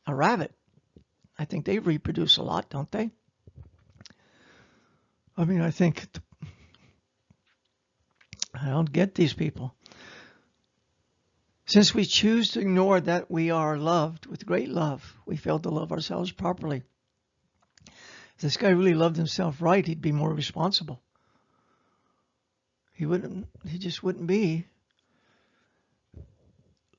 A 0.06 0.14
rabbit. 0.14 0.54
I 1.38 1.44
think 1.44 1.64
they 1.64 1.78
reproduce 1.78 2.38
a 2.38 2.42
lot, 2.42 2.70
don't 2.70 2.90
they? 2.90 3.10
I 5.36 5.44
mean, 5.44 5.60
I 5.60 5.70
think 5.70 6.08
I 8.54 8.66
don't 8.66 8.92
get 8.92 9.14
these 9.14 9.32
people. 9.32 9.74
Since 11.66 11.94
we 11.94 12.04
choose 12.04 12.50
to 12.50 12.60
ignore 12.60 13.00
that 13.00 13.30
we 13.30 13.50
are 13.50 13.78
loved 13.78 14.26
with 14.26 14.44
great 14.44 14.68
love, 14.68 15.16
we 15.24 15.36
fail 15.36 15.58
to 15.60 15.70
love 15.70 15.92
ourselves 15.92 16.30
properly. 16.30 16.82
If 17.86 18.40
this 18.40 18.56
guy 18.56 18.70
really 18.70 18.94
loved 18.94 19.16
himself 19.16 19.62
right, 19.62 19.86
he'd 19.86 20.02
be 20.02 20.12
more 20.12 20.34
responsible. 20.34 21.00
He 22.92 23.06
wouldn't, 23.06 23.48
he 23.66 23.78
just 23.78 24.02
wouldn't 24.02 24.26
be 24.26 24.66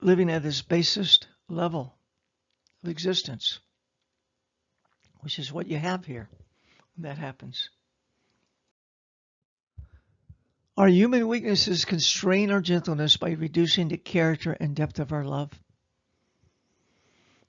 living 0.01 0.32
at 0.32 0.43
his 0.43 0.62
basest 0.62 1.28
level 1.47 1.93
of 2.84 2.89
existence, 2.89 3.60
which 5.20 5.39
is 5.39 5.54
what 5.54 5.68
you 5.68 5.78
have 5.78 6.06
here 6.06 6.30
when 6.95 7.04
that 7.10 7.18
happens. 7.18 7.70
Our 10.76 10.88
human 10.88 11.28
weaknesses 11.28 11.86
constrain 11.86 12.50
our 12.50 12.62
gentleness 12.62 13.18
by 13.18 13.32
reducing 13.32 13.90
the 13.90 13.98
character 13.98 14.54
and 14.54 14.76
depth 14.76 15.00
of 15.00 15.14
our 15.14 15.24
love. 15.24 15.52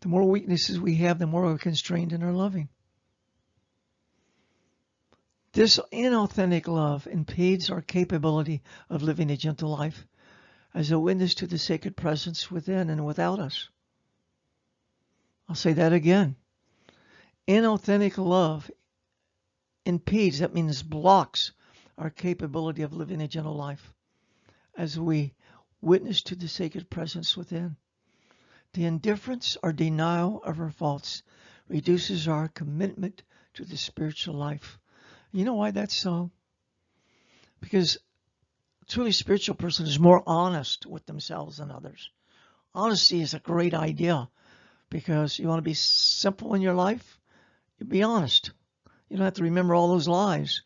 The 0.01 0.09
more 0.09 0.25
weaknesses 0.25 0.79
we 0.79 0.97
have, 0.97 1.19
the 1.19 1.27
more 1.27 1.45
we're 1.45 1.57
constrained 1.57 2.13
in 2.13 2.23
our 2.23 2.33
loving. 2.33 2.69
This 5.55 5.81
inauthentic 5.91 6.69
love 6.69 7.07
impedes 7.07 7.71
our 7.71 7.81
capability 7.81 8.63
of 8.91 9.03
living 9.03 9.31
a 9.31 9.37
gentle 9.37 9.71
life 9.71 10.07
as 10.75 10.91
a 10.91 10.99
witness 10.99 11.35
to 11.37 11.47
the 11.47 11.57
sacred 11.59 11.97
presence 11.97 12.51
within 12.51 12.91
and 12.91 13.07
without 13.07 13.39
us. 13.39 13.71
I'll 15.49 15.55
say 15.55 15.73
that 15.73 15.95
again. 15.95 16.37
Inauthentic 17.49 18.19
love 18.19 18.71
impedes, 19.87 20.41
that 20.41 20.53
means 20.53 20.83
blocks, 20.83 21.53
our 21.99 22.11
capability 22.11 22.83
of 22.83 22.93
living 22.93 23.21
a 23.21 23.29
gentle 23.29 23.55
life 23.55 23.93
as 24.77 24.99
we 24.99 25.35
witness 25.81 26.23
to 26.23 26.35
the 26.35 26.49
sacred 26.49 26.91
presence 26.91 27.37
within. 27.37 27.77
The 28.73 28.87
indifference 28.87 29.57
or 29.63 29.73
denial 29.73 30.43
of 30.43 30.59
our 30.61 30.71
faults 30.71 31.23
reduces 31.69 32.27
our 32.27 32.49
commitment 32.49 33.23
to 33.55 33.65
the 33.65 33.77
spiritual 33.77 34.35
life. 34.35 34.79
You 35.31 35.45
know 35.45 35.55
why 35.55 35.71
that's 35.71 35.95
so? 35.95 36.31
Because 37.61 37.99
a 38.83 38.85
truly 38.87 39.13
spiritual 39.13 39.55
person 39.55 39.87
is 39.87 39.99
more 39.99 40.23
honest 40.27 40.87
with 40.87 41.07
themselves 41.07 41.59
than 41.59 41.71
others. 41.71 42.11
Honesty 42.75 43.21
is 43.21 43.35
a 43.35 43.39
great 43.39 43.75
idea 43.75 44.29
because 44.91 45.39
you 45.39 45.49
want 45.49 45.59
to 45.59 45.63
be 45.63 45.75
simple 45.75 46.55
in 46.55 46.63
your 46.63 46.75
life, 46.75 47.21
you 47.79 47.87
be 47.87 48.03
honest. 48.03 48.51
You 49.09 49.17
don't 49.17 49.25
have 49.25 49.35
to 49.35 49.45
remember 49.45 49.75
all 49.75 49.89
those 49.89 50.09
lies. 50.09 50.63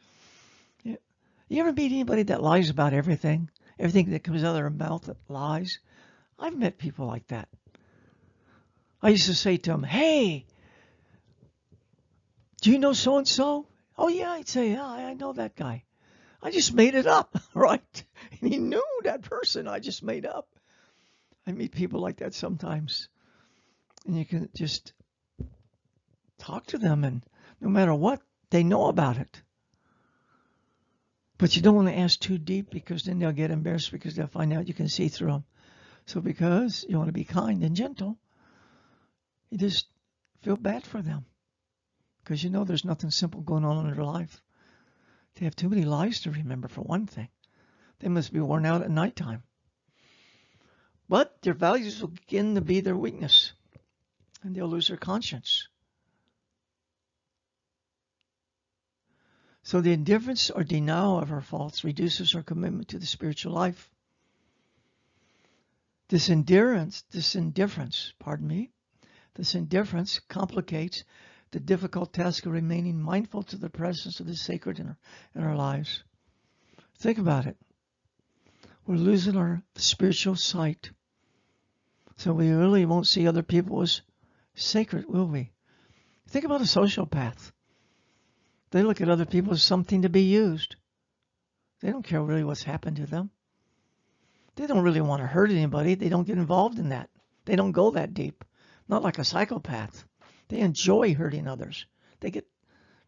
You 1.48 1.60
ever 1.60 1.72
meet 1.72 1.92
anybody 1.92 2.24
that 2.24 2.42
lies 2.42 2.70
about 2.70 2.92
everything? 2.92 3.50
Everything 3.78 4.10
that 4.10 4.24
comes 4.24 4.44
out 4.44 4.50
of 4.50 4.54
their 4.56 4.70
mouth 4.70 5.04
that 5.04 5.16
lies? 5.28 5.78
I've 6.38 6.56
met 6.56 6.78
people 6.78 7.06
like 7.06 7.26
that. 7.28 7.48
I 9.02 9.10
used 9.10 9.26
to 9.26 9.34
say 9.34 9.56
to 9.56 9.70
them, 9.70 9.82
Hey, 9.82 10.46
do 12.60 12.70
you 12.70 12.78
know 12.78 12.92
so 12.92 13.18
and 13.18 13.26
so? 13.26 13.66
Oh, 13.96 14.08
yeah, 14.08 14.32
I'd 14.32 14.48
say, 14.48 14.72
yeah, 14.72 14.84
I 14.84 15.14
know 15.14 15.32
that 15.32 15.56
guy. 15.56 15.84
I 16.42 16.50
just 16.50 16.72
made 16.72 16.94
it 16.94 17.06
up, 17.06 17.36
right? 17.54 18.04
And 18.40 18.52
he 18.52 18.58
knew 18.58 18.84
that 19.04 19.22
person 19.22 19.66
I 19.66 19.78
just 19.78 20.02
made 20.02 20.26
up. 20.26 20.48
I 21.46 21.52
meet 21.52 21.72
people 21.72 22.00
like 22.00 22.18
that 22.18 22.34
sometimes. 22.34 23.08
And 24.06 24.16
you 24.16 24.24
can 24.24 24.48
just 24.54 24.92
talk 26.38 26.66
to 26.66 26.78
them, 26.78 27.04
and 27.04 27.24
no 27.60 27.68
matter 27.68 27.94
what, 27.94 28.20
they 28.50 28.62
know 28.62 28.86
about 28.86 29.16
it. 29.16 29.42
But 31.38 31.54
you 31.54 31.62
don't 31.62 31.76
want 31.76 31.88
to 31.88 31.96
ask 31.96 32.18
too 32.18 32.36
deep 32.36 32.70
because 32.70 33.04
then 33.04 33.18
they'll 33.18 33.32
get 33.32 33.52
embarrassed 33.52 33.92
because 33.92 34.14
they'll 34.16 34.26
find 34.26 34.52
out 34.52 34.68
you 34.68 34.74
can 34.74 34.88
see 34.88 35.08
through 35.08 35.30
them. 35.30 35.44
So, 36.04 36.20
because 36.20 36.84
you 36.88 36.96
want 36.96 37.08
to 37.08 37.12
be 37.12 37.24
kind 37.24 37.62
and 37.62 37.76
gentle, 37.76 38.18
you 39.50 39.58
just 39.58 39.86
feel 40.40 40.56
bad 40.56 40.84
for 40.84 41.00
them 41.00 41.26
because 42.28 42.44
you 42.44 42.50
know 42.50 42.64
there's 42.64 42.84
nothing 42.84 43.10
simple 43.10 43.40
going 43.40 43.64
on 43.64 43.86
in 43.86 43.94
their 43.94 44.04
life. 44.04 44.42
They 45.34 45.44
have 45.44 45.56
too 45.56 45.68
many 45.68 45.84
lies 45.84 46.20
to 46.20 46.30
remember, 46.30 46.68
for 46.68 46.82
one 46.82 47.06
thing. 47.06 47.28
They 48.00 48.08
must 48.08 48.32
be 48.32 48.40
worn 48.40 48.66
out 48.66 48.82
at 48.82 48.90
nighttime. 48.90 49.42
But 51.08 51.40
their 51.40 51.54
values 51.54 52.00
will 52.00 52.08
begin 52.08 52.54
to 52.56 52.60
be 52.60 52.80
their 52.80 52.96
weakness, 52.96 53.52
and 54.42 54.54
they'll 54.54 54.68
lose 54.68 54.88
their 54.88 54.98
conscience. 54.98 55.68
So 59.62 59.80
the 59.80 59.92
indifference 59.92 60.50
or 60.50 60.64
denial 60.64 61.18
of 61.18 61.30
our 61.30 61.40
faults 61.40 61.84
reduces 61.84 62.34
our 62.34 62.42
commitment 62.42 62.88
to 62.88 62.98
the 62.98 63.06
spiritual 63.06 63.52
life. 63.52 63.90
This 66.08 66.30
indifference, 66.30 67.02
this 67.10 67.34
indifference, 67.34 68.14
pardon 68.18 68.46
me, 68.46 68.70
this 69.34 69.54
indifference 69.54 70.20
complicates 70.28 71.04
the 71.50 71.60
difficult 71.60 72.12
task 72.12 72.46
of 72.46 72.52
remaining 72.52 73.00
mindful 73.00 73.42
to 73.44 73.56
the 73.56 73.70
presence 73.70 74.20
of 74.20 74.26
the 74.26 74.36
sacred 74.36 74.78
in 74.78 74.88
our, 74.88 74.98
in 75.34 75.42
our 75.42 75.56
lives. 75.56 76.02
Think 76.98 77.18
about 77.18 77.46
it. 77.46 77.56
We're 78.86 78.96
losing 78.96 79.36
our 79.36 79.62
spiritual 79.76 80.36
sight. 80.36 80.90
So 82.16 82.32
we 82.32 82.50
really 82.50 82.86
won't 82.86 83.06
see 83.06 83.28
other 83.28 83.42
people 83.42 83.82
as 83.82 84.00
sacred, 84.54 85.06
will 85.06 85.28
we? 85.28 85.52
Think 86.28 86.44
about 86.44 86.62
a 86.62 86.64
sociopath. 86.64 87.52
They 88.70 88.82
look 88.82 89.00
at 89.00 89.08
other 89.08 89.24
people 89.24 89.52
as 89.52 89.62
something 89.62 90.02
to 90.02 90.08
be 90.08 90.22
used. 90.22 90.76
They 91.80 91.90
don't 91.90 92.04
care 92.04 92.22
really 92.22 92.44
what's 92.44 92.62
happened 92.62 92.96
to 92.96 93.06
them. 93.06 93.30
They 94.56 94.66
don't 94.66 94.82
really 94.82 95.00
want 95.00 95.22
to 95.22 95.26
hurt 95.26 95.50
anybody. 95.50 95.94
They 95.94 96.08
don't 96.08 96.26
get 96.26 96.38
involved 96.38 96.78
in 96.78 96.88
that. 96.88 97.08
They 97.44 97.56
don't 97.56 97.72
go 97.72 97.92
that 97.92 98.14
deep. 98.14 98.44
Not 98.88 99.02
like 99.02 99.18
a 99.18 99.24
psychopath. 99.24 100.04
They 100.48 100.58
enjoy 100.58 101.14
hurting 101.14 101.46
others. 101.46 101.86
They 102.20 102.30
get 102.30 102.46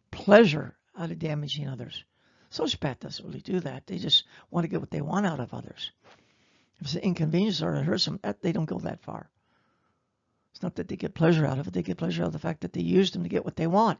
pleasure 0.09 0.77
out 0.97 1.11
of 1.11 1.19
damaging 1.19 1.67
others. 1.67 2.03
Sociopath 2.51 2.99
doesn't 2.99 3.25
really 3.25 3.41
do 3.41 3.59
that. 3.61 3.87
They 3.87 3.97
just 3.97 4.25
want 4.49 4.63
to 4.63 4.67
get 4.67 4.79
what 4.79 4.91
they 4.91 5.01
want 5.01 5.25
out 5.25 5.39
of 5.39 5.53
others. 5.53 5.91
If 6.79 6.87
it's 6.87 6.95
an 6.95 7.01
inconvenience 7.01 7.61
or 7.61 7.75
it 7.75 7.83
hurts 7.83 8.05
them, 8.05 8.19
they 8.41 8.51
don't 8.51 8.65
go 8.65 8.79
that 8.79 9.03
far. 9.03 9.29
It's 10.53 10.63
not 10.63 10.75
that 10.75 10.87
they 10.87 10.95
get 10.95 11.13
pleasure 11.13 11.45
out 11.45 11.59
of 11.59 11.67
it. 11.67 11.73
They 11.73 11.83
get 11.83 11.97
pleasure 11.97 12.23
out 12.23 12.27
of 12.27 12.33
the 12.33 12.39
fact 12.39 12.61
that 12.61 12.73
they 12.73 12.81
used 12.81 13.13
them 13.13 13.23
to 13.23 13.29
get 13.29 13.45
what 13.45 13.55
they 13.55 13.67
want. 13.67 13.99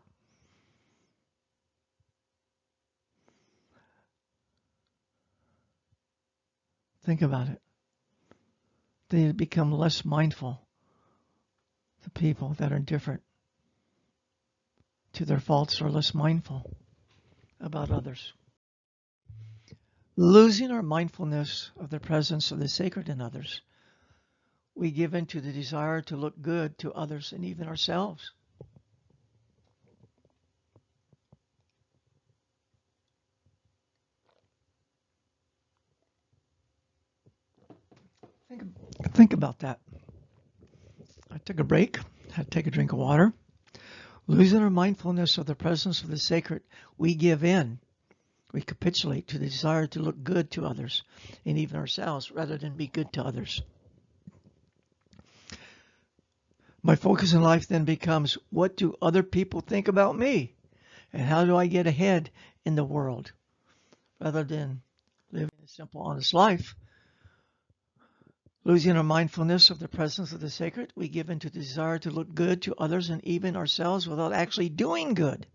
Think 7.04 7.22
about 7.22 7.50
it. 7.50 7.62
They 9.10 9.32
become 9.32 9.72
less 9.72 10.06
mindful, 10.06 10.62
the 12.04 12.10
people 12.12 12.54
that 12.60 12.72
are 12.72 12.80
different 12.80 13.24
to 15.14 15.26
their 15.26 15.40
faults 15.40 15.82
are 15.82 15.90
less 15.90 16.14
mindful 16.14 16.72
about 17.60 17.92
others. 17.92 18.34
Losing 20.16 20.72
our 20.72 20.82
mindfulness 20.82 21.72
of 21.78 21.90
the 21.90 22.00
presence 22.00 22.52
of 22.52 22.60
the 22.60 22.68
sacred 22.68 23.10
in 23.10 23.20
others, 23.20 23.62
we 24.76 24.92
give 24.92 25.14
in 25.14 25.26
to 25.28 25.42
the 25.42 25.52
desire 25.52 26.02
to 26.04 26.16
look 26.16 26.42
good 26.42 26.78
to 26.80 26.94
others 26.94 27.34
and 27.34 27.44
even 27.44 27.68
ourselves. 27.68 28.32
Think, 38.52 39.14
think 39.14 39.34
about 39.34 39.60
that. 39.60 39.80
I 41.32 41.38
took 41.38 41.62
a 41.62 41.64
break, 41.64 42.00
had 42.34 42.44
to 42.44 42.50
take 42.50 42.68
a 42.68 42.72
drink 42.72 42.92
of 42.92 43.00
water. 43.00 43.32
Losing 44.28 44.60
our 44.62 44.70
mindfulness 44.70 45.38
of 45.38 45.46
the 45.46 45.56
presence 45.56 46.02
of 46.02 46.10
the 46.10 46.18
sacred, 46.18 46.62
we 46.98 47.16
give 47.16 47.46
in. 47.46 47.80
We 48.52 48.62
capitulate 48.62 49.30
to 49.30 49.38
the 49.38 49.46
desire 49.46 49.88
to 49.88 50.02
look 50.02 50.22
good 50.22 50.52
to 50.52 50.66
others 50.66 51.04
and 51.46 51.58
even 51.58 51.78
ourselves 51.78 52.30
rather 52.30 52.58
than 52.58 52.76
be 52.76 52.88
good 52.88 53.14
to 53.14 53.24
others. 53.24 53.62
My 56.84 56.98
focus 56.98 57.32
in 57.32 57.42
life 57.42 57.70
then 57.70 57.86
becomes 57.86 58.38
what 58.50 58.76
do 58.76 58.98
other 59.02 59.24
people 59.24 59.62
think 59.62 59.88
about 59.88 60.18
me? 60.18 60.56
And 61.14 61.22
how 61.22 61.46
do 61.46 61.56
I 61.56 61.68
get 61.68 61.88
ahead 61.88 62.30
in 62.66 62.76
the 62.76 62.84
world? 62.84 63.32
Rather 64.20 64.44
than 64.44 64.82
living 65.32 65.52
a 65.64 65.68
simple, 65.70 66.02
honest 66.02 66.34
life, 66.34 66.76
Losing 68.64 68.96
our 68.96 69.04
mindfulness 69.04 69.72
of 69.72 69.80
the 69.80 69.88
presence 69.88 70.34
of 70.34 70.40
the 70.40 70.50
sacred, 70.50 70.94
we 70.96 71.08
give 71.08 71.32
into 71.32 71.50
the 71.50 71.60
desire 71.60 71.98
to 72.00 72.12
look 72.12 72.34
good 72.36 72.62
to 72.62 72.76
others 72.76 73.10
and 73.10 73.24
even 73.26 73.56
ourselves 73.56 74.08
without 74.08 74.34
actually 74.34 74.70
doing 74.70 75.16
good. 75.16 75.48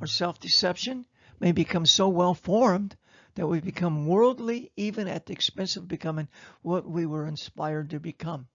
Our 0.00 0.06
self-deception 0.06 1.04
may 1.40 1.50
become 1.50 1.84
so 1.84 2.08
well 2.08 2.34
formed 2.34 2.96
that 3.34 3.46
we 3.46 3.60
become 3.60 4.06
worldly 4.06 4.70
even 4.76 5.08
at 5.08 5.26
the 5.26 5.32
expense 5.32 5.76
of 5.76 5.88
becoming 5.88 6.28
what 6.62 6.88
we 6.88 7.06
were 7.06 7.26
inspired 7.26 7.90
to 7.90 8.00
become. 8.00 8.46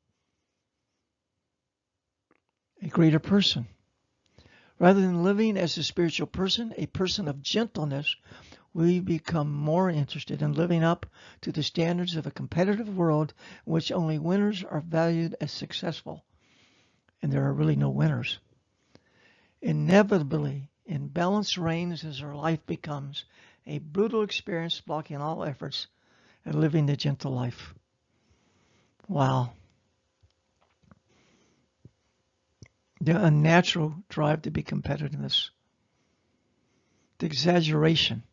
A 2.81 2.87
greater 2.87 3.19
person. 3.19 3.67
Rather 4.79 5.01
than 5.01 5.23
living 5.23 5.57
as 5.57 5.77
a 5.77 5.83
spiritual 5.83 6.27
person, 6.27 6.73
a 6.77 6.85
person 6.85 7.27
of 7.27 7.41
gentleness, 7.41 8.15
we 8.73 8.99
become 8.99 9.51
more 9.51 9.89
interested 9.89 10.41
in 10.41 10.53
living 10.53 10.83
up 10.83 11.05
to 11.41 11.51
the 11.51 11.63
standards 11.63 12.15
of 12.15 12.25
a 12.25 12.31
competitive 12.31 12.95
world 12.97 13.33
in 13.65 13.73
which 13.73 13.91
only 13.91 14.17
winners 14.17 14.63
are 14.63 14.81
valued 14.81 15.35
as 15.39 15.51
successful. 15.51 16.23
And 17.21 17.31
there 17.31 17.45
are 17.45 17.53
really 17.53 17.75
no 17.75 17.89
winners. 17.89 18.39
Inevitably, 19.61 20.69
imbalance 20.85 21.57
reigns 21.57 22.03
as 22.03 22.21
our 22.21 22.35
life 22.35 22.65
becomes 22.65 23.25
a 23.65 23.77
brutal 23.77 24.23
experience 24.23 24.81
blocking 24.81 25.17
all 25.17 25.43
efforts 25.43 25.87
at 26.45 26.55
living 26.55 26.85
the 26.85 26.97
gentle 26.97 27.31
life. 27.31 27.73
Wow. 29.07 29.53
The 32.99 33.23
unnatural 33.23 33.95
drive 34.09 34.43
to 34.43 34.51
be 34.51 34.63
competitiveness. 34.63 35.49
The 37.19 37.25
exaggeration 37.25 38.23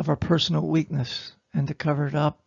of 0.00 0.08
our 0.08 0.16
personal 0.16 0.66
weakness 0.66 1.34
and 1.52 1.68
to 1.68 1.74
cover 1.74 2.06
it 2.06 2.14
up. 2.14 2.40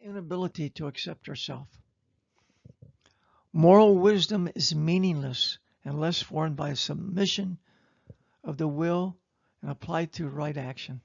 Inability 0.00 0.70
to 0.70 0.86
accept 0.86 1.28
ourselves. 1.28 1.76
Moral 3.52 3.96
wisdom 3.96 4.48
is 4.54 4.72
meaningless 4.72 5.58
unless 5.82 6.22
formed 6.22 6.54
by 6.54 6.74
submission 6.74 7.58
of 8.44 8.56
the 8.56 8.68
will 8.68 9.16
and 9.62 9.70
applied 9.72 10.12
to 10.12 10.28
right 10.28 10.56
action. 10.56 11.00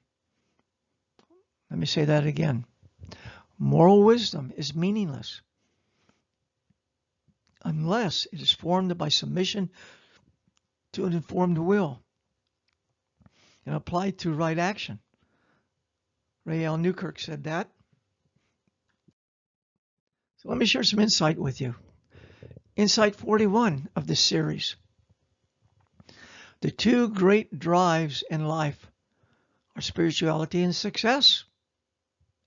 Let 1.68 1.80
me 1.80 1.86
say 1.86 2.04
that 2.04 2.24
again. 2.24 2.64
Moral 3.58 4.04
wisdom 4.04 4.52
is 4.56 4.72
meaningless 4.72 5.40
unless 7.64 8.28
it 8.32 8.40
is 8.40 8.52
formed 8.52 8.96
by 8.96 9.08
submission 9.08 9.68
to 10.92 11.06
an 11.06 11.12
informed 11.12 11.58
will 11.58 12.04
and 13.66 13.74
applied 13.74 14.18
to 14.18 14.32
right 14.32 14.58
action. 14.58 14.98
Ray 16.44 16.64
L. 16.64 16.76
Newkirk 16.76 17.20
said 17.20 17.44
that. 17.44 17.70
So 20.38 20.48
let 20.48 20.58
me 20.58 20.66
share 20.66 20.82
some 20.82 20.98
insight 20.98 21.38
with 21.38 21.60
you. 21.60 21.76
Insight 22.74 23.14
41 23.14 23.88
of 23.94 24.06
this 24.06 24.20
series. 24.20 24.74
The 26.60 26.70
two 26.72 27.08
great 27.08 27.58
drives 27.58 28.24
in 28.28 28.46
life 28.46 28.90
are 29.76 29.82
spirituality 29.82 30.62
and 30.62 30.74
success. 30.74 31.44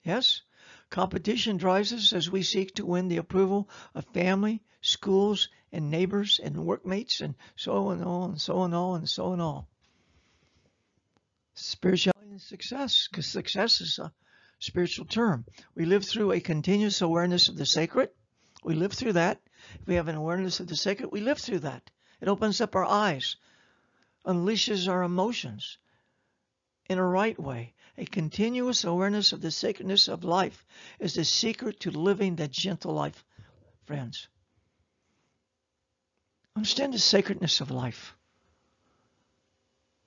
Yes, 0.04 0.42
competition 0.90 1.58
drives 1.58 1.94
us 1.94 2.12
as 2.12 2.30
we 2.30 2.44
seek 2.44 2.76
to 2.76 2.86
win 2.86 3.08
the 3.08 3.18
approval 3.18 3.70
of 3.94 4.06
family, 4.14 4.62
schools, 4.82 5.50
and 5.72 5.90
neighbors 5.90 6.40
and 6.44 6.66
workmates 6.66 7.22
and 7.22 7.36
so 7.56 7.90
and 7.90 8.04
on 8.04 8.32
and 8.32 8.42
so 8.42 8.64
and 8.64 8.76
on 8.76 9.00
and 9.00 9.10
so 9.10 9.32
and 9.32 9.42
on 9.42 9.66
spirituality 11.56 12.32
and 12.32 12.42
success, 12.42 13.08
because 13.10 13.26
success 13.26 13.82
is 13.82 14.00
a 14.00 14.12
spiritual 14.60 15.06
term. 15.06 15.46
We 15.74 15.86
live 15.86 16.06
through 16.06 16.32
a 16.32 16.40
continuous 16.40 17.02
awareness 17.02 17.50
of 17.50 17.58
the 17.58 17.66
sacred. 17.66 18.10
We 18.64 18.76
live 18.76 18.94
through 18.94 19.14
that. 19.14 19.42
If 19.82 19.88
we 19.88 19.96
have 19.96 20.08
an 20.08 20.16
awareness 20.16 20.60
of 20.60 20.68
the 20.68 20.76
sacred, 20.76 21.12
we 21.12 21.22
live 21.22 21.40
through 21.40 21.60
that. 21.60 21.90
It 22.22 22.28
opens 22.28 22.62
up 22.62 22.76
our 22.76 22.86
eyes, 22.86 23.36
unleashes 24.26 24.88
our 24.88 25.04
emotions 25.04 25.78
in 26.90 26.98
a 26.98 27.04
right 27.04 27.40
way. 27.40 27.74
A 27.98 28.06
continuous 28.06 28.84
awareness 28.84 29.32
of 29.32 29.42
the 29.42 29.52
sacredness 29.52 30.08
of 30.08 30.24
life 30.24 30.66
is 31.00 31.14
the 31.16 31.24
secret 31.24 31.80
to 31.82 31.92
living 31.92 32.36
that 32.36 32.52
gentle 32.52 32.94
life, 32.94 33.24
friends. 33.86 34.28
Understand 36.56 36.94
the 36.94 37.00
sacredness 37.00 37.62
of 37.62 37.72
life. 37.72 38.16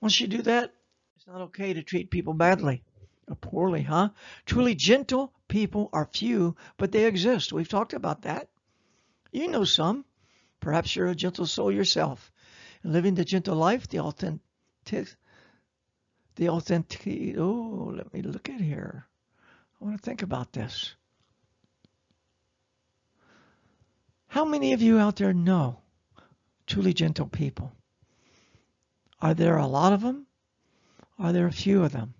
Once 0.01 0.19
you 0.19 0.27
do 0.27 0.41
that, 0.43 0.73
it's 1.19 1.27
not 1.27 1.41
okay 1.41 1.73
to 1.73 1.83
treat 1.83 2.11
people 2.11 2.33
badly 2.33 2.81
or 3.27 3.35
poorly, 3.35 3.81
huh? 3.81 4.07
Truly 4.45 4.73
gentle 4.73 5.33
people 5.49 5.89
are 5.91 6.05
few, 6.05 6.55
but 6.77 6.93
they 6.93 7.03
exist. 7.03 7.51
We've 7.51 7.67
talked 7.67 7.91
about 7.91 8.21
that. 8.21 8.47
You 9.33 9.49
know 9.49 9.65
some. 9.65 10.05
Perhaps 10.61 10.95
you're 10.95 11.07
a 11.07 11.15
gentle 11.15 11.45
soul 11.45 11.73
yourself. 11.73 12.31
And 12.83 12.93
living 12.93 13.15
the 13.15 13.25
gentle 13.25 13.57
life, 13.57 13.89
the 13.89 13.99
authentic, 13.99 14.39
the 16.37 16.47
authentic. 16.47 17.37
Oh, 17.37 17.91
let 17.93 18.13
me 18.13 18.21
look 18.21 18.47
at 18.47 18.61
here. 18.61 19.05
I 19.81 19.83
want 19.83 19.97
to 19.97 20.01
think 20.01 20.21
about 20.21 20.53
this. 20.53 20.95
How 24.27 24.45
many 24.45 24.71
of 24.71 24.81
you 24.81 24.97
out 24.99 25.17
there 25.17 25.33
know 25.33 25.81
truly 26.65 26.93
gentle 26.93 27.27
people? 27.27 27.73
Are 29.19 29.33
there 29.33 29.57
a 29.57 29.67
lot 29.67 29.91
of 29.91 29.99
them? 29.99 30.27
Are 31.19 31.33
there 31.33 31.47
a 31.47 31.51
few 31.51 31.83
of 31.83 31.91
them? 31.91 32.13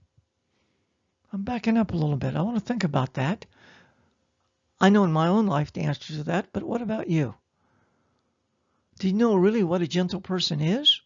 I'm 1.31 1.43
backing 1.43 1.77
up 1.77 1.93
a 1.93 1.95
little 1.95 2.17
bit. 2.17 2.35
I 2.35 2.41
want 2.41 2.57
to 2.57 2.65
think 2.65 2.83
about 2.83 3.13
that. 3.13 3.45
I 4.81 4.89
know 4.89 5.03
in 5.03 5.11
my 5.11 5.27
own 5.27 5.47
life 5.47 5.71
the 5.71 5.81
answer 5.81 6.13
to 6.13 6.23
that, 6.23 6.51
but 6.51 6.63
what 6.63 6.81
about 6.81 7.09
you? 7.09 7.35
Do 8.99 9.07
you 9.07 9.13
know 9.13 9.35
really 9.35 9.63
what 9.63 9.81
a 9.81 9.87
gentle 9.87 10.19
person 10.19 10.59
is? 10.59 11.01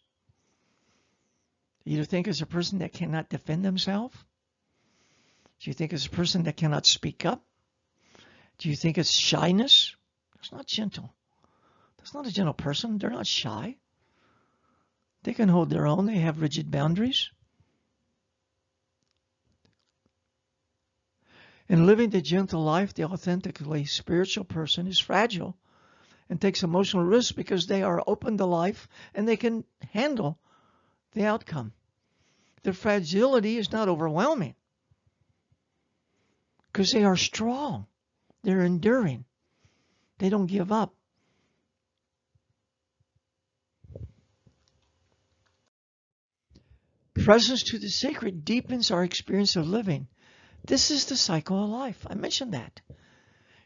Do 1.86 1.92
you 1.92 2.06
think 2.06 2.28
it's 2.28 2.42
a 2.42 2.48
person 2.48 2.80
that 2.80 2.94
cannot 2.94 3.30
defend 3.30 3.64
themselves? 3.64 4.16
Do 5.60 5.70
you 5.70 5.74
think 5.74 5.94
it's 5.94 6.06
a 6.06 6.10
person 6.10 6.44
that 6.44 6.58
cannot 6.58 6.86
speak 6.86 7.26
up? 7.26 7.44
Do 8.58 8.70
you 8.70 8.76
think 8.76 8.98
it's 8.98 9.12
shyness? 9.12 9.96
That's 10.36 10.52
not 10.52 10.66
gentle. 10.66 11.14
That's 11.98 12.14
not 12.14 12.28
a 12.28 12.32
gentle 12.32 12.54
person. 12.54 12.98
They're 12.98 13.10
not 13.10 13.28
shy. 13.28 13.78
They 15.24 15.34
can 15.34 15.50
hold 15.50 15.70
their 15.70 15.88
own. 15.88 16.06
They 16.06 16.18
have 16.20 16.42
rigid 16.42 16.72
boundaries. 16.72 17.30
In 21.74 21.88
living 21.88 22.12
the 22.12 22.22
gentle 22.22 22.64
life, 22.64 22.94
the 22.94 23.06
authentically 23.06 23.86
spiritual 23.86 24.44
person 24.44 24.86
is 24.86 25.00
fragile 25.00 25.58
and 26.30 26.40
takes 26.40 26.62
emotional 26.62 27.04
risks 27.04 27.32
because 27.32 27.66
they 27.66 27.82
are 27.82 28.04
open 28.06 28.38
to 28.38 28.46
life 28.46 28.88
and 29.16 29.28
they 29.28 29.38
can 29.38 29.64
handle 29.92 30.38
the 31.14 31.26
outcome. 31.26 31.74
Their 32.62 32.74
fragility 32.74 33.58
is 33.58 33.72
not 33.72 33.90
overwhelming 33.90 34.54
because 36.72 36.92
they 36.92 37.06
are 37.06 37.18
strong. 37.18 37.88
They're 38.44 38.62
enduring. 38.62 39.26
They 40.20 40.30
don't 40.30 40.46
give 40.46 40.72
up. 40.72 40.94
Presence 47.16 47.64
to 47.64 47.80
the 47.80 47.90
sacred 47.90 48.46
deepens 48.46 48.92
our 48.92 49.04
experience 49.04 49.56
of 49.56 49.68
living. 49.68 50.08
This 50.66 50.92
is 50.92 51.06
the 51.06 51.18
cycle 51.18 51.64
of 51.64 51.70
life. 51.70 52.06
I 52.10 52.16
mentioned 52.16 52.54
that. 52.54 52.80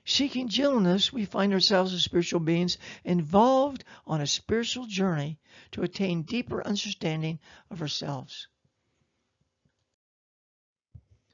Seeking 0.04 0.48
gentleness, 0.48 1.14
we 1.14 1.26
find 1.26 1.54
ourselves 1.54 1.94
as 1.94 2.02
spiritual 2.02 2.40
beings 2.40 2.78
involved 3.04 3.84
on 4.06 4.22
a 4.22 4.26
spiritual 4.26 4.88
journey 4.88 5.38
to 5.72 5.84
attain 5.84 6.24
deeper 6.24 6.66
understanding 6.66 7.40
of 7.70 7.82
ourselves. 7.82 8.48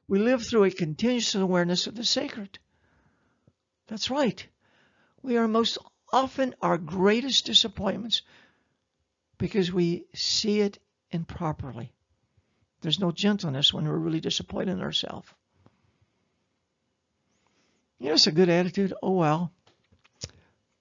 We 0.07 0.19
live 0.19 0.45
through 0.45 0.65
a 0.65 0.71
continuous 0.71 1.33
awareness 1.33 1.87
of 1.87 1.95
the 1.95 2.03
sacred. 2.03 2.59
That's 3.87 4.09
right. 4.09 4.45
We 5.21 5.37
are 5.37 5.47
most 5.47 5.77
often 6.11 6.55
our 6.61 6.77
greatest 6.77 7.45
disappointments 7.45 8.21
because 9.37 9.71
we 9.71 10.05
see 10.13 10.59
it 10.59 10.79
improperly. 11.11 11.93
There's 12.81 12.99
no 12.99 13.11
gentleness 13.11 13.73
when 13.73 13.87
we're 13.87 13.97
really 13.97 14.19
disappointed 14.19 14.73
in 14.73 14.81
ourselves. 14.81 15.29
You 18.03 18.09
know, 18.09 18.15
it's 18.15 18.27
a 18.27 18.33
good 18.33 18.49
attitude. 18.49 18.93
Oh, 19.01 19.11
well. 19.11 19.53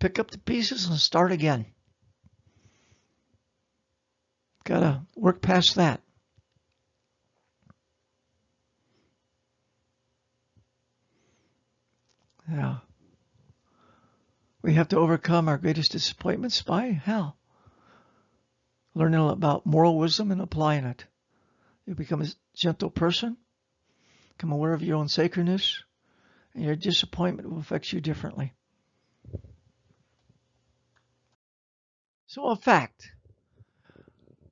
Pick 0.00 0.18
up 0.18 0.32
the 0.32 0.38
pieces 0.38 0.86
and 0.86 0.98
start 0.98 1.30
again. 1.30 1.66
Got 4.64 4.80
to 4.80 5.02
work 5.14 5.40
past 5.40 5.76
that. 5.76 6.00
Yeah. 12.50 12.78
We 14.62 14.74
have 14.74 14.88
to 14.88 14.98
overcome 14.98 15.48
our 15.48 15.58
greatest 15.58 15.92
disappointments 15.92 16.60
by 16.62 16.90
how? 16.90 17.34
Learning 18.94 19.28
about 19.28 19.64
moral 19.64 19.96
wisdom 19.96 20.32
and 20.32 20.40
applying 20.40 20.86
it. 20.86 21.04
You 21.86 21.94
become 21.94 22.22
a 22.22 22.26
gentle 22.56 22.90
person, 22.90 23.36
become 24.30 24.50
aware 24.50 24.72
of 24.72 24.82
your 24.82 24.96
own 24.96 25.08
sacredness, 25.08 25.84
and 26.54 26.64
your 26.64 26.76
disappointment 26.76 27.50
will 27.50 27.58
affect 27.58 27.92
you 27.92 28.00
differently. 28.00 28.52
So, 32.26 32.46
a 32.46 32.56
fact 32.56 33.12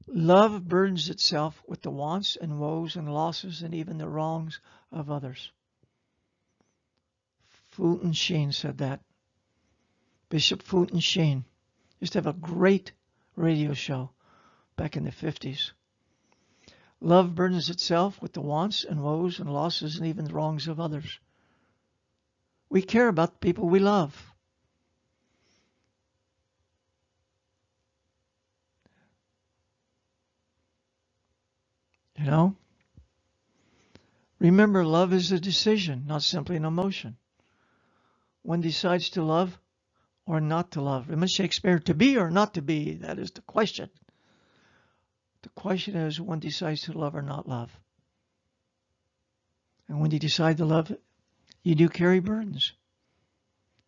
love 0.07 0.69
burdens 0.69 1.09
itself 1.09 1.63
with 1.67 1.83
the 1.83 1.91
wants 1.91 2.37
and 2.37 2.59
woes 2.59 2.97
and 2.97 3.13
losses 3.13 3.63
and 3.63 3.75
even 3.75 3.97
the 3.97 4.09
wrongs 4.09 4.61
of 4.91 5.11
others. 5.11 5.53
Fulton 7.69 8.13
Sheen 8.13 8.53
said 8.53 8.79
that. 8.79 9.01
Bishop 10.29 10.63
Fulton 10.63 11.01
Sheen 11.01 11.45
used 12.01 12.13
to 12.13 12.19
have 12.19 12.27
a 12.27 12.33
great 12.33 12.93
radio 13.37 13.73
show 13.73 14.11
back 14.77 14.97
in 14.97 15.05
the 15.05 15.11
50s. 15.11 15.73
Love 17.01 17.35
burdens 17.35 17.71
itself 17.71 18.21
with 18.21 18.33
the 18.33 18.41
wants 18.41 18.85
and 18.85 19.03
woes 19.03 19.39
and 19.39 19.53
losses 19.53 19.97
and 19.97 20.07
even 20.07 20.25
the 20.25 20.35
wrongs 20.35 20.69
of 20.69 20.81
others. 20.81 21.19
We 22.71 22.83
care 22.83 23.09
about 23.09 23.33
the 23.33 23.39
people 23.39 23.68
we 23.68 23.81
love. 23.81 24.33
You 32.16 32.27
know? 32.27 32.57
Remember, 34.39 34.85
love 34.85 35.12
is 35.12 35.33
a 35.33 35.41
decision, 35.41 36.05
not 36.07 36.23
simply 36.23 36.57
an 36.57 36.64
emotion. 36.64 37.16
One 38.43 38.61
decides 38.61 39.11
to 39.11 39.23
love 39.23 39.59
or 40.27 40.41
not 40.41 40.71
to 40.73 40.81
love. 40.81 41.09
Remember 41.09 41.27
Shakespeare, 41.27 41.79
to 41.81 41.95
be 41.95 42.16
or 42.16 42.31
not 42.31 42.55
to 42.55 42.62
be, 42.62 42.95
that 42.95 43.18
is 43.18 43.33
the 43.33 43.43
question. 43.43 43.91
The 45.43 45.49
question 45.51 45.97
is 45.97 46.21
one 46.21 46.39
decides 46.39 46.83
to 46.83 46.93
love 46.93 47.16
or 47.16 47.23
not 47.23 47.49
love. 47.49 47.71
And 49.89 50.01
when 50.01 50.11
you 50.11 50.18
decide 50.18 50.59
to 50.59 50.64
love, 50.64 50.93
you 51.63 51.75
do 51.75 51.89
carry 51.89 52.21
burdens. 52.21 52.73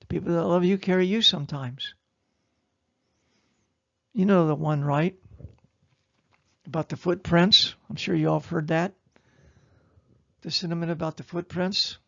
The 0.01 0.07
people 0.07 0.33
that 0.35 0.45
love 0.45 0.65
you 0.65 0.79
carry 0.79 1.07
you 1.07 1.23
sometimes. 1.23 1.95
You 4.13 4.27
know 4.27 4.47
the 4.47 4.55
one, 4.55 4.85
right? 4.85 5.17
About 6.67 6.89
the 6.89 6.97
footprints. 6.97 7.75
I'm 7.89 7.97
sure 7.97 8.15
you 8.15 8.29
all 8.29 8.41
have 8.41 8.49
heard 8.49 8.69
that. 8.69 8.93
The 10.43 10.51
sentiment 10.51 10.93
about 10.93 11.17
the 11.17 11.23
footprints. 11.23 11.99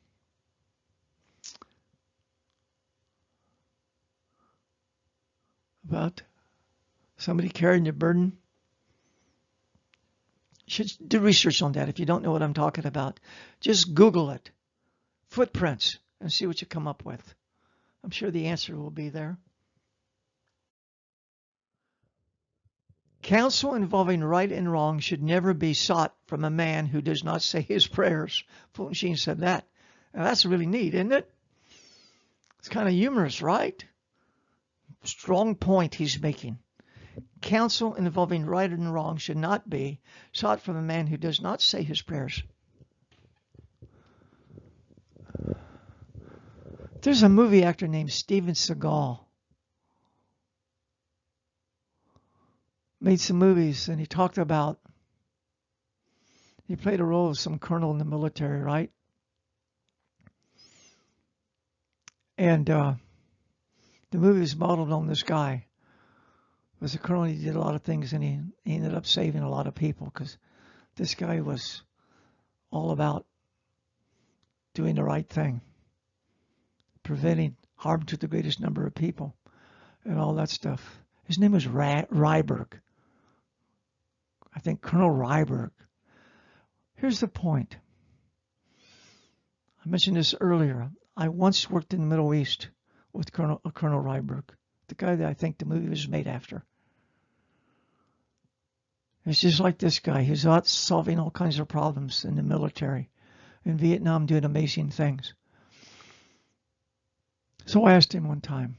About 5.89 6.23
somebody 7.17 7.49
carrying 7.49 7.85
your 7.85 7.93
burden 7.93 8.37
You 10.67 10.73
should 10.73 10.93
do 11.07 11.21
research 11.21 11.61
on 11.61 11.73
that 11.73 11.89
if 11.89 11.99
you 11.99 12.07
don't 12.07 12.23
know 12.23 12.33
what 12.33 12.43
I'm 12.43 12.55
talking 12.55 12.87
about. 12.87 13.21
Just 13.61 13.95
Google 13.95 14.31
it. 14.31 14.51
Footprints 15.35 15.99
and 16.21 16.33
see 16.33 16.47
what 16.47 16.61
you 16.61 16.67
come 16.69 16.87
up 16.87 17.05
with. 17.05 17.35
I'm 18.05 18.11
sure 18.11 18.31
the 18.31 18.47
answer 18.47 18.77
will 18.77 18.93
be 18.93 19.09
there. 19.09 19.37
Counsel 23.21 23.75
involving 23.75 24.23
right 24.23 24.53
and 24.53 24.71
wrong 24.71 25.01
should 25.01 25.25
never 25.25 25.53
be 25.53 25.75
sought 25.75 26.15
from 26.29 26.45
a 26.45 26.51
man 26.51 26.87
who 26.87 27.03
does 27.03 27.25
not 27.25 27.43
say 27.43 27.63
his 27.63 27.85
prayers. 27.85 28.45
Fulton 28.75 28.95
Sheen 28.95 29.17
said 29.17 29.41
that. 29.41 29.67
Now 30.15 30.23
that's 30.23 30.47
really 30.47 30.67
neat, 30.67 30.95
isn't 30.95 31.11
it? 31.11 31.29
It's 32.61 32.69
kind 32.69 32.87
of 32.87 32.95
humorous, 32.95 33.43
right? 33.43 33.85
Strong 35.03 35.57
point 35.57 35.97
he's 35.97 36.23
making. 36.23 36.61
Counsel 37.41 37.97
involving 37.97 38.47
right 38.47 38.71
and 38.71 38.95
wrong 38.95 39.17
should 39.17 39.37
not 39.37 39.69
be 39.69 40.01
sought 40.33 40.61
from 40.61 40.77
a 40.77 40.83
man 40.83 41.09
who 41.09 41.17
does 41.17 41.41
not 41.41 41.61
say 41.61 41.83
his 41.83 42.03
prayers. 42.03 42.45
There's 47.05 47.23
a 47.23 47.29
movie 47.29 47.63
actor 47.65 47.87
named 47.87 48.11
Steven 48.11 48.55
Seagal. 48.55 49.21
Made 52.99 53.21
some 53.21 53.37
movies 53.37 53.89
and 53.89 54.01
he 54.01 54.07
talked 54.07 54.39
about 54.39 54.81
he 56.67 56.77
played 56.77 57.01
a 57.01 57.05
role 57.05 57.29
of 57.29 57.39
some 57.39 57.59
colonel 57.59 57.91
in 57.91 57.99
the 57.99 58.07
military, 58.07 58.63
right? 58.63 58.91
And 62.39 62.71
uh, 62.71 62.95
the 64.11 64.17
movie 64.17 64.43
is 64.43 64.57
modeled 64.57 64.91
on 64.91 65.07
this 65.07 65.23
guy 65.23 65.67
was 66.81 66.95
a 66.95 66.99
colonel. 66.99 67.25
He 67.25 67.37
did 67.37 67.55
a 67.55 67.61
lot 67.61 67.75
of 67.75 67.83
things, 67.83 68.15
and 68.15 68.25
he, 68.25 68.41
he 68.65 68.77
ended 68.77 68.95
up 68.95 69.07
saving 69.07 69.43
a 69.43 69.51
lot 69.51 69.67
of 69.67 69.75
people 69.75 70.07
because 70.07 70.39
this 70.97 71.15
guy 71.15 71.43
was 71.43 71.83
all 72.71 72.93
about 72.93 73.27
doing 74.73 74.95
the 74.95 75.05
right 75.05 75.29
thing, 75.29 75.61
preventing 77.05 77.57
harm 77.77 78.03
to 78.03 78.17
the 78.17 78.27
greatest 78.27 78.61
number 78.61 78.87
of 78.87 78.95
people, 78.95 79.37
and 80.05 80.19
all 80.19 80.35
that 80.35 80.51
stuff. 80.51 80.83
His 81.25 81.39
name 81.39 81.53
was 81.53 81.67
Ra- 81.67 82.07
Ryberg. 82.11 82.73
I 84.55 84.59
think 84.61 84.83
Colonel 84.83 85.11
Ryberg. 85.11 85.71
Here's 86.97 87.21
the 87.21 87.29
point. 87.29 87.77
I 89.85 89.89
mentioned 89.89 90.17
this 90.17 90.35
earlier. 90.41 90.91
I 91.17 91.29
once 91.29 91.71
worked 91.71 91.95
in 91.95 92.01
the 92.01 92.07
Middle 92.07 92.35
East 92.35 92.69
with 93.13 93.33
Colonel, 93.33 93.61
uh, 93.65 93.71
Colonel 93.71 94.03
Ryberg, 94.03 94.45
the 94.89 94.95
guy 94.95 95.15
that 95.15 95.29
I 95.29 95.35
think 95.35 95.59
the 95.59 95.67
movie 95.67 95.89
was 95.89 96.09
made 96.09 96.27
after. 96.27 96.65
It's 99.27 99.41
just 99.41 99.61
like 99.61 99.79
this 99.79 100.01
guy. 100.01 100.23
He's 100.23 100.47
out 100.47 100.67
solving 100.67 101.19
all 101.19 101.31
kinds 101.31 101.59
of 101.59 101.69
problems 101.69 102.25
in 102.25 102.37
the 102.37 102.43
military. 102.43 103.11
In 103.65 103.79
Vietnam, 103.79 104.27
doing 104.27 104.45
amazing 104.45 104.91
things. 104.91 105.35
So 107.67 107.85
I 107.85 107.95
asked 107.95 108.15
him 108.15 108.29
one 108.29 108.41
time 108.41 108.77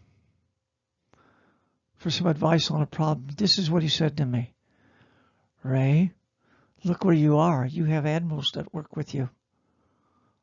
for 1.97 2.11
some 2.11 2.27
advice 2.27 2.69
on 2.69 2.81
a 2.81 2.85
problem. 2.85 3.29
This 3.35 3.57
is 3.57 3.71
what 3.71 3.81
he 3.81 3.89
said 3.89 4.17
to 4.17 4.25
me 4.25 4.53
Ray, 5.63 6.11
look 6.83 7.03
where 7.03 7.15
you 7.15 7.37
are. 7.37 7.65
You 7.65 7.85
have 7.85 8.05
admirals 8.05 8.51
that 8.53 8.73
work 8.73 8.95
with 8.95 9.15
you. 9.15 9.29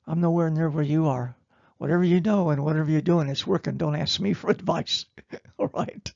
I'm 0.06 0.20
nowhere 0.20 0.50
near 0.50 0.68
where 0.68 0.82
you 0.82 1.06
are. 1.06 1.36
Whatever 1.78 2.02
you 2.02 2.20
know 2.20 2.50
and 2.50 2.64
whatever 2.64 2.90
you're 2.90 3.00
doing, 3.00 3.28
it's 3.28 3.46
working. 3.46 3.76
Don't 3.76 3.94
ask 3.94 4.18
me 4.18 4.32
for 4.32 4.50
advice. 4.50 5.06
All 5.58 5.70
right. 5.72 6.12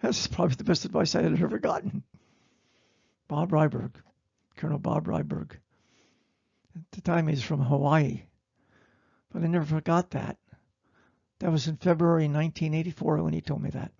That's 0.00 0.28
probably 0.28 0.54
the 0.54 0.64
best 0.64 0.84
advice 0.84 1.14
I 1.14 1.22
had 1.22 1.40
ever 1.40 1.58
gotten. 1.58 2.04
Bob 3.26 3.50
Ryberg, 3.50 3.92
Colonel 4.56 4.78
Bob 4.78 5.06
Ryberg. 5.06 5.52
At 6.76 6.90
the 6.92 7.00
time, 7.00 7.26
he's 7.26 7.42
from 7.42 7.60
Hawaii. 7.60 8.22
But 9.32 9.42
I 9.42 9.48
never 9.48 9.64
forgot 9.64 10.10
that. 10.10 10.38
That 11.40 11.52
was 11.52 11.68
in 11.68 11.76
February 11.76 12.24
1984 12.28 13.22
when 13.22 13.32
he 13.32 13.40
told 13.40 13.62
me 13.62 13.70
that. 13.70 13.92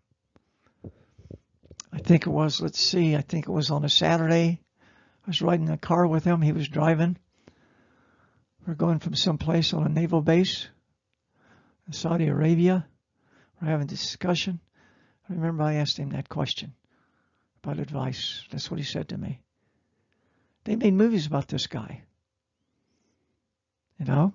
I 1.92 1.98
think 1.98 2.26
it 2.26 2.30
was, 2.30 2.60
let's 2.60 2.80
see, 2.80 3.16
I 3.16 3.20
think 3.20 3.46
it 3.46 3.52
was 3.52 3.70
on 3.70 3.84
a 3.84 3.88
Saturday. 3.88 4.60
I 5.26 5.30
was 5.30 5.42
riding 5.42 5.66
in 5.66 5.72
a 5.72 5.78
car 5.78 6.06
with 6.06 6.24
him. 6.24 6.40
He 6.40 6.52
was 6.52 6.68
driving. 6.68 7.16
We're 8.66 8.74
going 8.74 8.98
from 8.98 9.14
someplace 9.14 9.72
on 9.74 9.84
a 9.84 9.88
naval 9.88 10.22
base 10.22 10.68
in 11.86 11.92
Saudi 11.92 12.28
Arabia. 12.28 12.86
We're 13.60 13.68
having 13.68 13.84
a 13.84 13.88
discussion. 13.88 14.60
I 15.28 15.34
remember 15.34 15.62
I 15.62 15.74
asked 15.74 15.98
him 15.98 16.10
that 16.10 16.28
question 16.28 16.74
about 17.62 17.78
advice. 17.78 18.44
That's 18.50 18.70
what 18.70 18.78
he 18.78 18.84
said 18.84 19.08
to 19.10 19.18
me. 19.18 19.40
They 20.64 20.76
made 20.76 20.94
movies 20.94 21.26
about 21.26 21.48
this 21.48 21.66
guy. 21.66 22.02
You 23.98 24.06
know? 24.06 24.32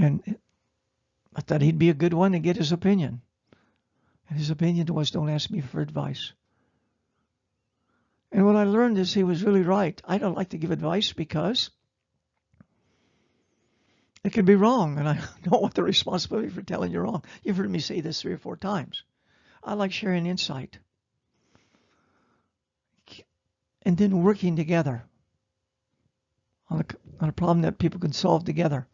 And 0.00 0.38
I 1.36 1.42
thought 1.42 1.60
he'd 1.60 1.78
be 1.78 1.90
a 1.90 1.94
good 1.94 2.14
one 2.14 2.32
to 2.32 2.38
get 2.38 2.56
his 2.56 2.72
opinion. 2.72 3.20
And 4.28 4.38
his 4.38 4.48
opinion 4.48 4.86
was 4.94 5.10
don't 5.10 5.28
ask 5.28 5.50
me 5.50 5.60
for 5.60 5.82
advice. 5.82 6.32
And 8.32 8.46
what 8.46 8.56
I 8.56 8.64
learned 8.64 8.96
is 8.96 9.12
he 9.12 9.24
was 9.24 9.44
really 9.44 9.62
right. 9.62 10.00
I 10.06 10.16
don't 10.16 10.36
like 10.36 10.50
to 10.50 10.58
give 10.58 10.70
advice 10.70 11.12
because 11.12 11.68
it 14.24 14.32
could 14.32 14.46
be 14.46 14.54
wrong, 14.54 14.98
and 14.98 15.06
I 15.06 15.20
don't 15.42 15.60
want 15.60 15.74
the 15.74 15.82
responsibility 15.82 16.48
for 16.48 16.62
telling 16.62 16.92
you 16.92 17.00
wrong. 17.00 17.22
You've 17.42 17.58
heard 17.58 17.70
me 17.70 17.80
say 17.80 18.00
this 18.00 18.22
three 18.22 18.32
or 18.32 18.38
four 18.38 18.56
times. 18.56 19.02
I 19.62 19.74
like 19.74 19.92
sharing 19.92 20.24
insight. 20.24 20.78
And 23.82 23.98
then 23.98 24.22
working 24.22 24.56
together 24.56 25.04
on 26.70 26.80
a, 26.80 27.22
on 27.22 27.28
a 27.28 27.32
problem 27.32 27.62
that 27.62 27.78
people 27.78 28.00
can 28.00 28.12
solve 28.12 28.44
together. 28.44 28.86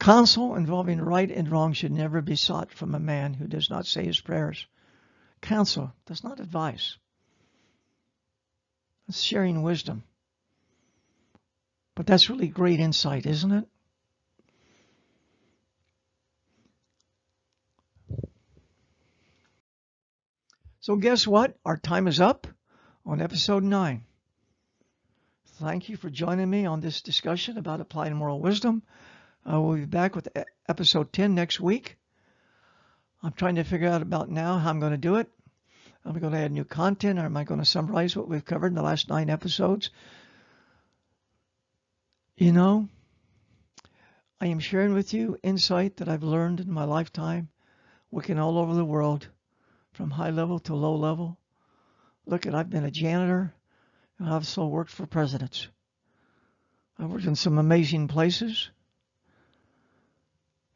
Counsel 0.00 0.56
involving 0.56 0.98
right 0.98 1.30
and 1.30 1.50
wrong 1.50 1.74
should 1.74 1.92
never 1.92 2.22
be 2.22 2.34
sought 2.34 2.72
from 2.72 2.94
a 2.94 2.98
man 2.98 3.34
who 3.34 3.46
does 3.46 3.68
not 3.68 3.86
say 3.86 4.06
his 4.06 4.18
prayers. 4.18 4.66
Counsel 5.42 5.92
does 6.06 6.24
not 6.24 6.40
advise. 6.40 6.96
It's 9.08 9.20
sharing 9.20 9.62
wisdom. 9.62 10.04
But 11.94 12.06
that's 12.06 12.30
really 12.30 12.48
great 12.48 12.80
insight, 12.80 13.26
isn't 13.26 13.52
it? 13.52 13.68
So, 20.80 20.96
guess 20.96 21.26
what? 21.26 21.58
Our 21.66 21.76
time 21.76 22.08
is 22.08 22.20
up 22.20 22.46
on 23.04 23.20
episode 23.20 23.64
9. 23.64 24.02
Thank 25.44 25.90
you 25.90 25.98
for 25.98 26.08
joining 26.08 26.48
me 26.48 26.64
on 26.64 26.80
this 26.80 27.02
discussion 27.02 27.58
about 27.58 27.82
applied 27.82 28.14
moral 28.14 28.40
wisdom. 28.40 28.82
Uh, 29.48 29.60
we'll 29.60 29.76
be 29.76 29.84
back 29.86 30.14
with 30.14 30.28
episode 30.68 31.12
10 31.12 31.34
next 31.34 31.60
week. 31.60 31.96
I'm 33.22 33.32
trying 33.32 33.54
to 33.56 33.64
figure 33.64 33.88
out 33.88 34.02
about 34.02 34.30
now 34.30 34.58
how 34.58 34.70
I'm 34.70 34.80
going 34.80 34.92
to 34.92 34.98
do 34.98 35.16
it. 35.16 35.30
Am 36.04 36.16
I 36.16 36.18
going 36.18 36.32
to 36.32 36.38
add 36.38 36.52
new 36.52 36.64
content 36.64 37.18
or 37.18 37.24
am 37.24 37.36
I 37.36 37.44
going 37.44 37.60
to 37.60 37.66
summarize 37.66 38.16
what 38.16 38.28
we've 38.28 38.44
covered 38.44 38.68
in 38.68 38.74
the 38.74 38.82
last 38.82 39.08
nine 39.08 39.30
episodes? 39.30 39.90
You 42.36 42.52
know, 42.52 42.88
I 44.40 44.46
am 44.46 44.60
sharing 44.60 44.94
with 44.94 45.12
you 45.12 45.38
insight 45.42 45.98
that 45.98 46.08
I've 46.08 46.22
learned 46.22 46.60
in 46.60 46.72
my 46.72 46.84
lifetime, 46.84 47.48
working 48.10 48.38
all 48.38 48.58
over 48.58 48.74
the 48.74 48.84
world, 48.84 49.28
from 49.92 50.10
high 50.10 50.30
level 50.30 50.58
to 50.60 50.74
low 50.74 50.96
level. 50.96 51.38
Look 52.24 52.46
at, 52.46 52.54
I've 52.54 52.70
been 52.70 52.84
a 52.84 52.90
janitor, 52.90 53.52
and 54.18 54.28
I've 54.28 54.34
also 54.34 54.66
worked 54.66 54.90
for 54.90 55.06
presidents. 55.06 55.68
I've 56.98 57.10
worked 57.10 57.26
in 57.26 57.36
some 57.36 57.58
amazing 57.58 58.08
places. 58.08 58.70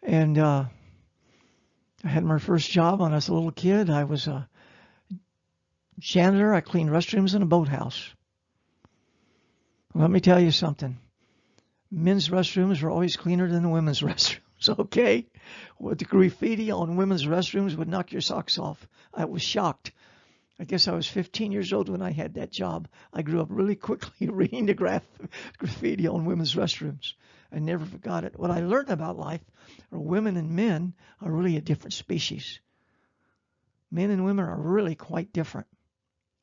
And 0.04 0.36
uh, 0.36 0.66
I 2.04 2.08
had 2.08 2.24
my 2.24 2.38
first 2.38 2.70
job 2.70 3.00
when 3.00 3.12
I 3.12 3.16
was 3.16 3.28
a 3.28 3.34
little 3.34 3.50
kid. 3.50 3.88
I 3.88 4.04
was 4.04 4.26
a 4.26 4.48
janitor. 5.98 6.52
I 6.52 6.60
cleaned 6.60 6.90
restrooms 6.90 7.34
in 7.34 7.42
a 7.42 7.46
boathouse. 7.46 8.10
Let 9.94 10.10
me 10.10 10.20
tell 10.20 10.40
you 10.40 10.50
something. 10.50 10.98
Men's 11.90 12.28
restrooms 12.28 12.82
are 12.82 12.90
always 12.90 13.16
cleaner 13.16 13.48
than 13.48 13.62
the 13.62 13.68
women's 13.68 14.00
restrooms. 14.02 14.40
Okay, 14.68 15.26
what 15.78 15.98
the 15.98 16.04
graffiti 16.04 16.70
on 16.70 16.96
women's 16.96 17.26
restrooms 17.26 17.76
would 17.76 17.88
knock 17.88 18.12
your 18.12 18.20
socks 18.20 18.58
off. 18.58 18.86
I 19.12 19.24
was 19.24 19.42
shocked. 19.42 19.92
I 20.58 20.64
guess 20.64 20.86
I 20.88 20.92
was 20.92 21.06
15 21.06 21.52
years 21.52 21.72
old 21.72 21.88
when 21.88 22.02
I 22.02 22.12
had 22.12 22.34
that 22.34 22.50
job. 22.50 22.88
I 23.12 23.22
grew 23.22 23.40
up 23.40 23.48
really 23.50 23.76
quickly 23.76 24.28
reading 24.30 24.66
the 24.66 24.74
graph, 24.74 25.06
graffiti 25.58 26.06
on 26.06 26.24
women's 26.24 26.54
restrooms. 26.54 27.14
I 27.54 27.60
never 27.60 27.84
forgot 27.84 28.24
it. 28.24 28.36
What 28.36 28.50
I 28.50 28.60
learned 28.60 28.90
about 28.90 29.16
life 29.16 29.40
are 29.92 29.98
women 29.98 30.36
and 30.36 30.50
men 30.50 30.92
are 31.20 31.30
really 31.30 31.56
a 31.56 31.60
different 31.60 31.92
species. 31.92 32.58
Men 33.92 34.10
and 34.10 34.24
women 34.24 34.44
are 34.44 34.60
really 34.60 34.96
quite 34.96 35.32
different. 35.32 35.68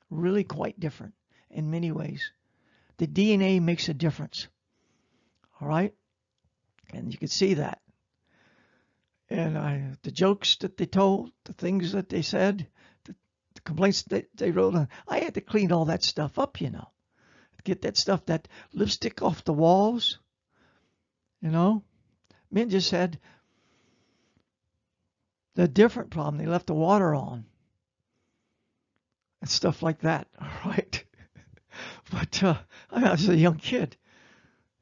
Really 0.10 0.46
quite 0.46 0.80
different 0.80 1.14
in 1.50 1.70
many 1.70 1.92
ways. 1.92 2.32
The 2.96 3.08
DNA 3.08 3.62
makes 3.62 3.90
a 3.90 3.94
difference. 3.94 4.48
All 5.60 5.68
right? 5.68 5.94
And 6.94 7.12
you 7.12 7.20
can 7.20 7.28
see 7.28 7.56
that. 7.56 7.82
And 9.30 9.58
I, 9.58 9.92
the 10.04 10.12
jokes 10.12 10.56
that 10.58 10.78
they 10.78 10.86
told, 10.86 11.32
the 11.44 11.54
things 11.54 11.92
that 11.92 12.08
they 12.08 12.22
said, 12.22 12.68
the, 13.04 13.16
the 13.56 13.62
complaints 13.62 14.04
that 14.04 14.30
they 14.38 14.52
wrote 14.52 14.76
on, 14.76 14.88
I 15.10 15.20
had 15.20 15.34
to 15.34 15.42
clean 15.42 15.74
all 15.74 15.86
that 15.86 16.04
stuff 16.04 16.40
up, 16.40 16.62
you 16.62 16.70
know. 16.70 16.88
Get 17.64 17.82
that 17.82 17.98
stuff, 17.98 18.26
that 18.26 18.48
lipstick 18.74 19.22
off 19.22 19.44
the 19.44 19.54
walls, 19.54 20.18
you 21.42 21.50
know. 21.50 21.84
Men 22.52 22.70
just 22.70 22.92
had 22.92 23.20
the 25.56 25.68
different 25.68 26.10
problem. 26.10 26.38
They 26.38 26.50
left 26.50 26.68
the 26.68 26.74
water 26.74 27.14
on 27.16 27.46
and 29.42 29.50
stuff 29.50 29.82
like 29.82 30.00
that. 30.02 30.28
All 30.40 30.48
right. 30.66 31.04
but 32.12 32.44
uh, 32.44 32.58
I 32.90 33.12
was 33.12 33.28
a 33.28 33.36
young 33.36 33.58
kid, 33.58 33.98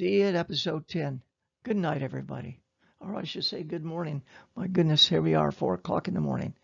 see 0.00 0.20
you 0.20 0.24
at 0.24 0.34
episode 0.34 0.88
10. 0.88 1.20
Good 1.62 1.76
night, 1.76 2.02
everybody. 2.02 2.58
Or 3.00 3.16
I 3.16 3.24
should 3.24 3.44
say 3.44 3.62
good 3.62 3.84
morning. 3.84 4.22
My 4.56 4.66
goodness, 4.66 5.06
here 5.06 5.20
we 5.20 5.34
are, 5.34 5.52
4 5.52 5.74
o'clock 5.74 6.08
in 6.08 6.14
the 6.14 6.22
morning. 6.22 6.54